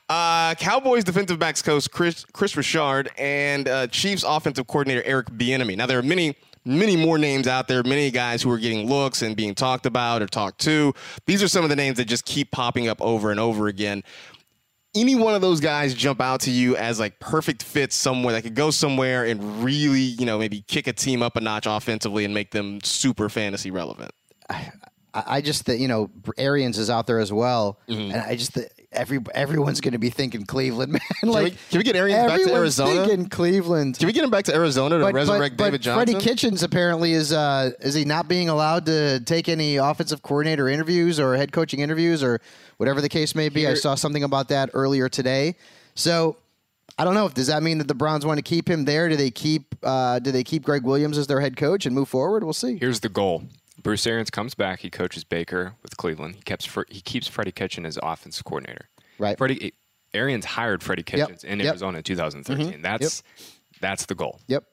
Uh, 0.10 0.56
Cowboys 0.56 1.04
defensive 1.04 1.40
backs 1.40 1.62
coach 1.62 1.90
Chris, 1.92 2.26
Kris 2.34 2.56
Richard 2.56 3.10
and 3.18 3.68
uh, 3.68 3.88
Chiefs 3.88 4.24
offensive 4.26 4.68
coordinator 4.68 5.04
Eric 5.06 5.28
Bieniemy. 5.28 5.78
Now 5.78 5.86
there 5.86 6.00
are 6.00 6.04
many. 6.04 6.36
Many 6.66 6.96
more 6.96 7.18
names 7.20 7.48
out 7.48 7.68
there, 7.68 7.84
many 7.84 8.10
guys 8.10 8.42
who 8.42 8.50
are 8.52 8.58
getting 8.58 8.90
looks 8.90 9.22
and 9.22 9.36
being 9.36 9.54
talked 9.54 9.86
about 9.86 10.22
or 10.24 10.28
talked 10.28 10.60
to. 10.62 10.94
These 11.28 11.44
are 11.44 11.48
some 11.48 11.64
of 11.64 11.70
the 11.70 11.76
names 11.76 11.98
that 11.98 12.06
just 12.06 12.26
keep 12.26 12.50
popping 12.52 12.88
up 12.88 13.00
over 13.02 13.30
and 13.32 13.40
over 13.40 13.68
again. 13.68 14.04
Any 14.96 15.14
one 15.14 15.36
of 15.36 15.42
those 15.42 15.60
guys 15.60 15.94
jump 15.94 16.22
out 16.22 16.40
to 16.42 16.52
you 16.52 16.76
as 16.78 17.00
like 17.00 17.20
perfect 17.20 17.62
fits 17.62 17.96
somewhere 17.96 18.34
that 18.34 18.44
could 18.44 18.56
go 18.56 18.72
somewhere 18.72 19.26
and 19.26 19.64
really, 19.64 20.00
you 20.00 20.26
know, 20.26 20.40
maybe 20.40 20.64
kick 20.68 20.88
a 20.88 20.94
team 20.94 21.22
up 21.22 21.36
a 21.36 21.42
notch 21.42 21.66
offensively 21.68 22.24
and 22.26 22.34
make 22.34 22.52
them 22.52 22.80
super 22.82 23.28
fantasy 23.30 23.70
relevant. 23.72 24.12
I, 24.50 24.72
I 25.14 25.42
just 25.42 25.64
think 25.66 25.82
you 25.82 25.88
know 25.88 26.10
Arians 26.38 26.78
is 26.78 26.90
out 26.90 27.08
there 27.08 27.20
as 27.20 27.32
well, 27.32 27.80
Mm-hmm. 27.90 28.12
and 28.14 28.22
I 28.22 28.36
just 28.36 28.54
th- 28.54 28.68
every 28.96 29.20
everyone's 29.34 29.82
going 29.82 29.92
to 29.92 29.98
be 30.00 30.10
thinking 30.10 30.46
Cleveland, 30.46 30.92
man. 30.94 31.02
like, 31.24 31.44
we- 31.44 31.50
can 31.70 31.78
we 31.80 31.84
get 31.84 31.96
Arians 31.96 32.18
back 32.24 32.28
to 32.28 32.34
everyone's 32.34 32.80
Arizona? 32.80 33.06
Thinking 33.06 33.30
Cleveland. 33.30 33.98
Can 34.00 34.08
we 34.08 34.14
get 34.14 34.24
him 34.24 34.30
back 34.30 34.46
to 34.46 34.56
Arizona 34.56 35.00
to 35.00 35.06
resurrect 35.12 35.58
David 35.58 35.82
Johnson? 35.82 36.14
Freddie 36.14 36.24
Kitchens 36.26 36.64
apparently 36.64 37.14
is 37.14 37.32
uh, 37.34 37.72
is 37.82 37.94
he 37.94 38.06
not 38.06 38.28
being 38.28 38.50
allowed 38.50 38.86
to 38.88 39.20
take 39.22 39.50
any 39.50 39.78
offensive 39.78 40.22
coordinator 40.22 40.68
interviews 40.68 41.20
or 41.20 41.36
head 41.36 41.52
coaching 41.52 41.80
interviews 41.82 42.24
or 42.24 42.42
whatever 42.78 43.02
the 43.02 43.10
case 43.10 43.36
may 43.36 43.50
be. 43.50 43.68
I 43.68 43.74
saw 43.76 43.96
something 43.96 44.24
about 44.24 44.50
that 44.50 44.70
earlier 44.74 45.10
today. 45.10 45.56
So 45.96 46.38
I 46.98 47.04
don't 47.04 47.14
know. 47.14 47.28
Does 47.30 47.48
that 47.48 47.62
mean 47.64 47.78
that 47.80 47.88
the 47.88 47.94
Browns 47.96 48.26
want 48.26 48.38
to 48.38 48.42
keep 48.42 48.70
him 48.70 48.86
there? 48.86 49.10
Do 49.10 49.16
they 49.16 49.32
keep 49.32 49.76
uh, 49.84 50.20
Do 50.20 50.32
they 50.32 50.44
keep 50.44 50.64
Gregg 50.64 50.84
Williams 50.84 51.18
as 51.18 51.28
their 51.28 51.42
head 51.42 51.58
coach 51.58 51.86
and 51.86 51.94
move 51.94 52.08
forward? 52.10 52.44
We'll 52.44 52.54
see. 52.54 52.78
Here's 52.78 53.00
the 53.02 53.10
goal. 53.10 53.44
Bruce 53.84 54.06
Arians 54.08 54.30
comes 54.30 54.56
back. 54.56 54.80
He 54.80 54.90
coaches 54.90 55.24
Baker 55.24 55.74
with 55.84 55.98
Cleveland. 55.98 56.36
He 56.36 56.42
keeps 56.42 56.68
he 56.90 57.02
keeps 57.02 57.28
Freddie 57.28 57.52
Kitchen 57.52 57.86
as 57.86 58.00
offensive 58.02 58.44
coordinator. 58.46 58.90
Right. 59.20 59.38
Freddie 59.38 59.74
Arians 60.14 60.46
hired 60.46 60.82
Freddie 60.82 61.04
Kitchens 61.04 61.44
in 61.44 61.60
Yep. 61.60 61.66
Mm-hmm. 61.66 61.68
Arizona 61.70 61.98
in 62.00 62.04
2013. 62.04 62.82
That's 62.82 63.24
that's 63.82 64.06
the 64.06 64.16
goal. 64.16 64.40
Yep. 64.48 64.64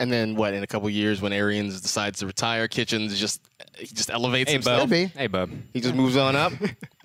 And 0.00 0.12
then 0.12 0.36
what? 0.36 0.54
In 0.54 0.62
a 0.62 0.66
couple 0.66 0.88
years, 0.88 1.20
when 1.20 1.32
Arians 1.32 1.80
decides 1.80 2.20
to 2.20 2.26
retire, 2.26 2.68
Kitchens 2.68 3.18
just 3.18 3.40
he 3.76 3.86
just 3.86 4.10
elevates 4.10 4.48
Hey, 4.48 4.54
himself. 4.54 4.88
bub. 4.88 4.90
Hey, 5.10 5.26
bub. 5.26 5.50
He 5.74 5.80
just 5.80 5.94
moves 5.94 6.16
on 6.16 6.36
up. 6.36 6.52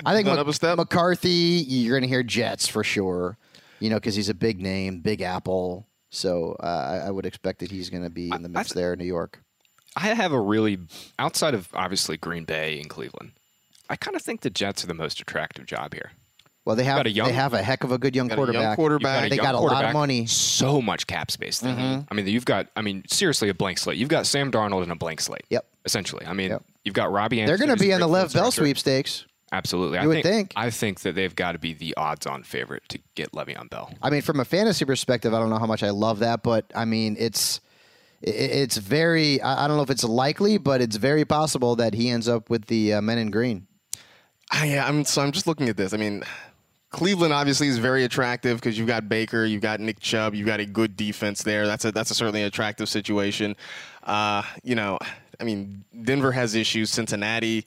I 0.05 0.13
think 0.13 0.27
Going 0.27 0.37
up 0.39 0.47
a 0.47 0.53
step? 0.53 0.77
McCarthy, 0.77 1.29
you're 1.67 1.97
going 1.99 2.07
to 2.07 2.13
hear 2.13 2.23
Jets 2.23 2.67
for 2.67 2.83
sure. 2.83 3.37
You 3.79 3.89
know, 3.89 3.97
because 3.97 4.15
he's 4.15 4.29
a 4.29 4.33
big 4.33 4.61
name, 4.61 4.99
Big 5.01 5.21
Apple. 5.21 5.87
So 6.09 6.55
uh, 6.59 6.99
I 7.03 7.07
I 7.07 7.11
would 7.11 7.25
expect 7.25 7.59
that 7.59 7.71
he's 7.71 7.89
going 7.89 8.03
to 8.03 8.09
be 8.11 8.29
in 8.29 8.43
the 8.43 8.49
mix 8.49 8.71
there 8.73 8.93
in 8.93 8.99
New 8.99 9.05
York. 9.05 9.41
I 9.95 10.13
have 10.13 10.31
a 10.31 10.39
really 10.39 10.79
outside 11.19 11.53
of 11.53 11.67
obviously 11.73 12.17
Green 12.17 12.45
Bay 12.45 12.79
and 12.79 12.89
Cleveland. 12.89 13.31
I 13.89 13.95
kind 13.95 14.15
of 14.15 14.21
think 14.21 14.41
the 14.41 14.49
Jets 14.49 14.83
are 14.83 14.87
the 14.87 14.93
most 14.93 15.19
attractive 15.21 15.65
job 15.65 15.93
here. 15.93 16.11
Well, 16.65 16.77
they 16.77 16.85
have 16.85 17.05
a 17.05 17.09
young- 17.09 17.27
they 17.27 17.33
have 17.33 17.53
a 17.53 17.61
heck 17.61 17.83
of 17.83 17.91
a 17.91 17.97
good 17.97 18.15
young 18.15 18.29
Got 18.29 18.35
a 18.35 18.37
young 18.37 18.45
quarterback. 18.45 18.75
quarterback. 18.77 19.21
You've 19.23 19.29
They 19.31 19.37
got 19.37 19.53
a 19.55 19.59
lot 19.59 19.83
of 19.83 19.91
money. 19.93 20.25
So 20.27 20.81
much 20.81 21.07
cap 21.07 21.29
space. 21.29 21.59
There. 21.59 21.75
Mm-hmm. 21.75 22.01
I 22.09 22.13
mean, 22.15 22.25
you've 22.27 22.45
got. 22.45 22.67
I 22.77 22.81
mean, 22.81 23.03
seriously, 23.07 23.49
a 23.49 23.53
blank 23.53 23.77
slate. 23.79 23.97
You've 23.97 24.07
got 24.09 24.25
Sam 24.25 24.49
Darnold 24.51 24.83
and 24.83 24.91
a 24.91 24.95
blank 24.95 25.19
slate. 25.19 25.43
Yep. 25.49 25.65
Essentially, 25.85 26.25
I 26.25 26.31
mean, 26.31 26.51
Yep. 26.51 26.63
you've 26.85 26.95
got 26.95 27.11
Robbie. 27.11 27.45
They're 27.45 27.57
going 27.57 27.69
to 27.69 27.75
be 27.75 27.91
in 27.91 27.99
the 27.99 28.07
Lev 28.07 28.31
Bell 28.33 28.49
sweepstakes. 28.51 29.25
Absolutely. 29.51 29.97
You 29.97 30.03
I 30.05 30.07
would 30.07 30.13
think, 30.23 30.25
think. 30.25 30.53
I 30.55 30.69
think 30.71 31.01
that 31.01 31.13
they've 31.13 31.35
got 31.35 31.51
to 31.51 31.59
be 31.59 31.73
the 31.73 31.93
odds-on 31.95 32.41
favorite 32.43 32.81
to 32.89 32.99
get 33.13 33.33
Le'Veon 33.33 33.69
Bell. 33.69 33.91
I 34.01 34.09
mean, 34.09 34.21
from 34.23 34.39
a 34.39 34.45
fantasy 34.45 34.83
perspective, 34.85 35.31
I 35.33 35.39
don't 35.39 35.51
know 35.51 35.59
how 35.59 35.67
much 35.67 35.83
I 35.83 35.91
love 35.91 36.19
that, 36.19 36.41
but 36.41 36.65
I 36.73 36.85
mean, 36.85 37.17
it's 37.19 37.59
it's 38.23 38.77
very. 38.77 39.41
I 39.41 39.65
I 39.65 39.67
don't 39.67 39.77
know 39.77 39.83
if 39.83 39.89
it's 39.89 40.03
likely, 40.03 40.57
but 40.57 40.81
it's 40.81 40.95
very 40.95 41.25
possible 41.25 41.75
that 41.75 41.93
he 41.93 42.09
ends 42.09 42.27
up 42.27 42.49
with 42.49 42.65
the 42.65 42.93
uh, 42.93 43.01
men 43.01 43.17
in 43.17 43.31
green. 43.31 43.67
Ah, 44.51 44.63
yeah, 44.63 44.87
I'm 44.87 45.03
so 45.05 45.21
I'm 45.21 45.31
just 45.31 45.47
looking 45.47 45.69
at 45.69 45.77
this. 45.77 45.93
I 45.93 45.97
mean, 45.97 46.23
Cleveland 46.91 47.33
obviously 47.33 47.67
is 47.67 47.79
very 47.79 48.03
attractive 48.03 48.57
because 48.57 48.77
you've 48.77 48.87
got 48.87 49.09
Baker, 49.09 49.45
you've 49.45 49.61
got 49.61 49.79
Nick 49.79 49.99
Chubb, 49.99 50.35
you've 50.35 50.45
got 50.47 50.59
a 50.59 50.65
good 50.65 50.95
defense 50.95 51.41
there. 51.41 51.65
That's 51.65 51.85
a 51.85 51.91
that's 51.91 52.11
a 52.11 52.15
certainly 52.15 52.43
attractive 52.43 52.87
situation. 52.87 53.55
Uh, 54.03 54.43
you 54.63 54.75
know, 54.75 54.99
I 55.39 55.43
mean, 55.43 55.83
Denver 56.03 56.31
has 56.31 56.55
issues. 56.55 56.91
Cincinnati. 56.91 57.65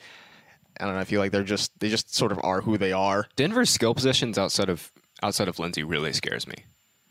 I 0.78 0.84
don't 0.84 0.94
know. 0.94 1.00
I 1.00 1.04
feel 1.04 1.20
like 1.20 1.32
they're 1.32 1.42
just 1.42 1.78
they 1.80 1.88
just 1.88 2.14
sort 2.14 2.32
of 2.32 2.40
are 2.44 2.60
who 2.60 2.78
they 2.78 2.92
are. 2.92 3.26
Denver's 3.36 3.70
skill 3.70 3.94
positions 3.94 4.38
outside 4.38 4.68
of 4.68 4.92
outside 5.22 5.48
of 5.48 5.58
Lindsay 5.58 5.82
really 5.82 6.12
scares 6.12 6.46
me. 6.46 6.54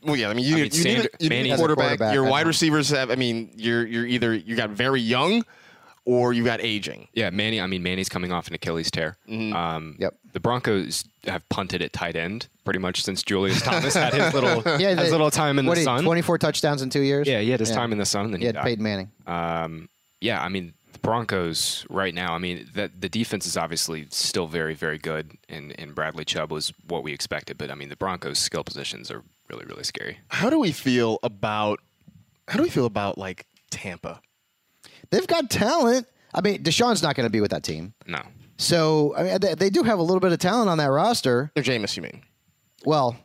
Well, 0.06 0.16
yeah, 0.16 0.30
I 0.30 0.34
mean, 0.34 0.46
you, 0.46 0.56
I 0.58 0.62
need- 0.64 0.74
mean, 0.74 0.82
you 0.86 0.96
need, 0.98 1.06
a, 1.06 1.24
you 1.24 1.30
need 1.30 1.52
a 1.52 1.58
quarterback. 1.58 1.86
quarterback, 1.88 2.14
Your 2.14 2.24
wide 2.26 2.48
receivers 2.48 2.90
have. 2.90 3.10
I 3.12 3.16
mean, 3.16 3.52
you're 3.56 3.86
you're 3.86 4.06
either 4.06 4.34
you 4.34 4.56
got 4.56 4.70
very 4.70 5.02
young, 5.02 5.44
or 6.06 6.32
you 6.34 6.44
got 6.44 6.62
aging. 6.62 7.08
Yeah, 7.14 7.32
Manny. 7.32 7.60
I 7.60 7.66
mean, 7.68 7.82
Manny's 7.82 8.10
coming 8.10 8.32
off 8.32 8.48
an 8.48 8.54
Achilles 8.54 8.92
tear. 8.92 9.18
Um, 9.28 9.96
Yep. 10.00 10.16
The 10.34 10.40
Broncos 10.40 11.04
have 11.26 11.48
punted 11.50 11.82
at 11.82 11.92
tight 11.94 12.16
end 12.16 12.48
pretty 12.66 12.78
much 12.80 13.02
since 13.04 13.24
Julius 13.24 13.62
Thomas 13.64 13.94
had 13.96 14.14
his 14.14 14.34
little 14.34 14.62
Yeah, 14.80 14.90
his 14.90 14.98
they- 14.98 15.12
little 15.12 15.32
time 15.32 15.58
in 15.58 15.66
the 15.66 15.74
he- 15.76 15.84
sun. 15.84 16.04
24 16.04 16.38
touchdowns 16.38 16.82
in 16.84 16.90
two 16.92 17.02
years. 17.02 17.28
Yeah, 17.28 17.40
he 17.40 17.50
had 17.50 17.60
his 17.60 17.70
Yeah. 17.72 17.76
time 17.78 17.92
in 17.92 17.98
the 17.98 18.06
sun. 18.06 18.30
Then 18.32 18.42
He 18.42 18.44
he, 18.44 18.48
had 18.48 18.56
died. 18.56 18.64
Peyton 18.66 18.84
Manning. 18.84 19.12
Um, 19.26 19.90
yeah, 20.22 20.40
I 20.44 20.50
mean 20.50 20.74
Broncos 21.06 21.86
right 21.90 22.14
now. 22.14 22.34
I 22.34 22.38
mean 22.40 22.70
that 22.74 23.00
the 23.02 23.10
defense 23.10 23.46
is 23.46 23.56
obviously 23.58 24.08
still 24.10 24.48
very 24.48 24.74
very 24.74 24.98
good, 24.98 25.32
and 25.48 25.74
and 25.80 25.94
Bradley 25.96 26.26
Chubb 26.26 26.52
was 26.52 26.74
what 26.88 27.04
we 27.04 27.14
expected. 27.14 27.58
But 27.58 27.72
I 27.72 27.76
mean 27.76 27.90
the 27.90 27.96
Broncos' 27.96 28.40
skill 28.40 28.64
positions 28.64 29.12
are 29.12 29.24
really 29.50 29.66
really 29.66 29.84
scary. 29.84 30.18
How 30.30 30.50
do 30.50 30.60
we 30.60 30.72
feel 30.72 31.20
about? 31.24 31.80
How 32.48 32.58
do 32.58 32.64
we 32.64 32.70
feel 32.70 32.86
about 32.86 33.18
like 33.18 33.46
Tampa? 33.72 34.22
They've 35.12 35.28
got 35.28 35.50
talent. 35.50 36.08
I 36.34 36.42
mean, 36.42 36.64
DeSean's 36.64 37.02
not 37.02 37.16
going 37.16 37.26
to 37.26 37.32
be 37.32 37.40
with 37.42 37.52
that 37.52 37.64
team. 37.64 37.94
No, 38.08 38.22
So, 38.58 39.16
I 39.16 39.24
mean, 39.24 39.40
they, 39.40 39.54
they 39.56 39.70
do 39.70 39.84
have 39.84 40.00
a 40.00 40.02
little 40.02 40.20
bit 40.20 40.34
of 40.34 40.40
talent 40.40 40.70
on 40.70 40.78
that 40.80 40.88
roster. 40.92 41.50
They're 41.56 41.64
Jameis, 41.64 41.96
you 41.96 42.04
mean? 42.04 42.24
Well, 42.84 43.16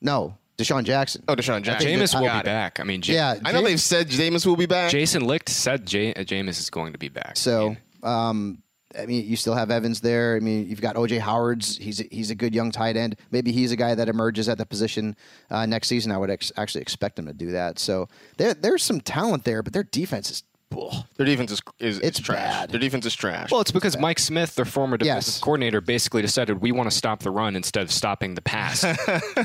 no, 0.00 0.38
DeSean 0.58 0.84
Jackson. 0.84 1.22
Oh, 1.28 1.34
DeSean 1.34 1.62
Jackson. 1.62 1.90
Jameis 1.90 2.14
will 2.14 2.30
be 2.30 2.38
it. 2.38 2.44
back. 2.44 2.78
I 2.80 2.84
mean, 2.84 3.00
J- 3.02 3.14
yeah, 3.14 3.34
I 3.44 3.52
know 3.52 3.62
they've 3.62 3.80
said 3.80 4.08
Jameis 4.08 4.46
will 4.46 4.56
be 4.56 4.66
back. 4.66 4.90
Jason 4.90 5.26
Licht 5.26 5.48
said 5.48 5.86
J- 5.86 6.14
uh, 6.14 6.20
Jameis 6.24 6.60
is 6.60 6.70
going 6.70 6.92
to 6.92 6.98
be 6.98 7.08
back. 7.08 7.30
I 7.30 7.34
So, 7.34 7.68
mean, 7.70 7.78
um, 8.04 8.62
I 8.96 9.06
mean, 9.06 9.26
you 9.26 9.34
still 9.36 9.54
have 9.54 9.72
Evans 9.72 10.00
there. 10.00 10.36
I 10.36 10.38
mean, 10.40 10.68
you've 10.68 10.80
got 10.80 10.94
OJ 10.94 11.18
Howard's. 11.18 11.76
He's 11.76 12.00
a, 12.00 12.04
he's 12.12 12.30
a 12.30 12.36
good 12.36 12.54
young 12.54 12.70
tight 12.70 12.96
end. 12.96 13.16
Maybe 13.32 13.50
he's 13.50 13.72
a 13.72 13.76
guy 13.76 13.96
that 13.96 14.08
emerges 14.08 14.48
at 14.48 14.56
the 14.58 14.64
position 14.66 15.16
uh, 15.50 15.66
next 15.66 15.88
season. 15.88 16.12
I 16.12 16.18
would 16.18 16.30
ex- 16.30 16.52
actually 16.56 16.82
expect 16.82 17.18
him 17.18 17.26
to 17.26 17.32
do 17.32 17.50
that. 17.50 17.80
So 17.80 18.08
there 18.36 18.54
there's 18.54 18.84
some 18.84 19.00
talent 19.00 19.42
there, 19.44 19.62
but 19.64 19.72
their 19.72 19.82
defense 19.82 20.30
is. 20.30 20.42
Ugh. 20.76 21.04
Their 21.16 21.26
defense 21.26 21.50
is 21.52 21.60
is, 21.78 21.98
It's 22.00 22.18
is 22.18 22.24
trash. 22.24 22.38
bad. 22.38 22.70
Their 22.70 22.80
defense 22.80 23.06
is 23.06 23.14
trash. 23.14 23.50
Well, 23.50 23.60
it's 23.60 23.70
because 23.70 23.98
Mike 23.98 24.18
Smith, 24.18 24.54
their 24.54 24.64
former 24.64 24.96
defensive 24.96 25.32
Yes. 25.34 25.40
coordinator, 25.40 25.80
basically 25.80 26.22
decided 26.22 26.60
we 26.60 26.72
want 26.72 26.90
to 26.90 26.96
stop 26.96 27.20
the 27.20 27.30
run 27.30 27.56
instead 27.56 27.82
of 27.82 27.90
stopping 27.92 28.34
the 28.34 28.42
pass. 28.42 28.84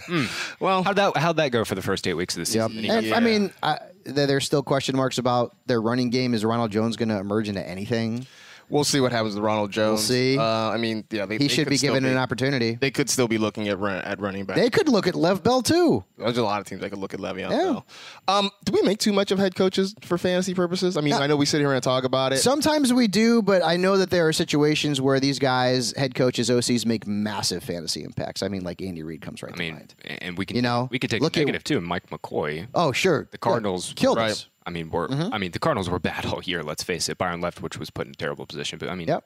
Hmm. 0.09 0.25
well, 0.59 0.83
how'd 0.83 0.95
that 0.95 1.17
how'd 1.17 1.37
that 1.37 1.49
go 1.51 1.63
for 1.65 1.75
the 1.75 1.81
first 1.81 2.07
eight 2.07 2.13
weeks 2.15 2.35
of 2.37 2.45
the 2.45 2.51
Yep. 2.57 2.71
season? 2.71 2.89
And, 2.91 3.13
I 3.13 3.19
mean, 3.19 3.51
I, 3.61 3.79
there- 4.05 4.27
there's 4.27 4.45
still 4.45 4.63
question 4.63 4.95
marks 4.95 5.17
about 5.17 5.55
their 5.67 5.81
running 5.81 6.09
game. 6.09 6.33
Is 6.33 6.43
Ronald 6.45 6.71
Jones 6.71 6.95
going 6.95 7.09
to 7.09 7.17
emerge 7.19 7.47
into 7.49 7.67
anything? 7.67 8.25
We'll 8.69 8.83
see 8.83 8.99
what 8.99 9.11
happens 9.11 9.35
with 9.35 9.43
Ronald 9.43 9.71
Jones. 9.71 9.99
We'll 9.99 10.07
see. 10.07 10.37
Uh, 10.37 10.43
I 10.43 10.77
mean, 10.77 11.03
yeah, 11.11 11.25
they, 11.25 11.35
He 11.35 11.47
they 11.47 11.47
should 11.47 11.69
be 11.69 11.77
still 11.77 11.93
given 11.93 12.09
an 12.09 12.17
opportunity. 12.17 12.75
They 12.75 12.91
could 12.91 13.09
still 13.09 13.27
be 13.27 13.37
looking 13.37 13.67
at 13.67 13.79
run, 13.79 14.01
at 14.03 14.19
running 14.19 14.45
back. 14.45 14.55
They 14.57 14.69
could 14.69 14.87
look 14.89 15.07
at 15.07 15.15
Lev 15.15 15.43
Bell 15.43 15.61
too. 15.61 16.03
There's 16.17 16.37
a 16.37 16.43
lot 16.43 16.61
of 16.61 16.67
teams 16.67 16.81
that 16.81 16.89
could 16.89 16.99
look 16.99 17.13
at 17.13 17.19
Le'Veon 17.19 17.49
Yeah. 17.49 17.57
Bell. 17.57 17.85
Um, 18.27 18.51
do 18.65 18.71
we 18.73 18.81
make 18.81 18.99
too 18.99 19.13
much 19.13 19.31
of 19.31 19.39
head 19.39 19.55
coaches 19.55 19.95
for 20.01 20.17
fantasy 20.17 20.53
purposes? 20.53 20.97
I 20.97 21.01
mean, 21.01 21.13
I 21.13 21.27
know 21.27 21.35
we 21.35 21.45
sit 21.45 21.59
here 21.59 21.73
and 21.73 21.81
talk 21.83 22.03
about 22.03 22.33
it. 22.33 22.37
Sometimes 22.37 22.93
we 22.93 23.07
do, 23.07 23.41
but 23.41 23.63
I 23.63 23.75
know 23.77 23.97
that 23.97 24.09
there 24.09 24.27
are 24.27 24.33
situations 24.33 25.01
where 25.01 25.19
these 25.19 25.39
guys, 25.39 25.93
head 25.97 26.15
coaches, 26.15 26.49
OCs, 26.49 26.85
make 26.85 27.07
massive 27.07 27.63
fantasy 27.63 28.03
impacts. 28.03 28.43
I 28.43 28.47
mean, 28.49 28.63
like 28.63 28.81
Andy 28.81 29.03
Reid 29.03 29.21
comes 29.21 29.41
right 29.41 29.51
I 29.51 29.55
to 29.55 29.59
mean, 29.59 29.73
mind. 29.75 29.95
and 30.21 30.37
we 30.37 30.45
can 30.45 30.55
You 30.55 30.61
know, 30.61 30.87
we 30.91 30.99
could 30.99 31.09
take 31.09 31.21
look 31.21 31.33
the 31.33 31.41
at- 31.41 31.45
negative 31.47 31.63
too. 31.63 31.81
Mike 31.81 32.09
McCoy, 32.09 32.67
Oh, 32.73 32.91
sure. 32.91 33.27
the 33.31 33.37
Cardinals 33.37 33.93
killed 33.95 34.17
right. 34.17 34.31
us. 34.31 34.47
Mm-hmm. 34.69 34.93
I 35.03 35.09
mean, 35.09 35.19
we're 35.29 35.31
I 35.33 35.37
mean 35.37 35.51
the 35.51 35.59
Cardinals 35.59 35.89
were 35.89 35.99
bad 36.11 36.25
all 36.25 36.41
year. 36.43 36.63
Let's 36.63 36.83
face 36.83 37.09
it. 37.09 37.17
Byron 37.17 37.41
Leftwich 37.41 37.77
was 37.77 37.89
put 37.89 38.05
in 38.07 38.11
a 38.13 38.15
terrible 38.15 38.45
position, 38.45 38.79
but 38.79 38.89
I 38.89 38.95
mean, 38.95 39.07
Yep. 39.07 39.23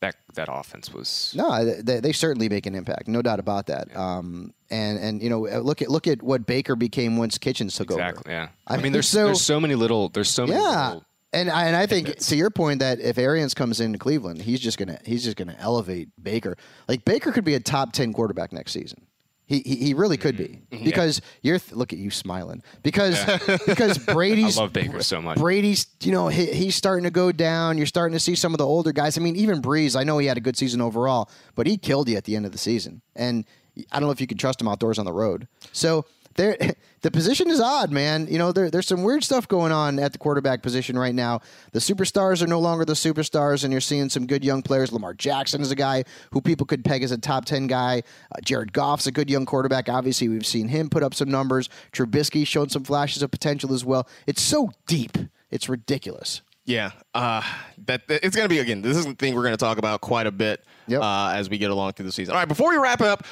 that 0.00 0.16
that 0.34 0.48
offense 0.50 0.92
was 0.92 1.32
No, 1.36 1.64
they, 1.82 2.00
they 2.00 2.12
certainly 2.12 2.48
make 2.48 2.66
an 2.66 2.74
impact, 2.74 3.06
no 3.08 3.22
doubt 3.22 3.38
about 3.40 3.66
that. 3.66 3.94
Um, 3.96 4.52
and 4.70 4.98
and 4.98 5.22
you 5.22 5.28
know, 5.30 5.40
look 5.40 5.82
at 5.82 5.90
look 5.90 6.06
at 6.06 6.22
what 6.22 6.46
Baker 6.46 6.76
became 6.76 7.16
once 7.16 7.38
Kitchens 7.38 7.74
took 7.76 7.90
over. 7.90 8.00
exactly 8.00 8.32
yeah. 8.32 8.48
I 8.66 8.74
I, 8.74 8.76
mean, 8.76 8.84
mean, 8.84 8.92
there's 8.92 9.08
so- 9.08 9.26
there's 9.26 9.42
so 9.42 9.60
many 9.60 9.74
little 9.74 10.08
there's 10.08 10.30
so 10.30 10.46
many 10.46 10.58
Yeah. 10.60 10.86
little 10.88 11.04
And 11.32 11.48
I, 11.48 11.66
and 11.66 11.76
I 11.76 11.86
think 11.86 12.16
to 12.18 12.34
your 12.36 12.50
point 12.50 12.80
that 12.80 12.98
if 12.98 13.16
Arians 13.18 13.54
comes 13.54 13.78
into 13.80 13.98
Cleveland, 13.98 14.42
he's 14.42 14.58
just 14.60 14.78
gonna 14.78 14.98
he's 15.04 15.22
just 15.22 15.36
gonna 15.36 15.54
elevate 15.60 16.08
Baker. 16.20 16.56
Like 16.88 17.04
Baker 17.04 17.30
could 17.30 17.44
be 17.44 17.54
a 17.54 17.60
top 17.60 17.92
ten 17.92 18.12
quarterback 18.12 18.52
next 18.52 18.72
season. 18.72 19.06
He 19.50 19.58
he, 19.66 19.74
he 19.76 19.94
really 19.94 20.16
could 20.16 20.36
be 20.36 20.60
Mm-hmm. 20.70 20.84
because 20.84 21.20
you're 21.42 21.58
th- 21.58 21.72
look 21.72 21.92
at 21.92 21.98
you 21.98 22.10
smiling 22.10 22.62
because 22.84 23.18
because 23.66 23.98
Brady's 24.14 24.56
I 24.56 24.62
love 24.62 24.72
Baker 24.72 25.02
so 25.02 25.20
much. 25.20 25.36
Brady's, 25.36 25.88
you 26.02 26.12
know, 26.12 26.28
he, 26.28 26.46
he's 26.46 26.76
starting 26.76 27.02
to 27.04 27.10
go 27.10 27.32
down. 27.32 27.76
You're 27.76 27.86
starting 27.86 28.12
to 28.14 28.20
see 28.20 28.36
some 28.36 28.54
of 28.54 28.58
the 28.58 28.66
older 28.66 28.92
guys. 28.92 29.18
I 29.18 29.20
mean, 29.20 29.34
even 29.36 29.60
Brees, 29.60 29.98
I 29.98 30.04
know 30.04 30.18
he 30.18 30.26
had 30.28 30.36
a 30.36 30.40
good 30.40 30.56
season 30.56 30.80
overall, 30.80 31.28
but 31.56 31.66
he 31.66 31.76
killed 31.76 32.08
you 32.08 32.16
at 32.16 32.24
the 32.24 32.36
end 32.36 32.46
of 32.46 32.52
the 32.52 32.58
season. 32.58 33.02
And 33.16 33.44
I 33.90 33.98
don't 33.98 34.06
know 34.06 34.12
if 34.12 34.20
you 34.20 34.26
can 34.28 34.38
trust 34.38 34.60
him 34.60 34.68
outdoors 34.68 34.98
on 35.00 35.04
the 35.04 35.12
road. 35.12 35.48
So 35.72 36.04
there, 36.36 36.56
the 37.02 37.10
position 37.10 37.50
is 37.50 37.60
odd, 37.60 37.90
man. 37.90 38.26
You 38.28 38.38
know, 38.38 38.52
there, 38.52 38.70
there's 38.70 38.86
some 38.86 39.02
weird 39.02 39.24
stuff 39.24 39.46
going 39.48 39.72
on 39.72 39.98
at 39.98 40.12
the 40.12 40.18
quarterback 40.18 40.62
position 40.62 40.98
right 40.98 41.14
now. 41.14 41.40
The 41.72 41.78
superstars 41.80 42.42
are 42.42 42.46
no 42.46 42.58
longer 42.60 42.84
the 42.84 42.92
superstars, 42.94 43.64
and 43.64 43.72
you're 43.72 43.80
seeing 43.80 44.08
some 44.08 44.26
good 44.26 44.44
young 44.44 44.62
players. 44.62 44.92
Lamar 44.92 45.14
Jackson 45.14 45.60
is 45.60 45.70
a 45.70 45.76
guy 45.76 46.04
who 46.32 46.40
people 46.40 46.66
could 46.66 46.84
peg 46.84 47.02
as 47.02 47.10
a 47.10 47.18
top 47.18 47.44
10 47.44 47.66
guy. 47.66 48.02
Uh, 48.32 48.40
Jared 48.44 48.72
Goff's 48.72 49.06
a 49.06 49.12
good 49.12 49.28
young 49.30 49.46
quarterback. 49.46 49.88
Obviously, 49.88 50.28
we've 50.28 50.46
seen 50.46 50.68
him 50.68 50.88
put 50.90 51.02
up 51.02 51.14
some 51.14 51.30
numbers. 51.30 51.68
Trubisky 51.92 52.46
showing 52.46 52.68
some 52.68 52.84
flashes 52.84 53.22
of 53.22 53.30
potential 53.30 53.72
as 53.72 53.84
well. 53.84 54.08
It's 54.26 54.42
so 54.42 54.70
deep. 54.86 55.16
It's 55.50 55.68
ridiculous. 55.68 56.42
Yeah, 56.66 56.90
uh, 57.14 57.42
that, 57.86 58.06
that- 58.06 58.24
it's 58.24 58.36
going 58.36 58.44
to 58.44 58.54
be 58.54 58.60
again. 58.60 58.82
This 58.82 58.96
is 58.96 59.04
the 59.06 59.14
thing 59.14 59.34
we're 59.34 59.42
going 59.42 59.54
to 59.54 59.56
talk 59.56 59.78
about 59.78 60.00
quite 60.02 60.26
a 60.26 60.30
bit 60.30 60.62
Yep. 60.86 61.00
uh, 61.02 61.32
as 61.34 61.48
we 61.50 61.58
get 61.58 61.70
along 61.70 61.92
through 61.94 62.06
the 62.06 62.12
season. 62.12 62.32
All 62.34 62.38
right, 62.38 62.46
before 62.46 62.70
we 62.70 62.76
wrap 62.76 63.00
up, 63.00 63.24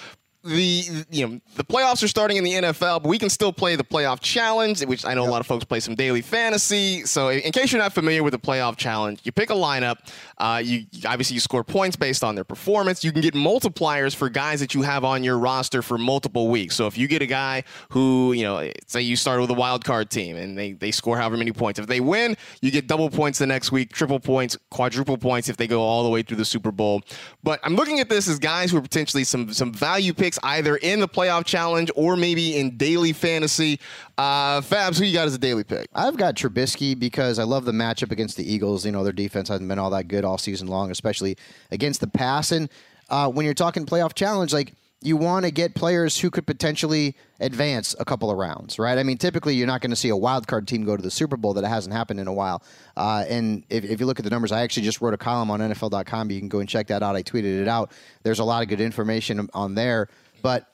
the 0.49 1.05
you 1.11 1.27
know 1.27 1.41
the 1.57 1.65
playoffs 1.65 2.03
are 2.03 2.09
starting 2.09 2.37
in 2.37 2.45
the 2.45 2.53
NFL, 2.53 3.03
but 3.03 3.09
we 3.09 3.19
can 3.19 3.29
still 3.29 3.53
play 3.53 3.77
the 3.77 3.85
playoff 3.85 4.21
challenge, 4.21 4.85
which 4.85 5.05
I 5.05 5.15
know 5.15 5.25
a 5.25 5.31
lot 5.31 5.41
of 5.41 5.47
folks 5.47 5.65
play 5.65 5.81
some 5.81 5.95
daily 5.95 6.23
fantasy. 6.23 7.05
So 7.05 7.29
in 7.29 7.53
case 7.53 7.73
you're 7.73 7.81
not 7.81 7.93
familiar 7.93 8.23
with 8.23 8.33
the 8.33 8.39
playoff 8.39 8.77
challenge, 8.77 9.21
you 9.25 9.33
pick 9.33 9.51
a 9.51 9.55
lineup. 9.55 9.99
Uh, 10.39 10.63
you 10.65 10.87
obviously 11.07 11.35
you 11.35 11.41
score 11.41 11.65
points 11.65 11.97
based 11.97 12.25
on 12.25 12.35
their 12.35 12.45
performance. 12.45 13.05
You 13.05 13.13
can 13.13 13.21
get 13.21 13.35
multipliers 13.35 14.15
for 14.15 14.29
guys 14.29 14.61
that 14.61 14.75
you 14.75 14.83
have 14.83 15.05
on 15.05 15.23
your 15.23 15.39
roster 15.39 15.83
for 15.83 15.99
multiple 15.99 16.49
weeks. 16.49 16.77
So 16.77 16.87
if 16.87 16.97
you 16.97 17.09
get 17.09 17.23
a 17.23 17.27
guy 17.27 17.65
who 17.91 18.33
you 18.33 18.45
know, 18.45 18.71
say 18.87 19.03
you 19.03 19.17
start 19.17 19.41
with 19.41 19.51
a 19.51 19.55
wild 19.55 19.85
card 19.85 20.11
team 20.11 20.37
and 20.37 20.57
they 20.57 20.73
they 20.73 20.91
score 20.91 21.17
however 21.17 21.37
many 21.37 21.53
points, 21.53 21.79
if 21.79 21.87
they 21.87 22.01
win, 22.01 22.37
you 22.63 22.71
get 22.71 22.87
double 22.87 23.11
points 23.11 23.39
the 23.39 23.47
next 23.47 23.73
week, 23.73 23.93
triple 23.93 24.21
points, 24.21 24.57
quadruple 24.71 25.19
points 25.19 25.49
if 25.49 25.57
they 25.57 25.67
go 25.67 25.81
all 25.83 26.03
the 26.03 26.11
way 26.11 26.23
through 26.23 26.37
the 26.37 26.45
Super 26.45 26.73
Bowl. 26.73 27.03
But 27.43 27.61
I'm 27.63 27.75
looking 27.75 28.01
at 28.01 28.09
this 28.09 28.29
as 28.29 28.39
guys 28.39 28.71
who 28.71 28.79
are 28.79 28.83
potentially 28.83 29.25
some 29.25 29.53
some 29.53 29.73
value 29.73 30.13
picks 30.15 30.38
either 30.42 30.77
in 30.77 31.01
the 31.01 31.09
playoff 31.09 31.44
challenge 31.44 31.90
or 31.94 32.16
maybe 32.16 32.57
in 32.57 32.77
daily 32.77 33.12
fantasy. 33.12 33.81
Uh, 34.16 34.61
Fabs, 34.61 34.98
who 34.98 35.05
you 35.05 35.12
got 35.12 35.27
as 35.27 35.35
a 35.35 35.38
daily 35.38 35.64
pick? 35.64 35.88
I've 35.94 36.16
got 36.16 36.35
Trubisky 36.35 36.98
because 36.98 37.38
I 37.38 37.44
love 37.44 37.64
the 37.64 37.72
matchup 37.72 38.11
against 38.11 38.37
the 38.37 38.51
Eagles. 38.51 38.85
You 38.85 38.92
know, 38.92 39.05
their 39.05 39.12
defense 39.12 39.48
hasn't 39.48 39.68
been 39.68 39.79
all 39.79 39.90
that 39.90 40.09
good 40.09 40.24
all 40.24 40.38
season 40.38 40.68
long, 40.68 40.90
especially 40.90 41.37
against 41.70 42.01
the 42.01 42.09
pass. 42.09 42.53
And 42.53 42.68
uh, 43.09 43.31
when 43.31 43.44
you're 43.44 43.55
talking 43.55 43.87
playoff 43.87 44.14
challenge, 44.14 44.53
like 44.53 44.74
you 45.01 45.16
want 45.16 45.44
to 45.44 45.53
get 45.53 45.74
players 45.74 46.18
who 46.18 46.31
could 46.31 46.44
potentially 46.44 47.14
advance 47.38 47.94
a 48.01 48.05
couple 48.05 48.31
of 48.33 48.37
rounds, 48.37 48.81
right? 48.81 48.98
I 48.98 49.05
mean, 49.05 49.16
typically 49.16 49.55
you're 49.55 49.66
not 49.66 49.81
going 49.81 49.90
to 49.90 49.96
see 49.96 50.09
a 50.09 50.16
wild 50.16 50.48
card 50.48 50.66
team 50.66 50.85
go 50.85 50.96
to 50.96 51.03
the 51.03 51.11
Super 51.11 51.37
Bowl 51.37 51.55
that 51.55 51.64
hasn't 51.64 51.94
happened 51.94 52.18
in 52.18 52.27
a 52.27 52.33
while. 52.33 52.64
Uh, 52.96 53.24
and 53.29 53.64
if, 53.70 53.85
if 53.85 54.01
you 54.01 54.07
look 54.07 54.18
at 54.18 54.24
the 54.24 54.31
numbers, 54.31 54.51
I 54.51 54.62
actually 54.62 54.83
just 54.83 55.01
wrote 55.01 55.14
a 55.14 55.18
column 55.18 55.53
on 55.53 55.61
NFL.com. 55.61 56.31
You 56.33 56.40
can 56.40 56.48
go 56.48 56.59
and 56.59 56.68
check 56.68 56.88
that 56.88 57.05
out. 57.05 57.14
I 57.14 57.22
tweeted 57.22 57.61
it 57.61 57.68
out. 57.68 57.92
There's 58.24 58.40
a 58.40 58.44
lot 58.44 58.62
of 58.62 58.68
good 58.68 58.81
information 58.81 59.48
on 59.55 59.77
there, 59.77 60.09
but 60.42 60.66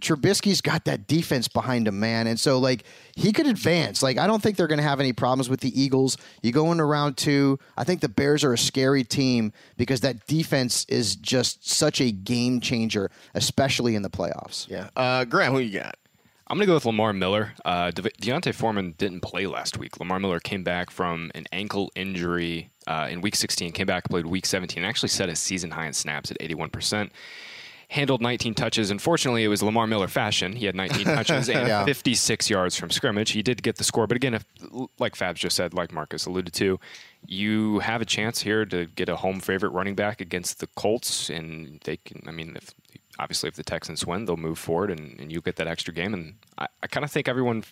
Trubisky's 0.00 0.60
got 0.60 0.84
that 0.84 1.08
defense 1.08 1.48
behind 1.48 1.88
him, 1.88 1.98
man. 1.98 2.28
And 2.28 2.38
so, 2.38 2.58
like, 2.58 2.84
he 3.16 3.32
could 3.32 3.46
advance. 3.46 4.02
Like, 4.02 4.16
I 4.16 4.28
don't 4.28 4.40
think 4.40 4.56
they're 4.56 4.68
going 4.68 4.78
to 4.78 4.84
have 4.84 5.00
any 5.00 5.12
problems 5.12 5.48
with 5.48 5.60
the 5.60 5.80
Eagles. 5.80 6.16
You 6.42 6.52
go 6.52 6.70
into 6.70 6.84
round 6.84 7.16
two, 7.16 7.58
I 7.76 7.84
think 7.84 8.00
the 8.00 8.08
Bears 8.08 8.44
are 8.44 8.52
a 8.52 8.58
scary 8.58 9.02
team 9.02 9.52
because 9.76 10.00
that 10.02 10.26
defense 10.26 10.84
is 10.88 11.16
just 11.16 11.68
such 11.68 12.00
a 12.00 12.12
game 12.12 12.60
changer, 12.60 13.10
especially 13.34 13.96
in 13.96 14.02
the 14.02 14.10
playoffs. 14.10 14.68
Yeah, 14.68 14.90
uh, 14.94 15.24
Graham, 15.24 15.52
who 15.52 15.58
you 15.58 15.80
got? 15.80 15.96
I'm 16.50 16.56
going 16.56 16.66
to 16.66 16.70
go 16.70 16.74
with 16.74 16.86
Lamar 16.86 17.12
Miller. 17.12 17.52
Uh, 17.64 17.90
De- 17.90 18.02
D'Onta 18.02 18.54
Foreman 18.54 18.94
didn't 18.96 19.20
play 19.20 19.46
last 19.46 19.76
week. 19.78 19.98
Lamar 20.00 20.18
Miller 20.18 20.40
came 20.40 20.64
back 20.64 20.90
from 20.90 21.30
an 21.34 21.44
ankle 21.52 21.90
injury 21.94 22.70
uh, 22.86 23.08
in 23.10 23.20
week 23.20 23.36
16, 23.36 23.72
came 23.72 23.86
back, 23.86 24.08
played 24.08 24.24
week 24.24 24.46
17, 24.46 24.82
actually 24.82 25.10
set 25.10 25.28
a 25.28 25.36
season 25.36 25.72
high 25.72 25.86
in 25.86 25.92
snaps 25.92 26.30
at 26.30 26.38
81%. 26.38 27.10
Handled 27.90 28.20
19 28.20 28.54
touches. 28.54 28.90
Unfortunately, 28.90 29.44
it 29.44 29.48
was 29.48 29.62
Lamar 29.62 29.86
Miller 29.86 30.08
fashion. 30.08 30.54
He 30.54 30.66
had 30.66 30.74
19 30.74 31.04
touches 31.06 31.48
and 31.48 31.66
Yeah. 31.66 31.84
56 31.86 32.50
yards 32.50 32.76
from 32.76 32.90
scrimmage. 32.90 33.30
He 33.30 33.42
did 33.42 33.62
get 33.62 33.76
the 33.76 33.84
score, 33.84 34.06
but 34.06 34.16
again, 34.16 34.34
if, 34.34 34.44
like 34.98 35.14
Fabs 35.16 35.36
just 35.36 35.56
said, 35.56 35.72
like 35.72 35.90
Marcus 35.90 36.26
alluded 36.26 36.52
to, 36.54 36.78
you 37.26 37.78
have 37.78 38.02
a 38.02 38.04
chance 38.04 38.42
here 38.42 38.66
to 38.66 38.84
get 38.86 39.08
a 39.08 39.16
home 39.16 39.40
favorite 39.40 39.70
running 39.70 39.94
back 39.94 40.20
against 40.20 40.60
the 40.60 40.66
Colts, 40.66 41.30
and 41.30 41.80
they 41.84 41.96
can. 41.96 42.22
I 42.26 42.30
mean, 42.30 42.56
if 42.56 42.74
obviously 43.18 43.48
if 43.48 43.54
the 43.54 43.64
Texans 43.64 44.06
win, 44.06 44.26
they'll 44.26 44.36
move 44.36 44.58
forward, 44.58 44.90
and, 44.90 45.18
and 45.18 45.32
you 45.32 45.40
get 45.40 45.56
that 45.56 45.66
extra 45.66 45.94
game. 45.94 46.12
And 46.12 46.34
I, 46.58 46.66
I 46.82 46.86
kind 46.88 47.04
of 47.04 47.10
think 47.10 47.26
everyone, 47.26 47.64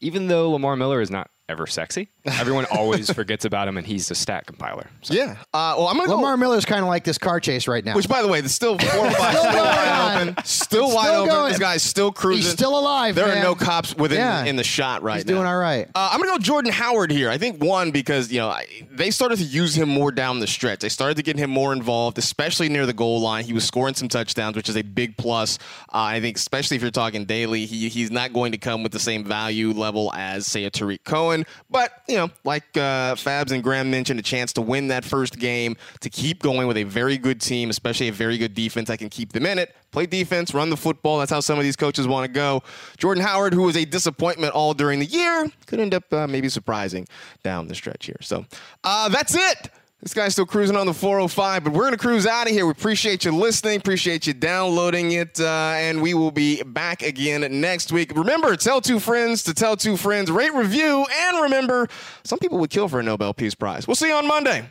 even 0.00 0.28
though 0.28 0.50
Lamar 0.50 0.74
Miller 0.74 1.02
is 1.02 1.10
not 1.10 1.30
ever 1.48 1.66
sexy. 1.66 2.08
Everyone 2.24 2.64
always 2.70 3.10
forgets 3.14 3.44
about 3.44 3.68
him, 3.68 3.76
and 3.76 3.86
he's 3.86 4.10
a 4.10 4.14
stat 4.14 4.46
compiler. 4.46 4.88
So 5.02 5.12
Yeah. 5.14 5.32
Uh, 5.52 5.74
well, 5.76 5.88
I'm 5.88 5.96
gonna 5.98 6.14
Lamar 6.14 6.32
go. 6.32 6.36
Miller's 6.38 6.64
kind 6.64 6.80
of 6.80 6.88
like 6.88 7.04
this 7.04 7.18
car 7.18 7.38
chase 7.40 7.68
right 7.68 7.84
now. 7.84 7.94
Which, 7.94 8.08
by 8.08 8.22
the 8.22 8.28
way, 8.28 8.40
there's 8.40 8.54
still 8.54 8.78
four 8.78 9.06
or 9.06 9.10
five 9.10 9.34
Still 9.34 9.42
still 9.42 9.52
going 9.52 9.64
wide 9.64 9.88
on. 9.88 10.28
open. 10.30 10.44
Still 10.44 10.84
It's 10.86 10.94
wide 10.94 11.04
still 11.06 11.14
open. 11.20 11.28
going. 11.34 11.48
This 11.50 11.58
guy's 11.58 11.82
still 11.82 12.12
cruising. 12.12 12.42
He's 12.44 12.52
still 12.52 12.78
alive. 12.78 13.14
There 13.14 13.26
man. 13.26 13.38
are 13.38 13.42
no 13.42 13.54
cops 13.54 13.94
within 13.94 14.18
Yeah. 14.18 14.44
in 14.44 14.56
the 14.56 14.64
shot 14.64 15.02
right 15.02 15.16
He's 15.16 15.26
now. 15.26 15.32
He's 15.32 15.36
doing 15.36 15.46
all 15.46 15.58
right. 15.58 15.86
Uh, 15.94 16.10
I'm 16.12 16.18
going 16.20 16.30
to 16.32 16.38
go 16.38 16.42
Jordan 16.42 16.72
Howard 16.72 17.10
here. 17.10 17.28
I 17.28 17.36
think 17.38 17.62
one 17.62 17.90
because 17.90 18.32
you 18.32 18.38
know 18.38 18.48
I, 18.48 18.66
they 18.90 19.10
started 19.10 19.36
to 19.38 19.44
use 19.44 19.74
him 19.76 19.88
more 19.90 20.10
down 20.12 20.40
the 20.40 20.46
stretch. 20.46 20.80
They 20.80 20.88
started 20.88 21.16
to 21.16 21.22
get 21.22 21.36
him 21.36 21.50
more 21.50 21.72
involved, 21.74 22.16
especially 22.16 22.68
near 22.70 22.86
the 22.86 22.92
goal 22.94 23.20
line. 23.20 23.44
He 23.44 23.52
was 23.52 23.64
scoring 23.64 23.94
some 23.94 24.08
touchdowns, 24.08 24.56
which 24.56 24.68
is 24.70 24.76
a 24.76 24.82
big 24.82 25.16
plus. 25.18 25.58
Uh, 25.92 25.98
I 26.14 26.20
think, 26.20 26.36
especially 26.38 26.76
if 26.76 26.82
you're 26.82 26.90
talking 26.90 27.26
daily, 27.26 27.66
he, 27.66 27.88
he's 27.90 28.10
not 28.10 28.32
going 28.32 28.52
to 28.52 28.58
come 28.58 28.82
with 28.82 28.92
the 28.92 28.98
same 28.98 29.24
value 29.24 29.72
level 29.72 30.10
as 30.14 30.46
say 30.46 30.64
a 30.64 30.70
Tarik 30.70 31.04
Cohen. 31.04 31.33
But 31.70 32.02
you 32.08 32.16
know, 32.16 32.30
like 32.44 32.64
uh, 32.76 33.14
Fabs 33.14 33.50
and 33.50 33.62
Graham 33.62 33.90
mentioned, 33.90 34.20
a 34.20 34.22
chance 34.22 34.52
to 34.54 34.62
win 34.62 34.88
that 34.88 35.04
first 35.04 35.38
game, 35.38 35.76
to 36.00 36.10
keep 36.10 36.42
going 36.42 36.68
with 36.68 36.76
a 36.76 36.84
very 36.84 37.18
good 37.18 37.40
team, 37.40 37.70
especially 37.70 38.08
a 38.08 38.12
very 38.12 38.38
good 38.38 38.54
defense 38.54 38.88
that 38.88 38.98
can 38.98 39.08
keep 39.08 39.32
them 39.32 39.46
in 39.46 39.58
it. 39.58 39.74
Play 39.90 40.06
defense, 40.06 40.52
run 40.54 40.70
the 40.70 40.76
football. 40.76 41.18
That's 41.18 41.30
how 41.30 41.40
some 41.40 41.58
of 41.58 41.64
these 41.64 41.76
coaches 41.76 42.06
want 42.06 42.26
to 42.26 42.32
go. 42.32 42.62
Jordan 42.96 43.22
Howard, 43.22 43.54
who 43.54 43.62
was 43.62 43.76
a 43.76 43.84
disappointment 43.84 44.52
all 44.52 44.74
during 44.74 44.98
the 44.98 45.06
year, 45.06 45.48
could 45.66 45.80
end 45.80 45.94
up 45.94 46.12
uh, 46.12 46.26
maybe 46.26 46.48
surprising 46.48 47.06
down 47.42 47.68
the 47.68 47.74
stretch 47.74 48.06
here. 48.06 48.18
So 48.20 48.44
uh, 48.82 49.08
that's 49.08 49.34
it. 49.34 49.70
This 50.04 50.12
guy's 50.12 50.32
still 50.32 50.44
cruising 50.44 50.76
on 50.76 50.84
the 50.84 50.92
405, 50.92 51.64
but 51.64 51.72
we're 51.72 51.84
going 51.84 51.92
to 51.92 51.98
cruise 51.98 52.26
out 52.26 52.46
of 52.46 52.52
here. 52.52 52.66
We 52.66 52.72
appreciate 52.72 53.24
you 53.24 53.34
listening, 53.34 53.78
appreciate 53.78 54.26
you 54.26 54.34
downloading 54.34 55.12
it, 55.12 55.40
uh, 55.40 55.72
and 55.76 56.02
we 56.02 56.12
will 56.12 56.30
be 56.30 56.62
back 56.62 57.00
again 57.00 57.40
next 57.62 57.90
week. 57.90 58.14
Remember, 58.14 58.54
tell 58.54 58.82
two 58.82 59.00
friends 59.00 59.42
to 59.44 59.54
tell 59.54 59.78
two 59.78 59.96
friends, 59.96 60.30
rate, 60.30 60.52
review, 60.52 61.06
and 61.10 61.40
remember, 61.40 61.88
some 62.22 62.38
people 62.38 62.58
would 62.58 62.68
kill 62.68 62.86
for 62.86 63.00
a 63.00 63.02
Nobel 63.02 63.32
Peace 63.32 63.54
Prize. 63.54 63.88
We'll 63.88 63.94
see 63.94 64.08
you 64.08 64.14
on 64.14 64.26
Monday. 64.26 64.70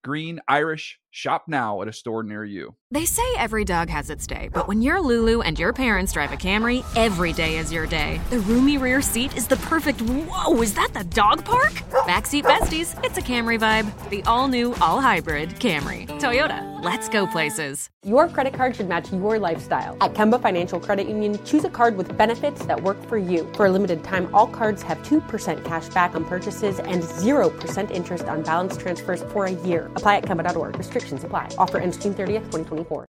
green, 0.01 0.39
Irish. 0.47 0.99
Shop 1.13 1.43
now 1.47 1.81
at 1.81 1.89
a 1.89 1.93
store 1.93 2.23
near 2.23 2.45
you. 2.45 2.73
They 2.89 3.03
say 3.03 3.23
every 3.37 3.65
dog 3.65 3.89
has 3.89 4.09
its 4.09 4.25
day, 4.25 4.49
but 4.53 4.69
when 4.69 4.81
you're 4.81 5.01
Lulu 5.01 5.41
and 5.41 5.59
your 5.59 5.73
parents 5.73 6.13
drive 6.13 6.31
a 6.31 6.37
Camry, 6.37 6.85
every 6.95 7.33
day 7.33 7.57
is 7.57 7.71
your 7.71 7.85
day. 7.85 8.21
The 8.29 8.39
roomy 8.39 8.77
rear 8.77 9.01
seat 9.01 9.35
is 9.35 9.45
the 9.45 9.57
perfect. 9.57 10.01
Whoa, 10.01 10.61
is 10.61 10.73
that 10.75 10.93
the 10.93 11.03
dog 11.03 11.43
park? 11.43 11.73
Backseat 12.05 12.43
besties, 12.43 12.97
it's 13.03 13.17
a 13.17 13.21
Camry 13.21 13.59
vibe. 13.59 14.09
The 14.09 14.23
all 14.23 14.47
new, 14.47 14.73
all 14.75 15.01
hybrid 15.01 15.49
Camry. 15.51 16.07
Toyota, 16.07 16.81
let's 16.81 17.09
go 17.09 17.27
places. 17.27 17.89
Your 18.05 18.29
credit 18.29 18.53
card 18.53 18.75
should 18.75 18.87
match 18.87 19.11
your 19.11 19.37
lifestyle. 19.37 19.97
At 20.01 20.13
Kemba 20.13 20.41
Financial 20.41 20.79
Credit 20.79 21.07
Union, 21.07 21.43
choose 21.43 21.65
a 21.65 21.69
card 21.69 21.97
with 21.97 22.17
benefits 22.17 22.65
that 22.65 22.81
work 22.81 23.01
for 23.07 23.17
you. 23.17 23.51
For 23.53 23.65
a 23.65 23.71
limited 23.71 24.01
time, 24.03 24.33
all 24.33 24.47
cards 24.47 24.81
have 24.81 24.97
2% 25.03 25.63
cash 25.65 25.89
back 25.89 26.15
on 26.15 26.23
purchases 26.25 26.79
and 26.79 27.03
0% 27.03 27.91
interest 27.91 28.25
on 28.25 28.43
balance 28.43 28.77
transfers 28.77 29.21
for 29.23 29.45
a 29.45 29.51
year. 29.51 29.90
Apply 29.95 30.17
at 30.17 30.23
Kemba.org. 30.23 30.77
Restrictions 30.77 31.23
apply. 31.23 31.47
Offer 31.57 31.77
ends 31.77 31.95
June 31.97 32.13
30th, 32.13 32.51
2024. 32.51 32.99